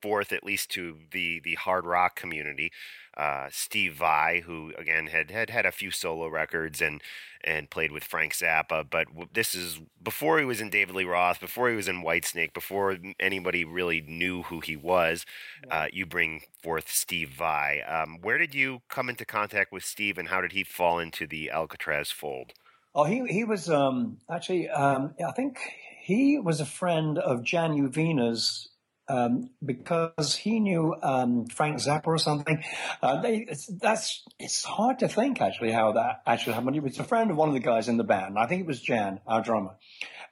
forth, 0.01 0.33
at 0.33 0.45
least 0.45 0.71
to 0.71 0.97
the 1.11 1.41
the 1.41 1.55
hard 1.57 1.85
rock 1.87 2.17
community, 2.17 2.73
uh, 3.17 3.49
Steve 3.51 3.95
Vai, 3.95 4.43
who 4.47 4.73
again 4.79 5.09
had, 5.09 5.31
had 5.31 5.51
had 5.51 5.67
a 5.67 5.73
few 5.73 5.91
solo 5.91 6.29
records 6.29 6.81
and 6.81 7.03
and 7.43 7.71
played 7.71 7.93
with 7.93 8.05
Frank 8.05 8.35
Zappa, 8.35 8.85
but 8.89 9.09
w- 9.09 9.29
this 9.33 9.55
is 9.55 9.81
before 10.03 10.39
he 10.39 10.45
was 10.45 10.61
in 10.61 10.71
David 10.71 10.95
Lee 10.95 11.05
Roth, 11.05 11.41
before 11.41 11.71
he 11.71 11.77
was 11.77 11.89
in 11.89 12.03
Whitesnake, 12.03 12.53
before 12.53 12.99
anybody 13.19 13.65
really 13.65 14.03
knew 14.03 14.43
who 14.45 14.61
he 14.61 14.77
was. 14.77 15.25
Uh, 15.71 15.87
you 15.93 16.07
bring 16.07 16.43
forth 16.63 16.91
Steve 16.91 17.31
Vai. 17.31 17.81
Um, 17.83 18.19
where 18.21 18.39
did 18.39 18.55
you 18.55 18.83
come 18.89 19.09
into 19.09 19.25
contact 19.25 19.73
with 19.73 19.85
Steve, 19.85 20.19
and 20.19 20.29
how 20.29 20.41
did 20.41 20.53
he 20.53 20.65
fall 20.65 20.99
into 20.99 21.27
the 21.27 21.51
Alcatrazz 21.53 22.13
fold? 22.13 22.53
Oh, 22.95 23.05
he 23.05 23.27
he 23.29 23.45
was 23.45 23.71
um, 23.71 24.19
actually. 24.31 24.69
Um, 24.69 25.15
I 25.27 25.33
think 25.33 25.59
he 26.03 26.39
was 26.39 26.61
a 26.61 26.67
friend 26.67 27.19
of 27.19 27.45
Jan 27.45 27.77
Uvena's 27.77 28.70
um, 29.11 29.51
because 29.65 30.37
he 30.37 30.61
knew 30.61 30.95
um, 31.03 31.47
Frank 31.47 31.79
Zappa 31.79 32.07
or 32.07 32.19
something. 32.19 32.63
Uh, 33.03 33.21
they, 33.21 33.47
it's, 33.49 33.67
that's 33.67 34.23
it's 34.39 34.63
hard 34.63 35.01
to 35.01 35.09
think 35.09 35.41
actually 35.41 35.73
how 35.73 35.93
that 35.93 36.23
actually 36.27 36.53
happened. 36.53 36.75
He 36.75 36.81
was 36.81 36.99
a 36.99 37.05
friend 37.05 37.31
of 37.31 37.37
one 37.37 37.49
of 37.49 37.55
the 37.55 37.61
guys 37.61 37.89
in 37.89 37.97
the 37.97 38.05
band. 38.05 38.39
I 38.39 38.47
think 38.47 38.61
it 38.61 38.67
was 38.67 38.81
Jan, 38.81 39.21
our 39.27 39.43
drummer, 39.43 39.77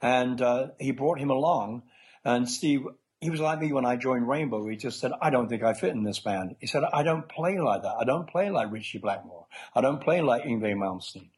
and 0.01 0.41
uh, 0.41 0.69
he 0.79 0.93
brought 0.93 1.19
him 1.19 1.31
along. 1.31 1.83
And 2.25 2.49
Steve, 2.49 2.83
he 3.21 3.31
was 3.31 3.41
like 3.41 3.59
me 3.59 3.73
when 3.73 3.85
I 3.85 3.97
joined 3.97 4.29
Rainbow. 4.29 4.69
He 4.69 4.77
just 4.77 5.01
said, 5.01 5.13
"I 5.21 5.31
don't 5.31 5.49
think 5.49 5.63
I 5.63 5.73
fit 5.73 5.91
in 5.91 6.05
this 6.05 6.21
band." 6.21 6.57
He 6.61 6.67
said, 6.67 6.85
"I 6.85 7.03
don't 7.03 7.29
play 7.29 7.59
like 7.59 7.83
that. 7.83 7.97
I 7.99 8.05
don't 8.05 8.29
play 8.29 8.51
like 8.51 8.71
Ritchie 8.71 8.99
Blackmore. 8.99 9.47
I 9.75 9.81
don't 9.81 10.01
play 10.01 10.21
like 10.21 10.45
Yngwie 10.45 10.75
Malmsteen." 10.75 11.31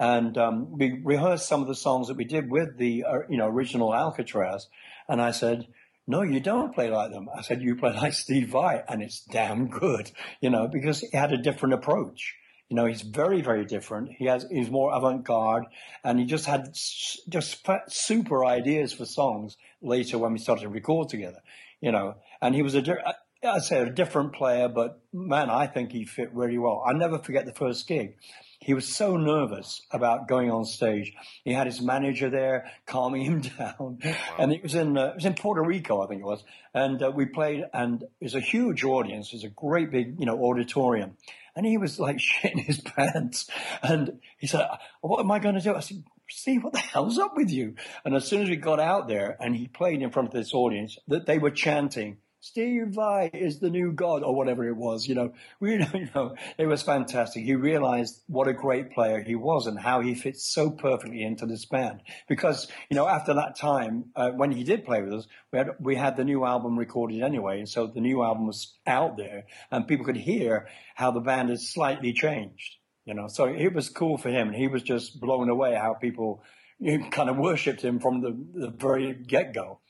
and 0.00 0.38
um, 0.38 0.78
we 0.78 0.98
rehearsed 1.04 1.46
some 1.46 1.60
of 1.60 1.68
the 1.68 1.74
songs 1.74 2.08
that 2.08 2.16
we 2.16 2.24
did 2.24 2.50
with 2.50 2.78
the 2.78 3.04
uh, 3.04 3.18
you 3.28 3.36
know 3.36 3.46
original 3.46 3.90
Alcatrazz. 3.90 4.62
And 5.08 5.20
I 5.20 5.32
said, 5.32 5.66
"No, 6.06 6.22
you 6.22 6.40
don't 6.40 6.74
play 6.74 6.90
like 6.90 7.10
them." 7.10 7.28
I 7.34 7.42
said, 7.42 7.62
"You 7.62 7.76
play 7.76 7.92
like 7.92 8.12
Steve 8.12 8.48
Vai, 8.48 8.82
and 8.88 9.02
it's 9.02 9.20
damn 9.20 9.68
good." 9.68 10.10
You 10.40 10.50
know, 10.50 10.68
because 10.68 11.00
he 11.00 11.16
had 11.16 11.32
a 11.32 11.38
different 11.38 11.74
approach. 11.74 12.34
You 12.68 12.76
know, 12.76 12.86
he's 12.86 13.02
very, 13.02 13.42
very 13.42 13.64
different. 13.64 14.12
He 14.16 14.26
has 14.26 14.46
he's 14.50 14.70
more 14.70 14.94
avant-garde, 14.94 15.66
and 16.04 16.20
he 16.20 16.24
just 16.24 16.46
had 16.46 16.72
just 16.72 17.66
super 17.88 18.44
ideas 18.44 18.92
for 18.92 19.04
songs 19.04 19.56
later 19.82 20.18
when 20.18 20.32
we 20.32 20.38
started 20.38 20.62
to 20.62 20.68
record 20.68 21.08
together. 21.08 21.42
You 21.80 21.92
know, 21.92 22.16
and 22.40 22.54
he 22.54 22.62
was 22.62 22.74
a 22.74 22.82
di- 22.82 23.14
I'd 23.42 23.62
say 23.62 23.80
a 23.80 23.90
different 23.90 24.34
player, 24.34 24.68
but 24.68 25.00
man, 25.12 25.48
I 25.48 25.66
think 25.66 25.92
he 25.92 26.04
fit 26.04 26.32
really 26.34 26.58
well. 26.58 26.84
I 26.86 26.92
never 26.92 27.18
forget 27.18 27.46
the 27.46 27.54
first 27.54 27.88
gig. 27.88 28.16
He 28.60 28.74
was 28.74 28.86
so 28.86 29.16
nervous 29.16 29.80
about 29.90 30.28
going 30.28 30.50
on 30.50 30.66
stage. 30.66 31.14
He 31.44 31.52
had 31.54 31.66
his 31.66 31.80
manager 31.80 32.28
there 32.28 32.70
calming 32.84 33.22
him 33.24 33.40
down, 33.40 34.00
and 34.38 34.52
it 34.52 34.62
was 34.62 34.74
in 34.74 34.98
uh, 34.98 35.06
it 35.06 35.14
was 35.16 35.24
in 35.24 35.34
Puerto 35.34 35.62
Rico, 35.62 36.02
I 36.02 36.06
think 36.06 36.20
it 36.20 36.26
was. 36.26 36.44
And 36.74 37.02
uh, 37.02 37.10
we 37.10 37.24
played, 37.24 37.64
and 37.72 38.02
it 38.02 38.24
was 38.24 38.34
a 38.34 38.40
huge 38.40 38.84
audience. 38.84 39.28
It 39.28 39.36
was 39.36 39.44
a 39.44 39.48
great 39.48 39.90
big, 39.90 40.20
you 40.20 40.26
know, 40.26 40.44
auditorium, 40.44 41.16
and 41.56 41.64
he 41.64 41.78
was 41.78 41.98
like 41.98 42.16
shitting 42.18 42.60
his 42.60 42.80
pants. 42.80 43.48
And 43.82 44.20
he 44.38 44.46
said, 44.46 44.68
"What 45.00 45.20
am 45.20 45.30
I 45.30 45.38
going 45.38 45.54
to 45.54 45.60
do?" 45.60 45.74
I 45.74 45.80
said. 45.80 46.04
Steve, 46.32 46.62
what 46.62 46.72
the 46.72 46.78
hell's 46.78 47.18
up 47.18 47.36
with 47.36 47.50
you? 47.50 47.74
And 48.04 48.14
as 48.14 48.24
soon 48.24 48.42
as 48.42 48.48
we 48.48 48.54
got 48.54 48.78
out 48.78 49.08
there 49.08 49.36
and 49.40 49.56
he 49.56 49.66
played 49.66 50.00
in 50.00 50.12
front 50.12 50.28
of 50.28 50.32
this 50.32 50.54
audience, 50.54 50.96
that 51.08 51.26
they 51.26 51.38
were 51.38 51.50
chanting, 51.50 52.18
Steve 52.42 52.86
Vai 52.88 53.30
is 53.34 53.58
the 53.58 53.68
new 53.68 53.92
god, 53.92 54.22
or 54.22 54.34
whatever 54.34 54.66
it 54.66 54.76
was. 54.76 55.06
You 55.06 55.14
know, 55.14 55.32
we, 55.60 55.72
you 55.74 56.08
know, 56.14 56.34
it 56.56 56.66
was 56.66 56.82
fantastic. 56.82 57.44
He 57.44 57.54
realized 57.54 58.22
what 58.28 58.48
a 58.48 58.54
great 58.54 58.92
player 58.92 59.22
he 59.22 59.34
was 59.34 59.66
and 59.66 59.78
how 59.78 60.00
he 60.00 60.14
fits 60.14 60.42
so 60.44 60.70
perfectly 60.70 61.22
into 61.22 61.44
this 61.44 61.66
band. 61.66 62.00
Because 62.28 62.66
you 62.88 62.96
know, 62.96 63.06
after 63.06 63.34
that 63.34 63.56
time, 63.56 64.06
uh, 64.16 64.30
when 64.30 64.52
he 64.52 64.64
did 64.64 64.86
play 64.86 65.02
with 65.02 65.12
us, 65.12 65.28
we 65.52 65.58
had 65.58 65.68
we 65.80 65.96
had 65.96 66.16
the 66.16 66.24
new 66.24 66.44
album 66.44 66.78
recorded 66.78 67.22
anyway, 67.22 67.58
and 67.58 67.68
so 67.68 67.86
the 67.86 68.00
new 68.00 68.22
album 68.22 68.46
was 68.46 68.74
out 68.86 69.18
there, 69.18 69.44
and 69.70 69.86
people 69.86 70.06
could 70.06 70.16
hear 70.16 70.68
how 70.94 71.10
the 71.10 71.20
band 71.20 71.50
had 71.50 71.60
slightly 71.60 72.12
changed. 72.14 72.76
You 73.04 73.14
know, 73.14 73.28
so 73.28 73.46
it 73.46 73.74
was 73.74 73.88
cool 73.90 74.16
for 74.16 74.30
him, 74.30 74.48
and 74.48 74.56
he 74.56 74.68
was 74.68 74.82
just 74.82 75.20
blown 75.20 75.50
away 75.50 75.74
how 75.74 75.94
people 75.94 76.42
you 76.78 77.04
kind 77.10 77.28
of 77.28 77.36
worshipped 77.36 77.82
him 77.82 78.00
from 78.00 78.22
the, 78.22 78.60
the 78.60 78.70
very 78.70 79.12
get 79.12 79.52
go. 79.52 79.80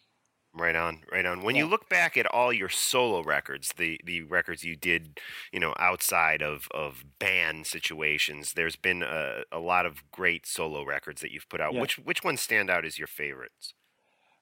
Right 0.53 0.74
on, 0.74 1.03
right 1.12 1.24
on. 1.24 1.42
When 1.42 1.55
you 1.55 1.64
look 1.64 1.88
back 1.88 2.16
at 2.16 2.26
all 2.26 2.53
your 2.53 2.68
solo 2.68 3.22
records, 3.22 3.72
the 3.76 4.01
the 4.05 4.22
records 4.22 4.64
you 4.64 4.74
did, 4.74 5.20
you 5.53 5.61
know, 5.61 5.74
outside 5.78 6.42
of 6.42 6.66
of 6.72 7.05
band 7.20 7.68
situations, 7.68 8.55
there's 8.55 8.74
been 8.74 9.05
a, 9.05 9.42
a 9.53 9.61
lot 9.61 9.86
of 9.86 10.03
great 10.11 10.46
solo 10.46 10.84
records 10.84 11.20
that 11.20 11.30
you've 11.30 11.48
put 11.48 11.61
out. 11.61 11.72
Yeah. 11.72 11.80
Which 11.80 11.98
which 11.98 12.24
ones 12.24 12.40
stand 12.40 12.68
out 12.68 12.84
as 12.84 12.98
your 12.98 13.07
favorites? 13.07 13.74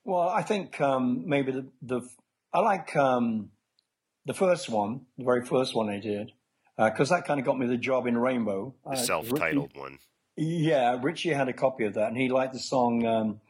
Well, 0.05 0.31
I 0.31 0.43
think 0.43 0.81
um, 0.81 1.25
maybe 1.27 1.53
the, 1.53 1.67
the 1.83 2.01
I 2.55 2.61
like 2.61 2.97
um, 2.97 3.51
the 4.25 4.33
first 4.33 4.71
one, 4.71 5.03
the 5.19 5.25
very 5.25 5.45
first 5.45 5.75
one 5.75 5.91
I 5.91 6.01
did, 6.01 6.33
because 6.79 7.11
that 7.11 7.27
kind 7.27 7.39
of 7.39 7.45
got 7.45 7.59
me 7.59 7.67
the 7.67 7.77
job 7.77 8.07
in 8.07 8.17
Rainbow. 8.17 8.75
The 8.85 8.93
Uh, 8.93 8.97
self-titled 8.97 9.77
one. 9.77 9.99
Yeah, 10.37 10.99
Ritchie 11.03 11.35
had 11.35 11.49
a 11.49 11.53
copy 11.53 11.85
of 11.85 11.95
that, 11.95 12.09
and 12.09 12.17
he 12.17 12.31
liked 12.31 12.55
the 12.55 12.59
song 12.59 13.05
um, 13.05 13.41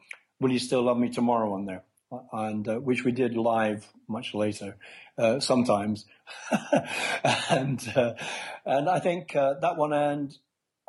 "Will 0.41 0.51
You 0.51 0.59
Still 0.59 0.83
Love 0.83 0.99
Me 0.99 1.09
Tomorrow" 1.09 1.53
on 1.53 1.67
there, 1.67 1.85
and 2.33 2.67
uh, 2.69 2.77
which 2.77 3.05
we 3.05 3.13
did 3.13 3.37
live 3.37 3.87
much 4.09 4.35
later, 4.35 4.77
uh, 5.19 5.41
sometimes, 5.41 6.07
and 7.51 7.93
uh, 7.97 8.13
and 8.65 8.89
I 8.89 9.01
think 9.01 9.35
uh, 9.37 9.55
that 9.61 9.77
one 9.77 9.93
and. 9.93 10.37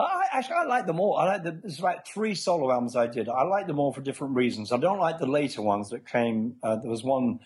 I, 0.01 0.27
actually, 0.31 0.55
I 0.55 0.63
like 0.63 0.85
them 0.85 0.97
all. 1.01 1.17
I 1.17 1.25
like 1.25 1.43
the, 1.43 1.51
there's 1.51 1.81
like 1.81 2.07
three 2.07 2.33
solo 2.33 2.71
albums 2.71 2.95
I 2.95 3.07
did. 3.07 3.27
I 3.27 3.43
like 3.43 3.67
them 3.67 3.79
all 3.79 3.91
for 3.91 3.99
different 3.99 4.33
reasons. 4.33 4.71
I 4.71 4.77
don't 4.77 4.97
like 4.97 5.19
the 5.19 5.25
later 5.25 5.61
ones 5.61 5.89
that 5.89 6.07
came. 6.07 6.55
Uh, 6.63 6.77
there 6.77 6.89
was 6.89 7.03
one 7.03 7.41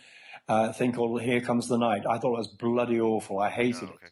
uh, 0.48 0.72
thing 0.72 0.92
called 0.94 1.20
"Here 1.24 1.42
Comes 1.42 1.68
the 1.68 1.80
Night." 1.80 2.04
I 2.08 2.20
thought 2.20 2.36
it 2.36 2.38
was 2.38 2.48
bloody 2.50 3.02
awful. 3.02 3.40
I 3.40 3.50
hated 3.50 3.90
Oh, 3.90 3.94
okay. 3.96 4.06
it. 4.06 4.12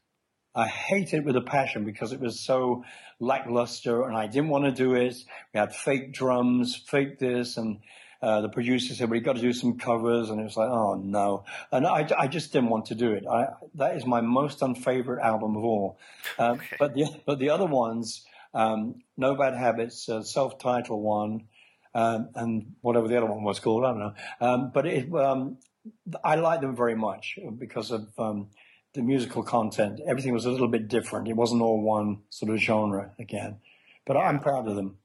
I 0.56 0.66
hated 0.68 1.18
it 1.20 1.26
with 1.26 1.36
a 1.36 1.42
passion 1.42 1.86
because 1.86 2.14
it 2.14 2.20
was 2.20 2.40
so 2.40 2.84
lackluster, 3.20 4.06
and 4.08 4.18
I 4.18 4.26
didn't 4.26 4.50
want 4.50 4.66
to 4.66 4.72
do 4.72 4.96
it. 4.96 5.16
We 5.54 5.60
had 5.60 5.76
fake 5.76 6.12
drums, 6.12 6.76
fake 6.76 7.20
this, 7.20 7.58
and 7.58 7.78
uh, 8.22 8.42
the 8.42 8.50
producer 8.50 8.94
said, 8.94 9.10
"Well, 9.10 9.18
you 9.18 9.26
got 9.26 9.36
to 9.36 9.42
do 9.42 9.54
some 9.54 9.78
covers," 9.78 10.30
and 10.30 10.40
it 10.40 10.44
was 10.44 10.58
like, 10.58 10.70
"Oh 10.70 10.96
no!" 10.96 11.46
And 11.72 11.88
I, 11.88 12.08
I 12.18 12.28
just 12.28 12.54
didn't 12.54 12.70
want 12.70 12.86
to 12.88 12.96
do 12.96 13.14
it. 13.14 13.26
I, 13.28 13.48
that 13.76 13.96
is 13.98 14.06
my 14.06 14.22
most 14.22 14.62
unfavorite 14.62 15.22
album 15.24 15.56
of 15.58 15.64
all. 15.64 15.98
Um, 16.38 16.52
Okay. 16.60 16.76
But 16.80 16.94
the 16.94 17.06
but 17.26 17.40
the 17.40 17.50
other 17.50 17.66
ones, 17.66 18.26
um, 18.54 19.02
No 19.18 19.36
Bad 19.36 19.56
Habits, 19.56 20.08
uh, 20.10 20.22
self-titled 20.22 21.02
one, 21.02 21.48
um, 21.96 22.30
and 22.36 22.74
whatever 22.82 23.08
the 23.08 23.18
other 23.18 23.26
one 23.26 23.44
was 23.44 23.60
called, 23.60 23.86
I 23.86 23.90
don't 23.90 24.00
know. 24.00 24.14
Um, 24.40 24.72
but 24.74 24.86
it, 24.86 25.14
um, 25.14 25.58
I 26.24 26.36
like 26.36 26.62
them 26.62 26.76
very 26.76 26.96
much 26.96 27.40
because 27.58 27.92
of 27.92 28.08
um, 28.20 28.50
the 28.94 29.02
musical 29.02 29.42
content. 29.44 30.00
Everything 30.06 30.34
was 30.34 30.46
a 30.46 30.52
little 30.52 30.68
bit 30.68 30.88
different. 30.88 31.28
It 31.28 31.36
wasn't 31.36 31.62
all 31.62 31.82
one 31.82 32.22
sort 32.30 32.52
of 32.54 32.60
genre 32.60 33.14
again. 33.18 33.58
But 34.06 34.18
I'm 34.18 34.40
proud 34.40 34.68
of 34.68 34.76
them. 34.76 34.98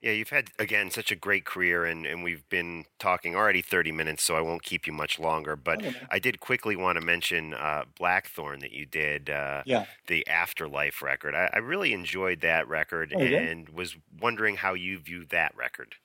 Yeah, 0.00 0.12
you've 0.12 0.30
had 0.30 0.48
again 0.58 0.90
such 0.90 1.10
a 1.12 1.16
great 1.16 1.44
career, 1.44 1.84
and, 1.84 2.06
and 2.06 2.24
we've 2.24 2.48
been 2.48 2.86
talking 2.98 3.36
already 3.36 3.60
thirty 3.60 3.92
minutes, 3.92 4.22
so 4.22 4.34
I 4.34 4.40
won't 4.40 4.62
keep 4.62 4.86
you 4.86 4.92
much 4.94 5.18
longer. 5.18 5.56
But 5.56 5.84
Okay. 5.84 5.94
I 6.10 6.18
did 6.18 6.40
quickly 6.40 6.74
want 6.74 6.98
to 6.98 7.04
mention 7.04 7.52
uh, 7.52 7.84
Blackthorne 7.98 8.60
that 8.60 8.72
you 8.72 8.86
did, 8.86 9.28
uh, 9.28 9.62
Yeah. 9.66 9.84
the 10.06 10.26
Afterlife 10.26 11.02
record. 11.02 11.34
I, 11.34 11.50
I 11.52 11.58
really 11.58 11.92
enjoyed 11.92 12.40
that 12.40 12.66
record, 12.66 13.12
Oh, 13.14 13.22
yeah? 13.22 13.40
and 13.40 13.68
was 13.68 13.94
wondering 14.20 14.56
how 14.56 14.72
you 14.72 14.98
view 14.98 15.26
that 15.30 15.54
record. 15.54 15.96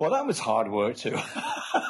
Well, 0.00 0.10
that 0.12 0.26
was 0.26 0.38
hard 0.40 0.68
work 0.70 0.96
too. 0.96 1.16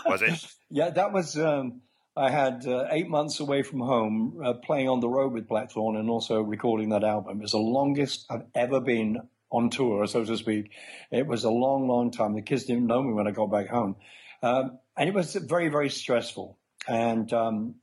Was 0.04 0.20
it? 0.20 0.44
yeah, 0.70 0.90
that 0.90 1.12
was. 1.12 1.38
Um, 1.38 1.80
I 2.16 2.30
had 2.30 2.66
uh, 2.66 2.86
eight 2.90 3.08
months 3.08 3.38
away 3.40 3.62
from 3.62 3.78
home, 3.78 4.40
uh, 4.44 4.52
playing 4.54 4.88
on 4.88 4.98
the 5.00 5.08
road 5.08 5.32
with 5.32 5.46
Blackthorne, 5.48 5.96
and 5.96 6.10
also 6.10 6.42
recording 6.42 6.88
that 6.90 7.04
album. 7.04 7.38
It 7.38 7.42
was 7.42 7.52
the 7.52 7.58
longest 7.58 8.26
I've 8.28 8.44
ever 8.56 8.80
been 8.80 9.18
on 9.50 9.70
tour, 9.70 10.06
so 10.06 10.24
to 10.24 10.36
speak. 10.36 10.72
It 11.10 11.26
was 11.26 11.44
a 11.44 11.50
long, 11.50 11.88
long 11.88 12.10
time. 12.10 12.34
The 12.34 12.42
kids 12.42 12.64
didn't 12.64 12.86
know 12.86 13.02
me 13.02 13.12
when 13.12 13.26
I 13.26 13.30
got 13.30 13.46
back 13.50 13.68
home, 13.68 13.96
um, 14.42 14.78
and 14.96 15.08
it 15.08 15.14
was 15.14 15.34
very, 15.34 15.68
very 15.68 15.90
stressful. 15.90 16.58
And 16.86 17.32
um, 17.32 17.76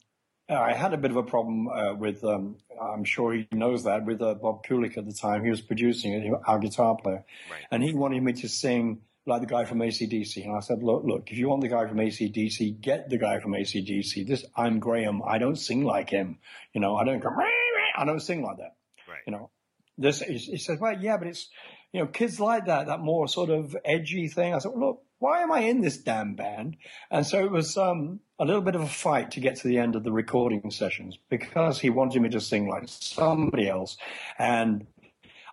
I 0.49 0.73
had 0.73 0.93
a 0.93 0.97
bit 0.97 1.11
of 1.11 1.17
a 1.17 1.23
problem 1.23 1.67
uh, 1.67 1.95
with. 1.95 2.23
Um, 2.23 2.57
I'm 2.81 3.03
sure 3.03 3.33
he 3.33 3.47
knows 3.51 3.83
that 3.85 4.05
with 4.05 4.21
uh, 4.21 4.35
Bob 4.35 4.65
Kulick 4.65 4.97
at 4.97 5.05
the 5.05 5.13
time. 5.13 5.43
He 5.43 5.49
was 5.49 5.61
producing 5.61 6.13
it, 6.13 6.31
our 6.45 6.59
guitar 6.59 6.95
player, 7.01 7.23
Right. 7.51 7.61
and 7.71 7.81
he 7.83 7.93
wanted 7.93 8.21
me 8.21 8.33
to 8.33 8.49
sing 8.49 9.01
like 9.27 9.41
the 9.41 9.47
guy 9.47 9.65
from 9.65 9.79
ACDC. 9.79 10.43
And 10.45 10.55
I 10.55 10.59
said, 10.59 10.83
look, 10.83 11.03
look, 11.03 11.31
if 11.31 11.37
you 11.39 11.49
want 11.49 11.61
the 11.61 11.67
guy 11.67 11.87
from 11.87 11.97
ACDC, 11.97 12.79
get 12.79 13.09
the 13.09 13.17
guy 13.17 13.39
from 13.39 13.53
ACDC. 13.53 14.27
This, 14.27 14.45
I'm 14.55 14.77
Graham. 14.79 15.23
I 15.27 15.39
don't 15.39 15.55
sing 15.55 15.83
like 15.83 16.11
him. 16.11 16.37
You 16.73 16.81
know, 16.81 16.95
I 16.95 17.05
don't 17.05 17.19
go. 17.21 17.29
I 17.97 18.05
don't 18.05 18.19
sing 18.19 18.43
like 18.43 18.57
that. 18.57 18.75
Right. 19.09 19.21
You 19.25 19.31
know, 19.31 19.49
this, 19.97 20.19
he 20.19 20.57
says, 20.57 20.79
well, 20.79 20.99
yeah, 20.99 21.17
but 21.17 21.27
it's, 21.27 21.49
you 21.91 22.01
know, 22.01 22.07
kids 22.07 22.39
like 22.39 22.65
that, 22.65 22.87
that 22.87 22.99
more 22.99 23.27
sort 23.27 23.49
of 23.49 23.75
edgy 23.85 24.27
thing. 24.27 24.53
I 24.53 24.59
said, 24.59 24.71
well, 24.71 24.87
look, 24.87 25.01
why 25.19 25.41
am 25.41 25.51
I 25.51 25.61
in 25.61 25.81
this 25.81 25.97
damn 25.97 26.35
band? 26.35 26.77
And 27.09 27.25
so 27.25 27.43
it 27.45 27.51
was 27.51 27.77
um, 27.77 28.19
a 28.37 28.45
little 28.45 28.61
bit 28.61 28.75
of 28.75 28.81
a 28.81 28.87
fight 28.87 29.31
to 29.31 29.39
get 29.39 29.55
to 29.57 29.67
the 29.67 29.77
end 29.77 29.95
of 29.95 30.03
the 30.03 30.11
recording 30.11 30.69
sessions 30.71 31.17
because 31.29 31.79
he 31.79 31.89
wanted 31.89 32.21
me 32.21 32.29
to 32.29 32.41
sing 32.41 32.67
like 32.67 32.83
somebody 32.87 33.69
else. 33.69 33.97
And 34.37 34.85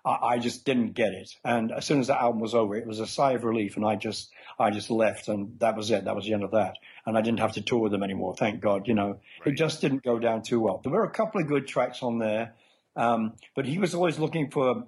I, 0.04 0.18
I 0.22 0.38
just 0.38 0.64
didn't 0.64 0.94
get 0.94 1.12
it. 1.12 1.30
And 1.44 1.70
as 1.70 1.84
soon 1.84 2.00
as 2.00 2.08
the 2.08 2.20
album 2.20 2.40
was 2.40 2.54
over, 2.54 2.74
it 2.74 2.86
was 2.86 2.98
a 2.98 3.06
sigh 3.06 3.32
of 3.32 3.44
relief. 3.44 3.76
And 3.76 3.86
I 3.86 3.94
just, 3.94 4.32
I 4.58 4.70
just 4.70 4.90
left 4.90 5.28
and 5.28 5.58
that 5.60 5.76
was 5.76 5.90
it. 5.92 6.04
That 6.06 6.16
was 6.16 6.24
the 6.24 6.34
end 6.34 6.42
of 6.42 6.50
that. 6.50 6.76
And 7.06 7.16
I 7.16 7.20
didn't 7.20 7.40
have 7.40 7.52
to 7.52 7.62
tour 7.62 7.80
with 7.80 7.92
them 7.92 8.02
anymore. 8.02 8.34
Thank 8.36 8.60
God. 8.60 8.88
You 8.88 8.94
know, 8.94 9.08
right. 9.10 9.46
it 9.46 9.54
just 9.54 9.80
didn't 9.80 10.02
go 10.02 10.18
down 10.18 10.42
too 10.42 10.58
well. 10.60 10.80
There 10.82 10.92
were 10.92 11.04
a 11.04 11.10
couple 11.10 11.40
of 11.40 11.46
good 11.46 11.68
tracks 11.68 12.02
on 12.02 12.18
there. 12.18 12.54
Um, 12.96 13.34
but 13.54 13.66
he 13.66 13.78
was 13.78 13.94
always 13.94 14.18
looking 14.18 14.50
for 14.50 14.86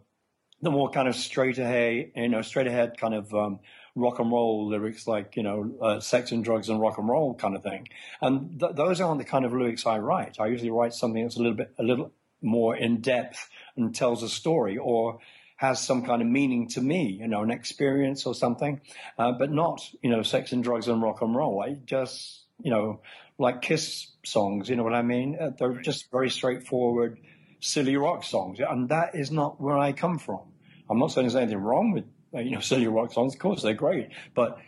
the 0.61 0.70
more 0.70 0.90
kind 0.90 1.09
of 1.09 1.14
straight 1.14 1.59
ahead, 1.59 2.12
you 2.16 2.28
know, 2.28 2.42
straight 2.42 2.66
ahead 2.66 2.96
kind 2.98 3.14
of 3.14 3.34
um, 3.34 3.61
rock 3.94 4.18
and 4.18 4.30
roll 4.32 4.68
lyrics, 4.68 5.07
like 5.07 5.36
you 5.36 5.42
know, 5.42 5.74
uh, 5.80 6.00
sex 6.00 6.32
and 6.32 6.44
drugs 6.44 6.68
and 6.68 6.80
rock 6.80 6.98
and 6.98 7.09
roll 7.09 7.34
kind 7.34 7.57
of 7.57 7.62
thing. 7.62 7.88
And 8.20 8.59
th- 8.61 8.74
those 8.74 9.00
aren't 9.00 9.18
the 9.18 9.24
kind 9.24 9.44
of 9.44 9.52
lyrics 9.52 9.86
I 9.86 9.98
write. 9.98 10.40
I 10.40 10.46
usually 10.46 10.70
write 10.70 10.94
something 10.94 11.22
that's 11.22 11.36
a 11.36 11.40
little 11.40 11.57
bit, 11.57 11.74
a 11.78 11.82
little 11.82 12.12
more 12.42 12.76
in 12.76 13.00
depth 13.00 13.48
and 13.76 13.94
tells 13.94 14.22
a 14.22 14.28
story 14.28 14.78
or 14.78 15.18
has 15.57 15.80
some 15.80 16.05
kind 16.05 16.20
of 16.20 16.28
meaning 16.28 16.68
to 16.68 16.80
me, 16.80 17.18
you 17.20 17.28
know, 17.28 17.42
an 17.42 17.50
experience 17.50 18.26
or 18.26 18.34
something, 18.34 18.80
uh, 19.18 19.32
but 19.32 19.50
not, 19.50 19.88
you 20.02 20.11
know, 20.11 20.22
sex 20.22 20.52
and 20.52 20.64
drugs 20.64 20.88
and 20.88 21.02
rock 21.02 21.22
and 21.22 21.34
roll. 21.34 21.62
I 21.62 21.74
just, 21.86 22.42
you 22.62 22.70
know, 22.70 23.00
like 23.38 23.62
Kiss 23.62 24.09
songs, 24.24 24.68
you 24.68 24.76
know 24.76 24.82
what 24.82 24.94
I 24.94 25.02
mean? 25.02 25.36
Uh, 25.40 25.50
they're 25.57 25.80
just 25.80 26.11
very 26.11 26.30
straightforward, 26.30 27.18
silly 27.64 27.96
rock 27.96 28.24
songs. 28.24 28.60
And 28.60 28.88
that 28.90 29.14
is 29.14 29.30
not 29.30 29.60
where 29.60 29.78
I 29.78 29.92
come 29.92 30.18
from. 30.18 30.40
I'm 30.88 30.98
not 30.98 31.12
saying 31.12 31.26
there's 31.26 31.36
anything 31.36 31.58
wrong 31.58 31.92
with 31.92 32.04
uh, 32.34 32.40
you 32.40 32.50
know, 32.50 32.60
silly 32.72 32.86
rock 32.86 33.12
songs. 33.12 33.34
Of 33.34 33.40
course, 33.40 33.62
they're 33.62 33.74
great, 33.74 34.10
but 34.34 34.58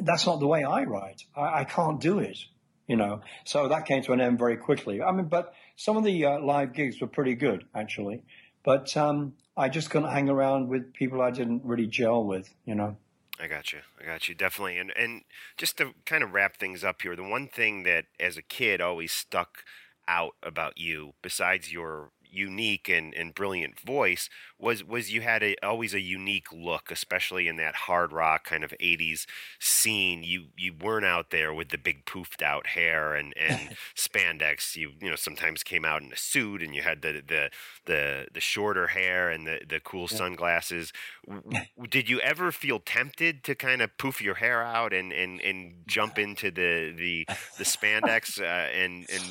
that's 0.00 0.26
not 0.26 0.40
the 0.40 0.46
way 0.46 0.64
I 0.64 0.84
write. 0.84 1.22
I, 1.36 1.60
I 1.60 1.64
can't 1.64 2.00
do 2.00 2.18
it, 2.18 2.38
you 2.86 2.96
know. 2.96 3.20
So 3.44 3.68
that 3.68 3.86
came 3.86 4.02
to 4.04 4.12
an 4.12 4.20
end 4.20 4.38
very 4.38 4.56
quickly. 4.56 5.02
I 5.02 5.12
mean, 5.12 5.26
but 5.26 5.54
some 5.76 5.96
of 5.96 6.04
the 6.04 6.24
uh, 6.24 6.40
live 6.40 6.72
gigs 6.72 7.00
were 7.00 7.06
pretty 7.06 7.34
good, 7.34 7.64
actually. 7.74 8.24
But 8.62 8.94
um, 8.96 9.34
I 9.56 9.68
just 9.68 9.90
couldn't 9.90 10.10
hang 10.10 10.28
around 10.28 10.68
with 10.68 10.92
people 10.92 11.22
I 11.22 11.30
didn't 11.30 11.62
really 11.64 11.86
gel 11.86 12.24
with, 12.24 12.52
you 12.64 12.74
know. 12.74 12.96
I 13.40 13.46
got 13.46 13.72
you. 13.72 13.78
I 13.98 14.04
got 14.04 14.28
you 14.28 14.34
definitely. 14.34 14.76
And 14.76 14.92
and 14.94 15.22
just 15.56 15.78
to 15.78 15.94
kind 16.04 16.22
of 16.22 16.34
wrap 16.34 16.56
things 16.56 16.84
up 16.84 17.00
here, 17.00 17.16
the 17.16 17.22
one 17.22 17.48
thing 17.48 17.84
that 17.84 18.04
as 18.18 18.36
a 18.36 18.42
kid 18.42 18.82
always 18.82 19.12
stuck 19.12 19.64
out 20.06 20.34
about 20.42 20.76
you, 20.76 21.14
besides 21.22 21.72
your 21.72 22.10
unique 22.32 22.88
and, 22.88 23.14
and 23.14 23.34
brilliant 23.34 23.78
voice 23.80 24.28
was 24.58 24.84
was 24.84 25.12
you 25.12 25.20
had 25.20 25.42
a, 25.42 25.56
always 25.62 25.94
a 25.94 26.00
unique 26.00 26.52
look, 26.52 26.90
especially 26.90 27.48
in 27.48 27.56
that 27.56 27.74
hard 27.74 28.12
rock 28.12 28.44
kind 28.44 28.62
of 28.64 28.74
'80s 28.80 29.26
scene. 29.58 30.22
You 30.22 30.46
you 30.56 30.74
weren't 30.74 31.06
out 31.06 31.30
there 31.30 31.52
with 31.52 31.70
the 31.70 31.78
big 31.78 32.04
poofed 32.04 32.42
out 32.42 32.68
hair 32.68 33.14
and, 33.14 33.34
and 33.36 33.76
spandex. 33.96 34.76
You 34.76 34.92
you 35.00 35.10
know 35.10 35.16
sometimes 35.16 35.62
came 35.62 35.84
out 35.84 36.02
in 36.02 36.12
a 36.12 36.16
suit 36.16 36.62
and 36.62 36.74
you 36.74 36.82
had 36.82 37.02
the 37.02 37.22
the 37.26 37.50
the, 37.86 38.26
the 38.32 38.40
shorter 38.40 38.88
hair 38.88 39.30
and 39.30 39.46
the 39.46 39.60
the 39.68 39.80
cool 39.80 40.08
sunglasses. 40.08 40.92
Did 41.88 42.08
you 42.08 42.20
ever 42.20 42.52
feel 42.52 42.80
tempted 42.80 43.42
to 43.44 43.54
kind 43.54 43.82
of 43.82 43.96
poof 43.98 44.20
your 44.20 44.36
hair 44.36 44.62
out 44.62 44.92
and 44.92 45.12
and, 45.12 45.40
and 45.40 45.74
jump 45.86 46.18
into 46.18 46.50
the 46.50 46.92
the 46.96 47.26
the 47.58 47.64
spandex 47.64 48.40
uh, 48.40 48.44
and 48.44 49.06
and 49.10 49.22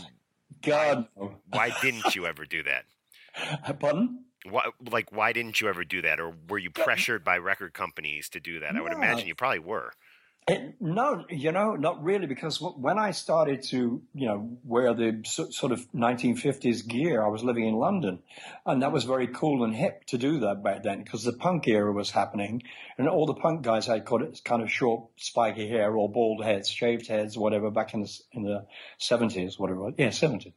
God. 0.61 1.07
Why, 1.15 1.29
why 1.49 1.71
didn't 1.81 2.15
you 2.15 2.25
ever 2.25 2.45
do 2.45 2.63
that? 2.63 2.85
Pardon? 3.79 4.25
Why, 4.49 4.69
like, 4.89 5.11
why 5.11 5.33
didn't 5.33 5.59
you 5.59 5.67
ever 5.67 5.83
do 5.83 6.01
that? 6.01 6.19
Or 6.19 6.33
were 6.47 6.57
you 6.57 6.71
pressured 6.71 7.23
by 7.23 7.37
record 7.37 7.73
companies 7.73 8.29
to 8.29 8.39
do 8.39 8.59
that? 8.61 8.75
I 8.75 8.81
would 8.81 8.93
imagine 8.93 9.27
you 9.27 9.35
probably 9.35 9.59
were. 9.59 9.91
It, 10.47 10.75
no, 10.79 11.25
you 11.29 11.51
know, 11.51 11.75
not 11.75 12.03
really, 12.03 12.25
because 12.25 12.59
when 12.59 12.97
I 12.97 13.11
started 13.11 13.61
to, 13.65 14.01
you 14.15 14.27
know, 14.27 14.57
wear 14.63 14.95
the 14.95 15.21
sort 15.23 15.71
of 15.71 15.87
1950s 15.91 16.87
gear, 16.87 17.23
I 17.23 17.27
was 17.27 17.43
living 17.43 17.67
in 17.67 17.75
London, 17.75 18.23
and 18.65 18.81
that 18.81 18.91
was 18.91 19.03
very 19.03 19.27
cool 19.27 19.63
and 19.63 19.75
hip 19.75 20.05
to 20.05 20.17
do 20.17 20.39
that 20.39 20.63
back 20.63 20.81
then, 20.81 21.03
because 21.03 21.23
the 21.23 21.33
punk 21.33 21.67
era 21.67 21.91
was 21.91 22.09
happening, 22.09 22.63
and 22.97 23.07
all 23.07 23.27
the 23.27 23.35
punk 23.35 23.61
guys 23.61 23.85
had 23.85 24.05
got 24.05 24.23
it 24.23 24.41
kind 24.43 24.63
of 24.63 24.71
short, 24.71 25.09
spiky 25.17 25.67
hair 25.67 25.95
or 25.95 26.11
bald 26.11 26.43
heads, 26.43 26.67
shaved 26.67 27.07
heads, 27.07 27.37
whatever, 27.37 27.69
back 27.69 27.93
in 27.93 28.01
the 28.01 28.19
in 28.31 28.41
the 28.41 28.65
70s, 28.99 29.59
whatever, 29.59 29.91
yeah, 29.99 30.07
70s, 30.07 30.53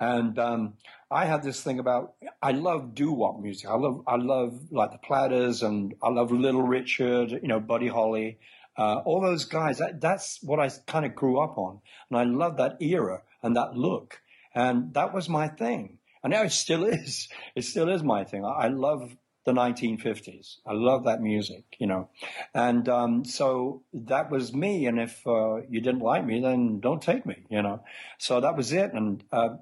and 0.00 0.38
um, 0.38 0.74
I 1.10 1.26
had 1.26 1.42
this 1.42 1.62
thing 1.62 1.78
about 1.78 2.14
I 2.42 2.52
love 2.52 2.94
doo 2.94 3.12
wop 3.12 3.38
music. 3.38 3.68
I 3.68 3.76
love 3.76 4.02
I 4.06 4.16
love 4.16 4.58
like 4.70 4.92
the 4.92 4.98
Platters, 4.98 5.62
and 5.62 5.94
I 6.02 6.08
love 6.08 6.32
Little 6.32 6.62
Richard, 6.62 7.30
you 7.30 7.48
know, 7.48 7.60
Buddy 7.60 7.88
Holly. 7.88 8.38
Uh, 8.76 8.96
all 9.04 9.20
those 9.20 9.44
guys, 9.44 9.78
that, 9.78 10.00
that's 10.00 10.38
what 10.42 10.60
I 10.60 10.68
kind 10.86 11.04
of 11.04 11.14
grew 11.14 11.40
up 11.40 11.56
on. 11.58 11.80
And 12.10 12.18
I 12.18 12.24
love 12.24 12.56
that 12.56 12.80
era 12.80 13.22
and 13.42 13.56
that 13.56 13.76
look. 13.76 14.20
And 14.54 14.94
that 14.94 15.14
was 15.14 15.28
my 15.28 15.48
thing. 15.48 15.98
And 16.22 16.32
now 16.32 16.42
it 16.42 16.52
still 16.52 16.84
is. 17.02 17.28
It 17.54 17.64
still 17.64 17.88
is 17.88 18.02
my 18.02 18.24
thing. 18.24 18.44
I, 18.44 18.64
I 18.64 18.68
love 18.68 19.16
the 19.44 19.52
1950s. 19.52 20.56
I 20.66 20.72
love 20.72 21.04
that 21.04 21.20
music, 21.20 21.64
you 21.78 21.86
know. 21.86 22.08
And 22.54 22.88
um, 22.88 23.24
so 23.24 23.82
that 23.92 24.30
was 24.30 24.54
me. 24.54 24.86
And 24.86 24.98
if 24.98 25.26
uh, 25.26 25.56
you 25.68 25.80
didn't 25.80 26.00
like 26.00 26.24
me, 26.24 26.40
then 26.40 26.80
don't 26.80 27.02
take 27.02 27.26
me, 27.26 27.44
you 27.50 27.62
know. 27.62 27.82
So 28.18 28.40
that 28.40 28.56
was 28.56 28.72
it. 28.72 28.92
And 28.94 29.22
uh, 29.30 29.56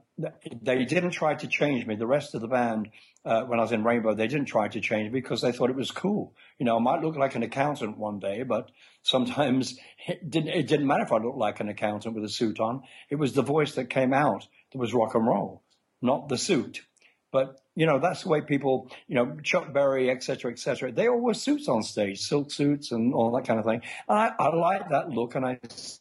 they 0.63 0.85
didn't 0.85 1.11
try 1.11 1.35
to 1.35 1.47
change 1.49 1.85
me. 1.85 1.97
The 1.97 2.07
rest 2.07 2.35
of 2.35 2.41
the 2.41 2.49
band, 2.49 2.91
uh, 3.25 3.43
when 3.45 3.59
I 3.59 3.63
was 3.63 3.73
in 3.73 3.85
Rainbow, 3.85 4.15
they 4.15 4.27
didn't 4.27 4.47
try 4.47 4.69
to 4.69 4.81
change 4.81 5.13
me 5.13 5.21
because 5.21 5.41
they 5.41 5.53
thought 5.53 5.71
it 5.71 5.77
was 5.77 5.91
cool. 5.91 6.35
You 6.59 6.67
know, 6.67 6.77
I 6.77 6.81
might 6.81 7.03
look 7.03 7.17
like 7.17 7.35
an 7.35 7.43
accountant 7.43 7.97
one 7.97 8.19
day, 8.19 8.43
but 8.43 8.71
sometimes 9.03 9.79
it 10.09 10.29
didn't, 10.29 10.51
it 10.51 10.67
didn't 10.67 10.87
matter 10.87 11.05
if 11.05 11.13
I 11.13 11.19
looked 11.19 11.39
like 11.39 11.61
an 11.61 11.69
accountant 11.69 12.15
with 12.15 12.25
a 12.25 12.29
suit 12.29 12.59
on. 12.59 12.83
It 13.11 13.17
was 13.17 13.33
the 13.33 13.43
voice 13.43 13.75
that 13.75 13.91
came 13.91 14.13
out 14.13 14.47
that 14.73 14.79
was 14.79 14.95
rock 14.95 15.15
and 15.15 15.27
roll, 15.27 15.63
not 16.01 16.29
the 16.29 16.39
suit. 16.39 16.83
But 17.31 17.63
you 17.75 17.87
know 17.87 17.99
that's 17.99 18.25
the 18.25 18.29
way 18.29 18.43
people, 18.43 18.91
you 19.09 19.15
know, 19.15 19.39
Chuck 19.43 19.73
Berry, 19.73 20.11
et 20.11 20.23
cetera, 20.23 20.51
et 20.51 20.59
cetera. 20.59 20.93
They 20.93 21.09
all 21.09 21.19
wear 21.19 21.33
suits 21.33 21.67
on 21.67 21.83
stage, 21.83 22.21
silk 22.21 22.53
suits 22.53 22.93
and 22.93 23.15
all 23.15 23.33
that 23.33 23.47
kind 23.47 23.59
of 23.59 23.65
thing. 23.65 23.81
And 24.07 24.19
I, 24.19 24.33
I 24.39 24.55
like 24.55 24.91
that 24.91 25.09
look, 25.09 25.35
and 25.35 25.47
I 25.47 25.59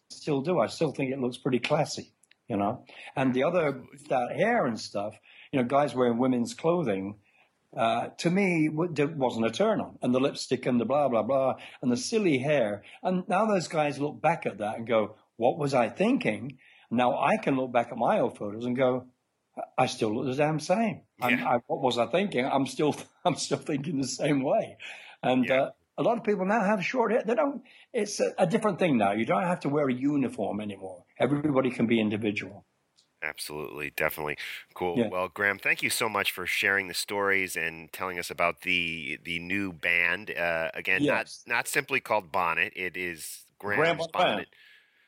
still 0.10 0.42
do. 0.42 0.60
I 0.60 0.68
still 0.68 0.92
think 0.92 1.14
it 1.14 1.20
looks 1.22 1.38
pretty 1.38 1.60
classy, 1.60 2.12
you 2.50 2.58
know. 2.58 2.84
And 3.16 3.34
the 3.34 3.44
other 3.44 3.82
that 4.10 4.36
hair 4.36 4.66
and 4.66 4.78
stuff, 4.78 5.16
you 5.52 5.60
know, 5.60 5.66
guys 5.66 5.94
wearing 5.94 6.18
women's 6.18 6.54
clothing. 6.54 7.16
Uh, 7.76 8.08
to 8.18 8.30
me, 8.30 8.70
wasn't 8.70 9.46
a 9.46 9.52
turn 9.52 9.80
on. 9.80 9.98
And 10.02 10.14
the 10.14 10.20
lipstick 10.20 10.66
and 10.66 10.80
the 10.80 10.86
blah, 10.86 11.08
blah, 11.08 11.24
blah, 11.24 11.56
and 11.82 11.92
the 11.92 11.98
silly 11.98 12.38
hair. 12.38 12.84
And 13.02 13.28
now 13.28 13.46
those 13.46 13.68
guys 13.68 14.00
look 14.00 14.22
back 14.22 14.46
at 14.46 14.58
that 14.58 14.78
and 14.78 14.88
go, 14.88 15.16
what 15.38 15.58
was 15.58 15.74
I 15.74 15.90
thinking? 15.90 16.58
Now 16.90 17.18
I 17.18 17.38
can 17.38 17.56
look 17.56 17.72
back 17.72 17.90
at 17.92 17.98
my 17.98 18.20
old 18.20 18.38
photos 18.38 18.66
and 18.66 18.76
go, 18.76 19.06
I 19.78 19.86
still 19.86 20.14
look 20.14 20.26
the 20.26 20.36
damn 20.36 20.60
same. 20.60 21.02
Yeah. 21.20 21.48
I, 21.48 21.58
what 21.68 21.82
was 21.82 21.98
I 21.98 22.08
thinking? 22.08 22.46
I'm 22.46 22.66
still, 22.68 22.96
I'm 23.26 23.36
still 23.36 23.58
thinking 23.58 24.02
the 24.02 24.08
same 24.08 24.44
way. 24.44 24.78
And 25.24 25.46
yeah. 25.46 25.62
uh, 25.62 25.70
a 25.98 26.04
lot 26.04 26.18
of 26.18 26.24
people 26.24 26.46
now 26.46 26.64
have 26.64 26.84
short 26.84 27.12
hair. 27.12 27.24
They 27.26 27.36
don't. 27.36 27.62
It's 27.94 28.20
a, 28.20 28.34
a, 28.38 28.48
different 28.48 28.80
thing 28.80 28.98
now. 28.98 29.12
You 29.12 29.26
don't 29.26 29.44
have 29.44 29.60
to 29.62 29.70
wear 29.70 29.88
a 29.88 29.94
uniform 29.94 30.60
anymore. 30.60 31.04
Everybody 31.20 31.70
can 31.70 31.86
be 31.86 32.00
individual. 32.00 32.66
Absolutely, 33.24 33.92
definitely 33.96 34.38
cool. 34.74 34.98
Yeah. 34.98 35.10
Well, 35.10 35.28
Graham, 35.28 35.60
thank 35.60 35.84
you 35.84 35.90
so 35.90 36.10
much 36.10 36.32
for 36.32 36.48
sharing 36.48 36.88
the 36.88 36.94
stories 36.94 37.56
and 37.56 37.92
telling 37.94 38.18
us 38.18 38.32
about 38.32 38.62
the 38.62 39.20
the 39.24 39.40
new 39.40 39.72
band. 39.72 40.32
Uh, 40.32 40.72
again, 40.74 41.04
yes. 41.04 41.44
not 41.46 41.58
not 41.58 41.68
simply 41.68 42.00
called 42.00 42.32
Bonnet. 42.32 42.74
It 42.76 42.98
is 42.98 43.44
Graham's 43.60 44.08
Graham 44.08 44.10
Bonnet. 44.12 44.48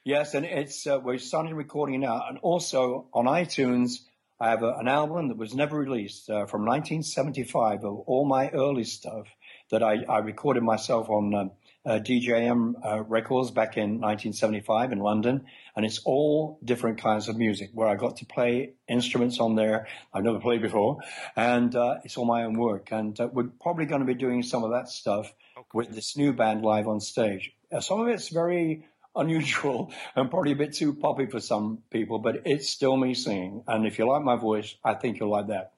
Yes, 0.03 0.33
and 0.35 0.45
it's 0.45 0.85
uh, 0.85 0.99
we're 1.01 1.17
starting 1.17 1.55
recording 1.55 2.01
now, 2.01 2.23
and 2.27 2.37
also 2.39 3.07
on 3.13 3.25
iTunes 3.25 3.99
I 4.39 4.49
have 4.49 4.61
a, 4.61 4.73
an 4.73 4.87
album 4.87 5.29
that 5.29 5.37
was 5.37 5.55
never 5.55 5.77
released 5.77 6.29
uh, 6.29 6.45
from 6.45 6.65
1975 6.65 7.85
of 7.85 7.99
all 8.07 8.25
my 8.25 8.49
early 8.49 8.83
stuff 8.83 9.27
that 9.71 9.81
I, 9.81 10.03
I 10.03 10.19
recorded 10.19 10.63
myself 10.63 11.09
on 11.09 11.33
uh, 11.33 11.45
uh, 11.85 11.99
DJM 11.99 12.73
uh, 12.85 13.03
records 13.03 13.51
back 13.51 13.77
in 13.77 13.99
1975 13.99 14.91
in 14.91 14.99
London. 14.99 15.45
And 15.75 15.85
it's 15.85 15.99
all 16.05 16.59
different 16.63 16.99
kinds 17.01 17.27
of 17.27 17.37
music 17.37 17.71
where 17.73 17.87
I 17.87 17.95
got 17.95 18.17
to 18.17 18.25
play 18.25 18.73
instruments 18.87 19.39
on 19.39 19.55
there 19.55 19.87
I've 20.13 20.23
never 20.23 20.39
played 20.39 20.61
before. 20.61 20.99
And 21.35 21.75
uh, 21.75 21.95
it's 22.03 22.17
all 22.17 22.25
my 22.25 22.43
own 22.43 22.57
work. 22.57 22.91
And 22.91 23.19
uh, 23.19 23.27
we're 23.31 23.49
probably 23.61 23.85
going 23.85 24.01
to 24.01 24.07
be 24.07 24.13
doing 24.13 24.43
some 24.43 24.63
of 24.63 24.71
that 24.71 24.89
stuff 24.89 25.33
with 25.73 25.89
this 25.89 26.15
new 26.15 26.33
band 26.33 26.63
live 26.63 26.87
on 26.87 26.99
stage. 26.99 27.51
some 27.81 28.01
of 28.01 28.07
it's 28.07 28.29
very 28.29 28.85
unusual 29.15 29.91
and 30.15 30.29
probably 30.29 30.53
a 30.53 30.55
bit 30.55 30.73
too 30.73 30.93
poppy 30.93 31.25
for 31.25 31.39
some 31.39 31.79
people, 31.91 32.19
but 32.19 32.41
it's 32.45 32.69
still 32.69 32.95
me 32.97 33.13
singing. 33.13 33.63
And 33.67 33.85
if 33.85 33.99
you 33.99 34.07
like 34.07 34.23
my 34.23 34.35
voice, 34.35 34.75
I 34.83 34.93
think 34.93 35.19
you'll 35.19 35.29
like 35.29 35.47
that. 35.47 35.72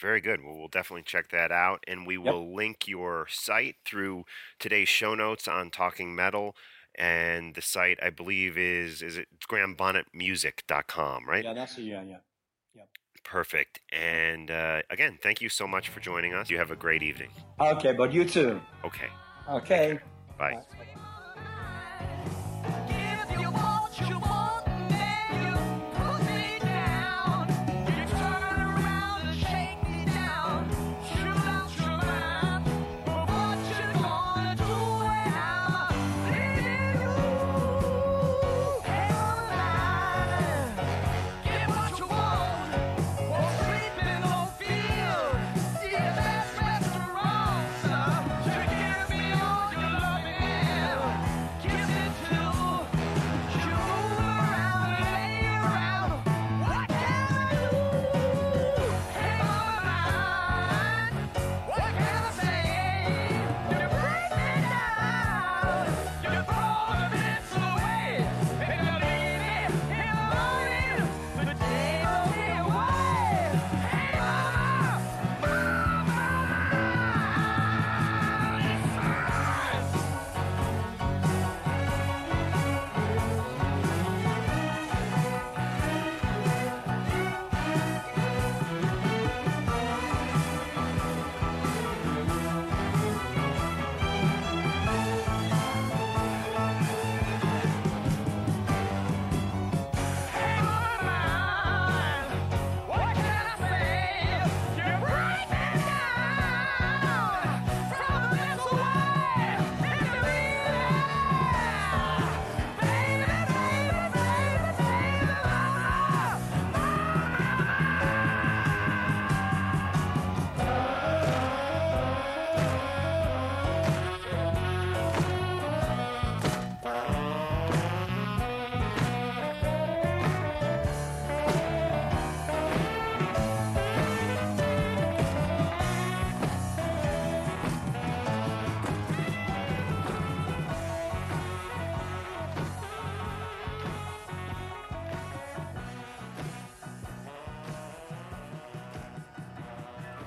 Very 0.00 0.20
good. 0.20 0.44
Well, 0.44 0.56
we'll 0.56 0.68
definitely 0.68 1.04
check 1.04 1.30
that 1.30 1.50
out. 1.50 1.82
And 1.88 2.06
we 2.06 2.18
will 2.18 2.54
link 2.54 2.86
your 2.86 3.26
site 3.30 3.76
through 3.84 4.24
today's 4.58 4.88
show 4.88 5.14
notes 5.14 5.48
on 5.48 5.70
Talking 5.70 6.14
Metal. 6.14 6.54
And 6.98 7.54
the 7.54 7.62
site, 7.62 7.98
I 8.02 8.10
believe, 8.10 8.56
is 8.56 9.02
is 9.02 9.16
it 9.18 9.28
grahambonnetmusic.com, 9.48 11.28
right? 11.28 11.44
Yeah, 11.44 11.52
that's. 11.52 11.78
Yeah, 11.78 12.02
yeah. 12.02 12.16
Yep. 12.74 12.88
Perfect. 13.24 13.80
And 13.92 14.50
uh, 14.50 14.82
again, 14.88 15.18
thank 15.22 15.40
you 15.40 15.48
so 15.48 15.66
much 15.66 15.88
for 15.88 16.00
joining 16.00 16.32
us. 16.32 16.48
You 16.48 16.58
have 16.58 16.70
a 16.70 16.76
great 16.76 17.02
evening. 17.02 17.30
Okay, 17.60 17.92
but 17.92 18.12
you 18.12 18.24
too. 18.24 18.60
Okay. 18.84 19.08
Okay. 19.48 19.98
Bye. 20.38 20.52
Bye. 20.52 21.02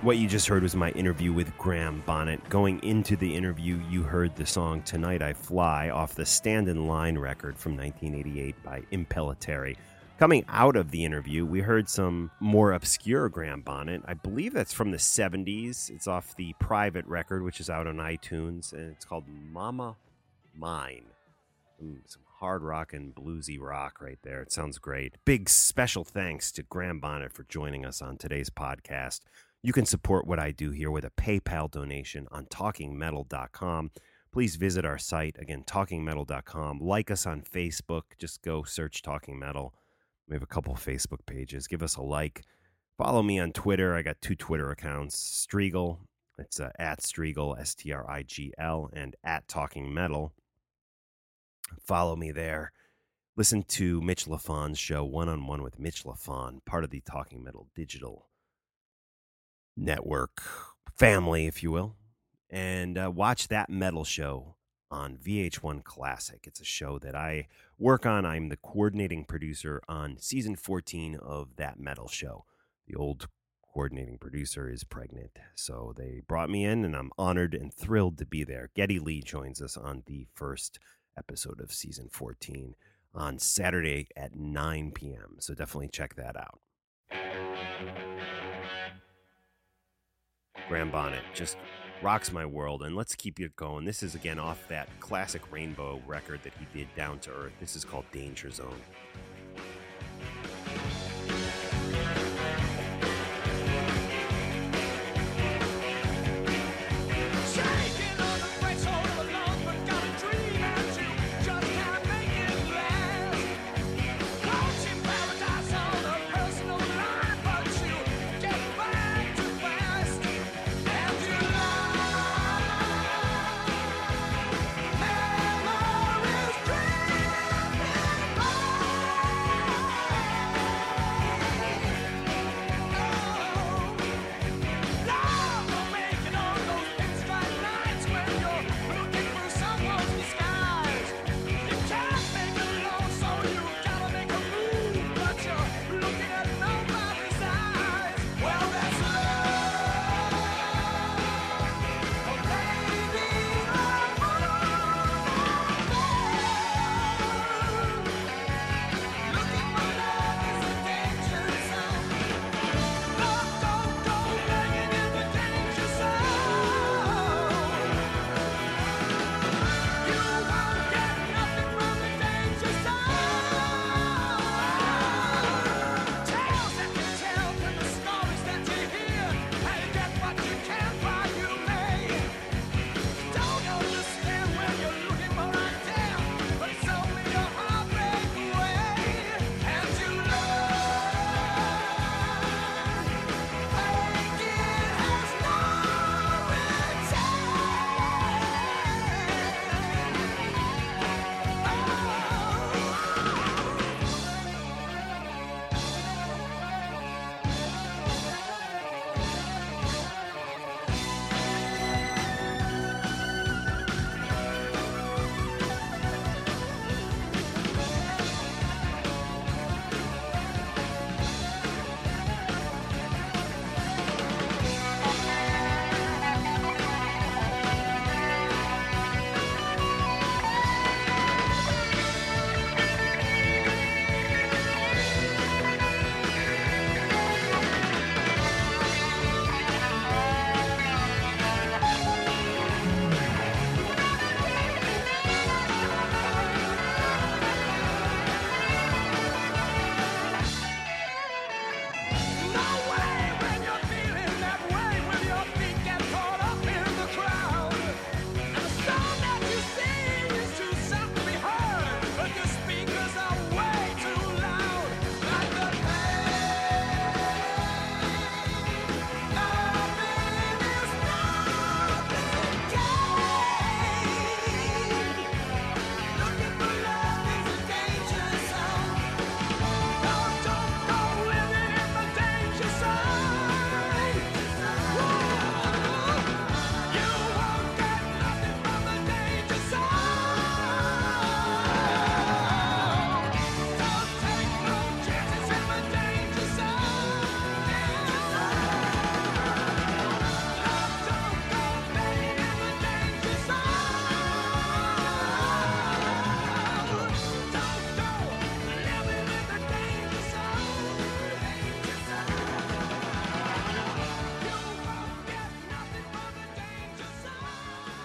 What 0.09 0.17
you 0.17 0.27
just 0.27 0.47
heard 0.47 0.63
was 0.63 0.75
my 0.75 0.89
interview 0.93 1.31
with 1.31 1.55
Graham 1.59 2.01
Bonnet. 2.03 2.49
Going 2.49 2.81
into 2.81 3.15
the 3.15 3.35
interview, 3.35 3.79
you 3.91 4.01
heard 4.01 4.35
the 4.35 4.43
song 4.43 4.81
Tonight 4.81 5.21
I 5.21 5.33
Fly 5.33 5.91
off 5.91 6.15
the 6.15 6.25
Stand 6.25 6.67
in 6.67 6.87
Line 6.87 7.15
record 7.15 7.59
from 7.59 7.77
1988 7.77 8.55
by 8.63 8.81
Impellitteri. 8.91 9.75
Coming 10.17 10.45
out 10.49 10.75
of 10.75 10.89
the 10.89 11.05
interview, 11.05 11.45
we 11.45 11.61
heard 11.61 11.87
some 11.87 12.31
more 12.39 12.71
obscure 12.71 13.29
Graham 13.29 13.61
Bonnet. 13.61 14.01
I 14.07 14.15
believe 14.15 14.51
that's 14.51 14.73
from 14.73 14.89
the 14.89 14.97
70s. 14.97 15.91
It's 15.91 16.07
off 16.07 16.35
the 16.37 16.55
private 16.59 17.05
record, 17.05 17.43
which 17.43 17.59
is 17.59 17.69
out 17.69 17.85
on 17.85 17.97
iTunes, 17.97 18.73
and 18.73 18.91
it's 18.91 19.05
called 19.05 19.25
Mama 19.27 19.95
Mine. 20.57 21.05
Some, 21.77 22.01
some 22.07 22.23
hard 22.39 22.63
rock 22.63 22.93
and 22.93 23.13
bluesy 23.13 23.59
rock 23.61 24.01
right 24.01 24.17
there. 24.23 24.41
It 24.41 24.51
sounds 24.51 24.79
great. 24.79 25.17
Big 25.23 25.47
special 25.49 26.03
thanks 26.03 26.51
to 26.53 26.63
Graham 26.63 26.99
Bonnet 26.99 27.31
for 27.31 27.43
joining 27.43 27.85
us 27.85 28.01
on 28.01 28.17
today's 28.17 28.49
podcast. 28.49 29.19
You 29.61 29.73
can 29.73 29.85
support 29.85 30.25
what 30.25 30.39
I 30.39 30.51
do 30.51 30.71
here 30.71 30.89
with 30.89 31.03
a 31.03 31.09
PayPal 31.09 31.69
donation 31.69 32.27
on 32.31 32.45
talkingmetal.com. 32.45 33.91
Please 34.31 34.55
visit 34.55 34.85
our 34.85 34.97
site, 34.97 35.35
again, 35.37 35.63
talkingmetal.com. 35.65 36.79
Like 36.79 37.11
us 37.11 37.25
on 37.25 37.41
Facebook. 37.41 38.03
Just 38.17 38.41
go 38.41 38.63
search 38.63 39.01
Talking 39.01 39.37
Metal. 39.37 39.73
We 40.29 40.35
have 40.35 40.43
a 40.43 40.47
couple 40.47 40.75
Facebook 40.75 41.25
pages. 41.25 41.67
Give 41.67 41.83
us 41.83 41.97
a 41.97 42.01
like. 42.01 42.43
Follow 42.97 43.21
me 43.21 43.37
on 43.37 43.51
Twitter. 43.51 43.95
I 43.95 44.01
got 44.01 44.21
two 44.21 44.35
Twitter 44.35 44.71
accounts 44.71 45.45
Strigl, 45.45 45.97
it's 46.37 46.61
uh, 46.61 46.69
at 46.79 46.99
Strigl, 46.99 47.59
S 47.59 47.75
T 47.75 47.91
R 47.91 48.09
I 48.09 48.23
G 48.23 48.53
L, 48.57 48.89
and 48.93 49.15
at 49.25 49.47
Talking 49.49 49.93
Metal. 49.93 50.33
Follow 51.85 52.15
me 52.15 52.31
there. 52.31 52.71
Listen 53.35 53.63
to 53.63 53.99
Mitch 54.01 54.25
LaFon's 54.25 54.79
show, 54.79 55.03
One 55.03 55.27
on 55.27 55.47
One 55.47 55.63
with 55.63 55.79
Mitch 55.79 56.03
LaFon, 56.03 56.63
part 56.65 56.85
of 56.85 56.91
the 56.91 57.01
Talking 57.01 57.43
Metal 57.43 57.67
Digital 57.75 58.28
network 59.79 60.41
family, 60.95 61.47
if 61.47 61.63
you 61.63 61.71
will, 61.71 61.95
and 62.49 62.97
uh, 62.97 63.11
watch 63.13 63.47
that 63.47 63.69
metal 63.69 64.03
show 64.03 64.55
on 64.91 65.17
VH1 65.17 65.83
Classic. 65.83 66.45
It's 66.45 66.59
a 66.59 66.65
show 66.65 66.99
that 66.99 67.15
I 67.15 67.47
work 67.77 68.05
on. 68.05 68.25
I'm 68.25 68.49
the 68.49 68.57
coordinating 68.57 69.23
producer 69.25 69.81
on 69.87 70.17
season 70.19 70.55
14 70.55 71.15
of 71.15 71.55
that 71.57 71.79
metal 71.79 72.07
show. 72.07 72.45
The 72.87 72.95
old 72.95 73.27
coordinating 73.73 74.17
producer 74.17 74.69
is 74.69 74.83
pregnant, 74.83 75.37
so 75.55 75.93
they 75.95 76.21
brought 76.27 76.49
me 76.49 76.65
in, 76.65 76.83
and 76.83 76.95
I'm 76.95 77.11
honored 77.17 77.53
and 77.53 77.73
thrilled 77.73 78.17
to 78.17 78.25
be 78.25 78.43
there. 78.43 78.71
Geddy 78.75 78.99
Lee 78.99 79.21
joins 79.21 79.61
us 79.61 79.77
on 79.77 80.03
the 80.07 80.27
first 80.33 80.79
episode 81.17 81.61
of 81.61 81.71
season 81.71 82.09
14 82.11 82.75
on 83.13 83.39
Saturday 83.39 84.07
at 84.15 84.35
9 84.35 84.91
p.m. 84.91 85.37
So 85.39 85.53
definitely 85.53 85.89
check 85.89 86.15
that 86.15 86.35
out. 86.35 86.59
Graham 90.69 90.91
Bonnet 90.91 91.23
just 91.33 91.57
rocks 92.03 92.31
my 92.31 92.45
world, 92.45 92.83
and 92.83 92.95
let's 92.95 93.15
keep 93.15 93.39
it 93.39 93.55
going. 93.55 93.85
This 93.85 94.03
is 94.03 94.13
again 94.13 94.37
off 94.37 94.67
that 94.67 94.87
classic 94.99 95.41
Rainbow 95.51 95.99
record 96.05 96.41
that 96.43 96.53
he 96.59 96.67
did, 96.77 96.87
Down 96.95 97.17
to 97.21 97.31
Earth. 97.31 97.53
This 97.59 97.75
is 97.75 97.83
called 97.83 98.05
Danger 98.11 98.51
Zone. 98.51 98.79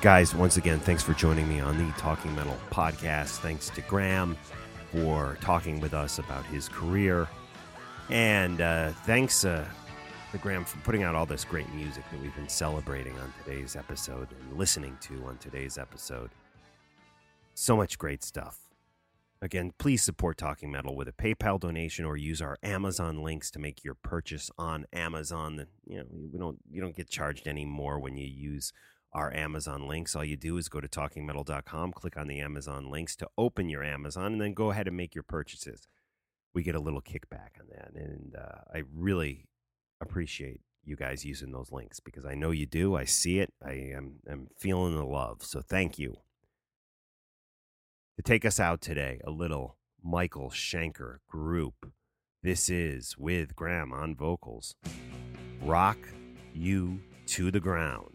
Guys, 0.05 0.35
once 0.35 0.59
again, 0.59 0.79
thanks 0.81 1.03
for 1.03 1.15
joining 1.15 1.49
me 1.49 1.61
on 1.61 1.79
the 1.79 1.91
Talking 1.93 2.35
Metal 2.37 2.59
podcast. 2.71 3.39
Thanks 3.39 3.71
to 3.71 3.81
Graham 3.81 4.37
for 4.93 5.39
talking 5.41 5.81
with 5.81 5.95
us 5.95 6.19
about 6.19 6.45
his 6.45 6.69
career. 6.69 7.27
And 8.11 8.61
uh, 8.61 8.91
thanks 9.07 9.47
uh, 9.47 9.67
to 10.31 10.37
Graham 10.37 10.67
for 10.67 10.77
putting 10.81 11.05
out 11.05 11.15
all 11.15 11.25
this 11.25 11.43
great 11.43 11.73
music 11.73 12.05
that 12.13 12.21
we've 12.21 12.37
been 12.37 12.51
celebrating 12.51 13.19
on 13.19 13.33
today's 13.43 13.77
episode 13.77 14.29
and 14.31 14.59
listening 14.59 14.95
to 15.01 15.25
on 15.25 15.39
today's 15.39 15.79
episode. 15.79 16.29
So 17.55 17.75
much 17.75 17.97
great 17.97 18.23
stuff. 18.23 18.59
Again, 19.41 19.73
please 19.79 20.03
support 20.03 20.37
Talking 20.37 20.71
Metal 20.71 20.95
with 20.95 21.09
a 21.09 21.13
PayPal 21.13 21.59
donation 21.59 22.05
or 22.05 22.19
use 22.19 22.43
our 22.43 22.59
Amazon 22.63 23.23
links 23.23 23.51
to 23.53 23.59
make 23.59 23.83
your 23.83 23.95
purchase 23.95 24.51
on 24.59 24.85
Amazon. 24.93 25.65
You 25.87 26.01
know, 26.01 26.05
we 26.11 26.39
don't 26.39 26.59
you 26.71 26.83
don't 26.83 26.95
get 26.95 27.09
charged 27.09 27.49
any 27.49 27.65
more 27.65 27.99
when 27.99 28.19
you 28.19 28.27
use 28.27 28.75
our 29.15 29.33
Amazon 29.33 29.87
links. 29.87 30.17
All 30.17 30.25
you 30.25 30.37
do 30.37 30.57
is 30.57 30.69
go 30.69 30.81
to 30.81 30.89
talkingmetal.com, 30.89 31.93
click 31.93 32.17
on 32.17 32.27
the 32.27 32.41
Amazon 32.41 32.91
links 32.91 33.15
to 33.17 33.29
open 33.39 33.69
your 33.69 33.85
Amazon, 33.85 34.33
and 34.33 34.41
then 34.41 34.55
go 34.55 34.71
ahead 34.71 34.89
and 34.89 34.97
make 34.97 35.15
your 35.15 35.23
purchases. 35.23 35.87
We 36.53 36.63
get 36.63 36.75
a 36.75 36.81
little 36.81 37.01
kickback 37.01 37.61
on 37.61 37.69
that. 37.71 37.93
And 37.95 38.35
uh, 38.37 38.61
I 38.73 38.83
really 38.93 39.47
appreciate 40.01 40.61
you 40.85 40.97
guys 40.97 41.25
using 41.25 41.53
those 41.53 41.73
links 41.73 42.01
because 42.01 42.27
I 42.27 42.35
know 42.35 42.51
you 42.51 42.67
do. 42.67 42.95
I 42.95 43.05
see 43.05 43.39
it. 43.39 43.53
I 43.65 43.73
am 43.73 44.17
I'm 44.31 44.49
feeling 44.57 44.97
the 44.97 45.05
love. 45.05 45.43
So 45.43 45.61
thank 45.61 45.99
you. 45.99 46.19
To 48.17 48.23
take 48.23 48.45
us 48.45 48.61
out 48.61 48.81
today, 48.81 49.21
a 49.25 49.31
little 49.31 49.77
Michael 50.03 50.51
Schenker 50.51 51.19
group. 51.29 51.91
This 52.43 52.69
is 52.69 53.17
with 53.17 53.57
Graham 53.57 53.93
on 53.93 54.15
vocals. 54.15 54.77
Rock 55.63 55.99
you 56.53 57.01
to 57.27 57.51
the 57.51 57.61
ground. 57.61 58.14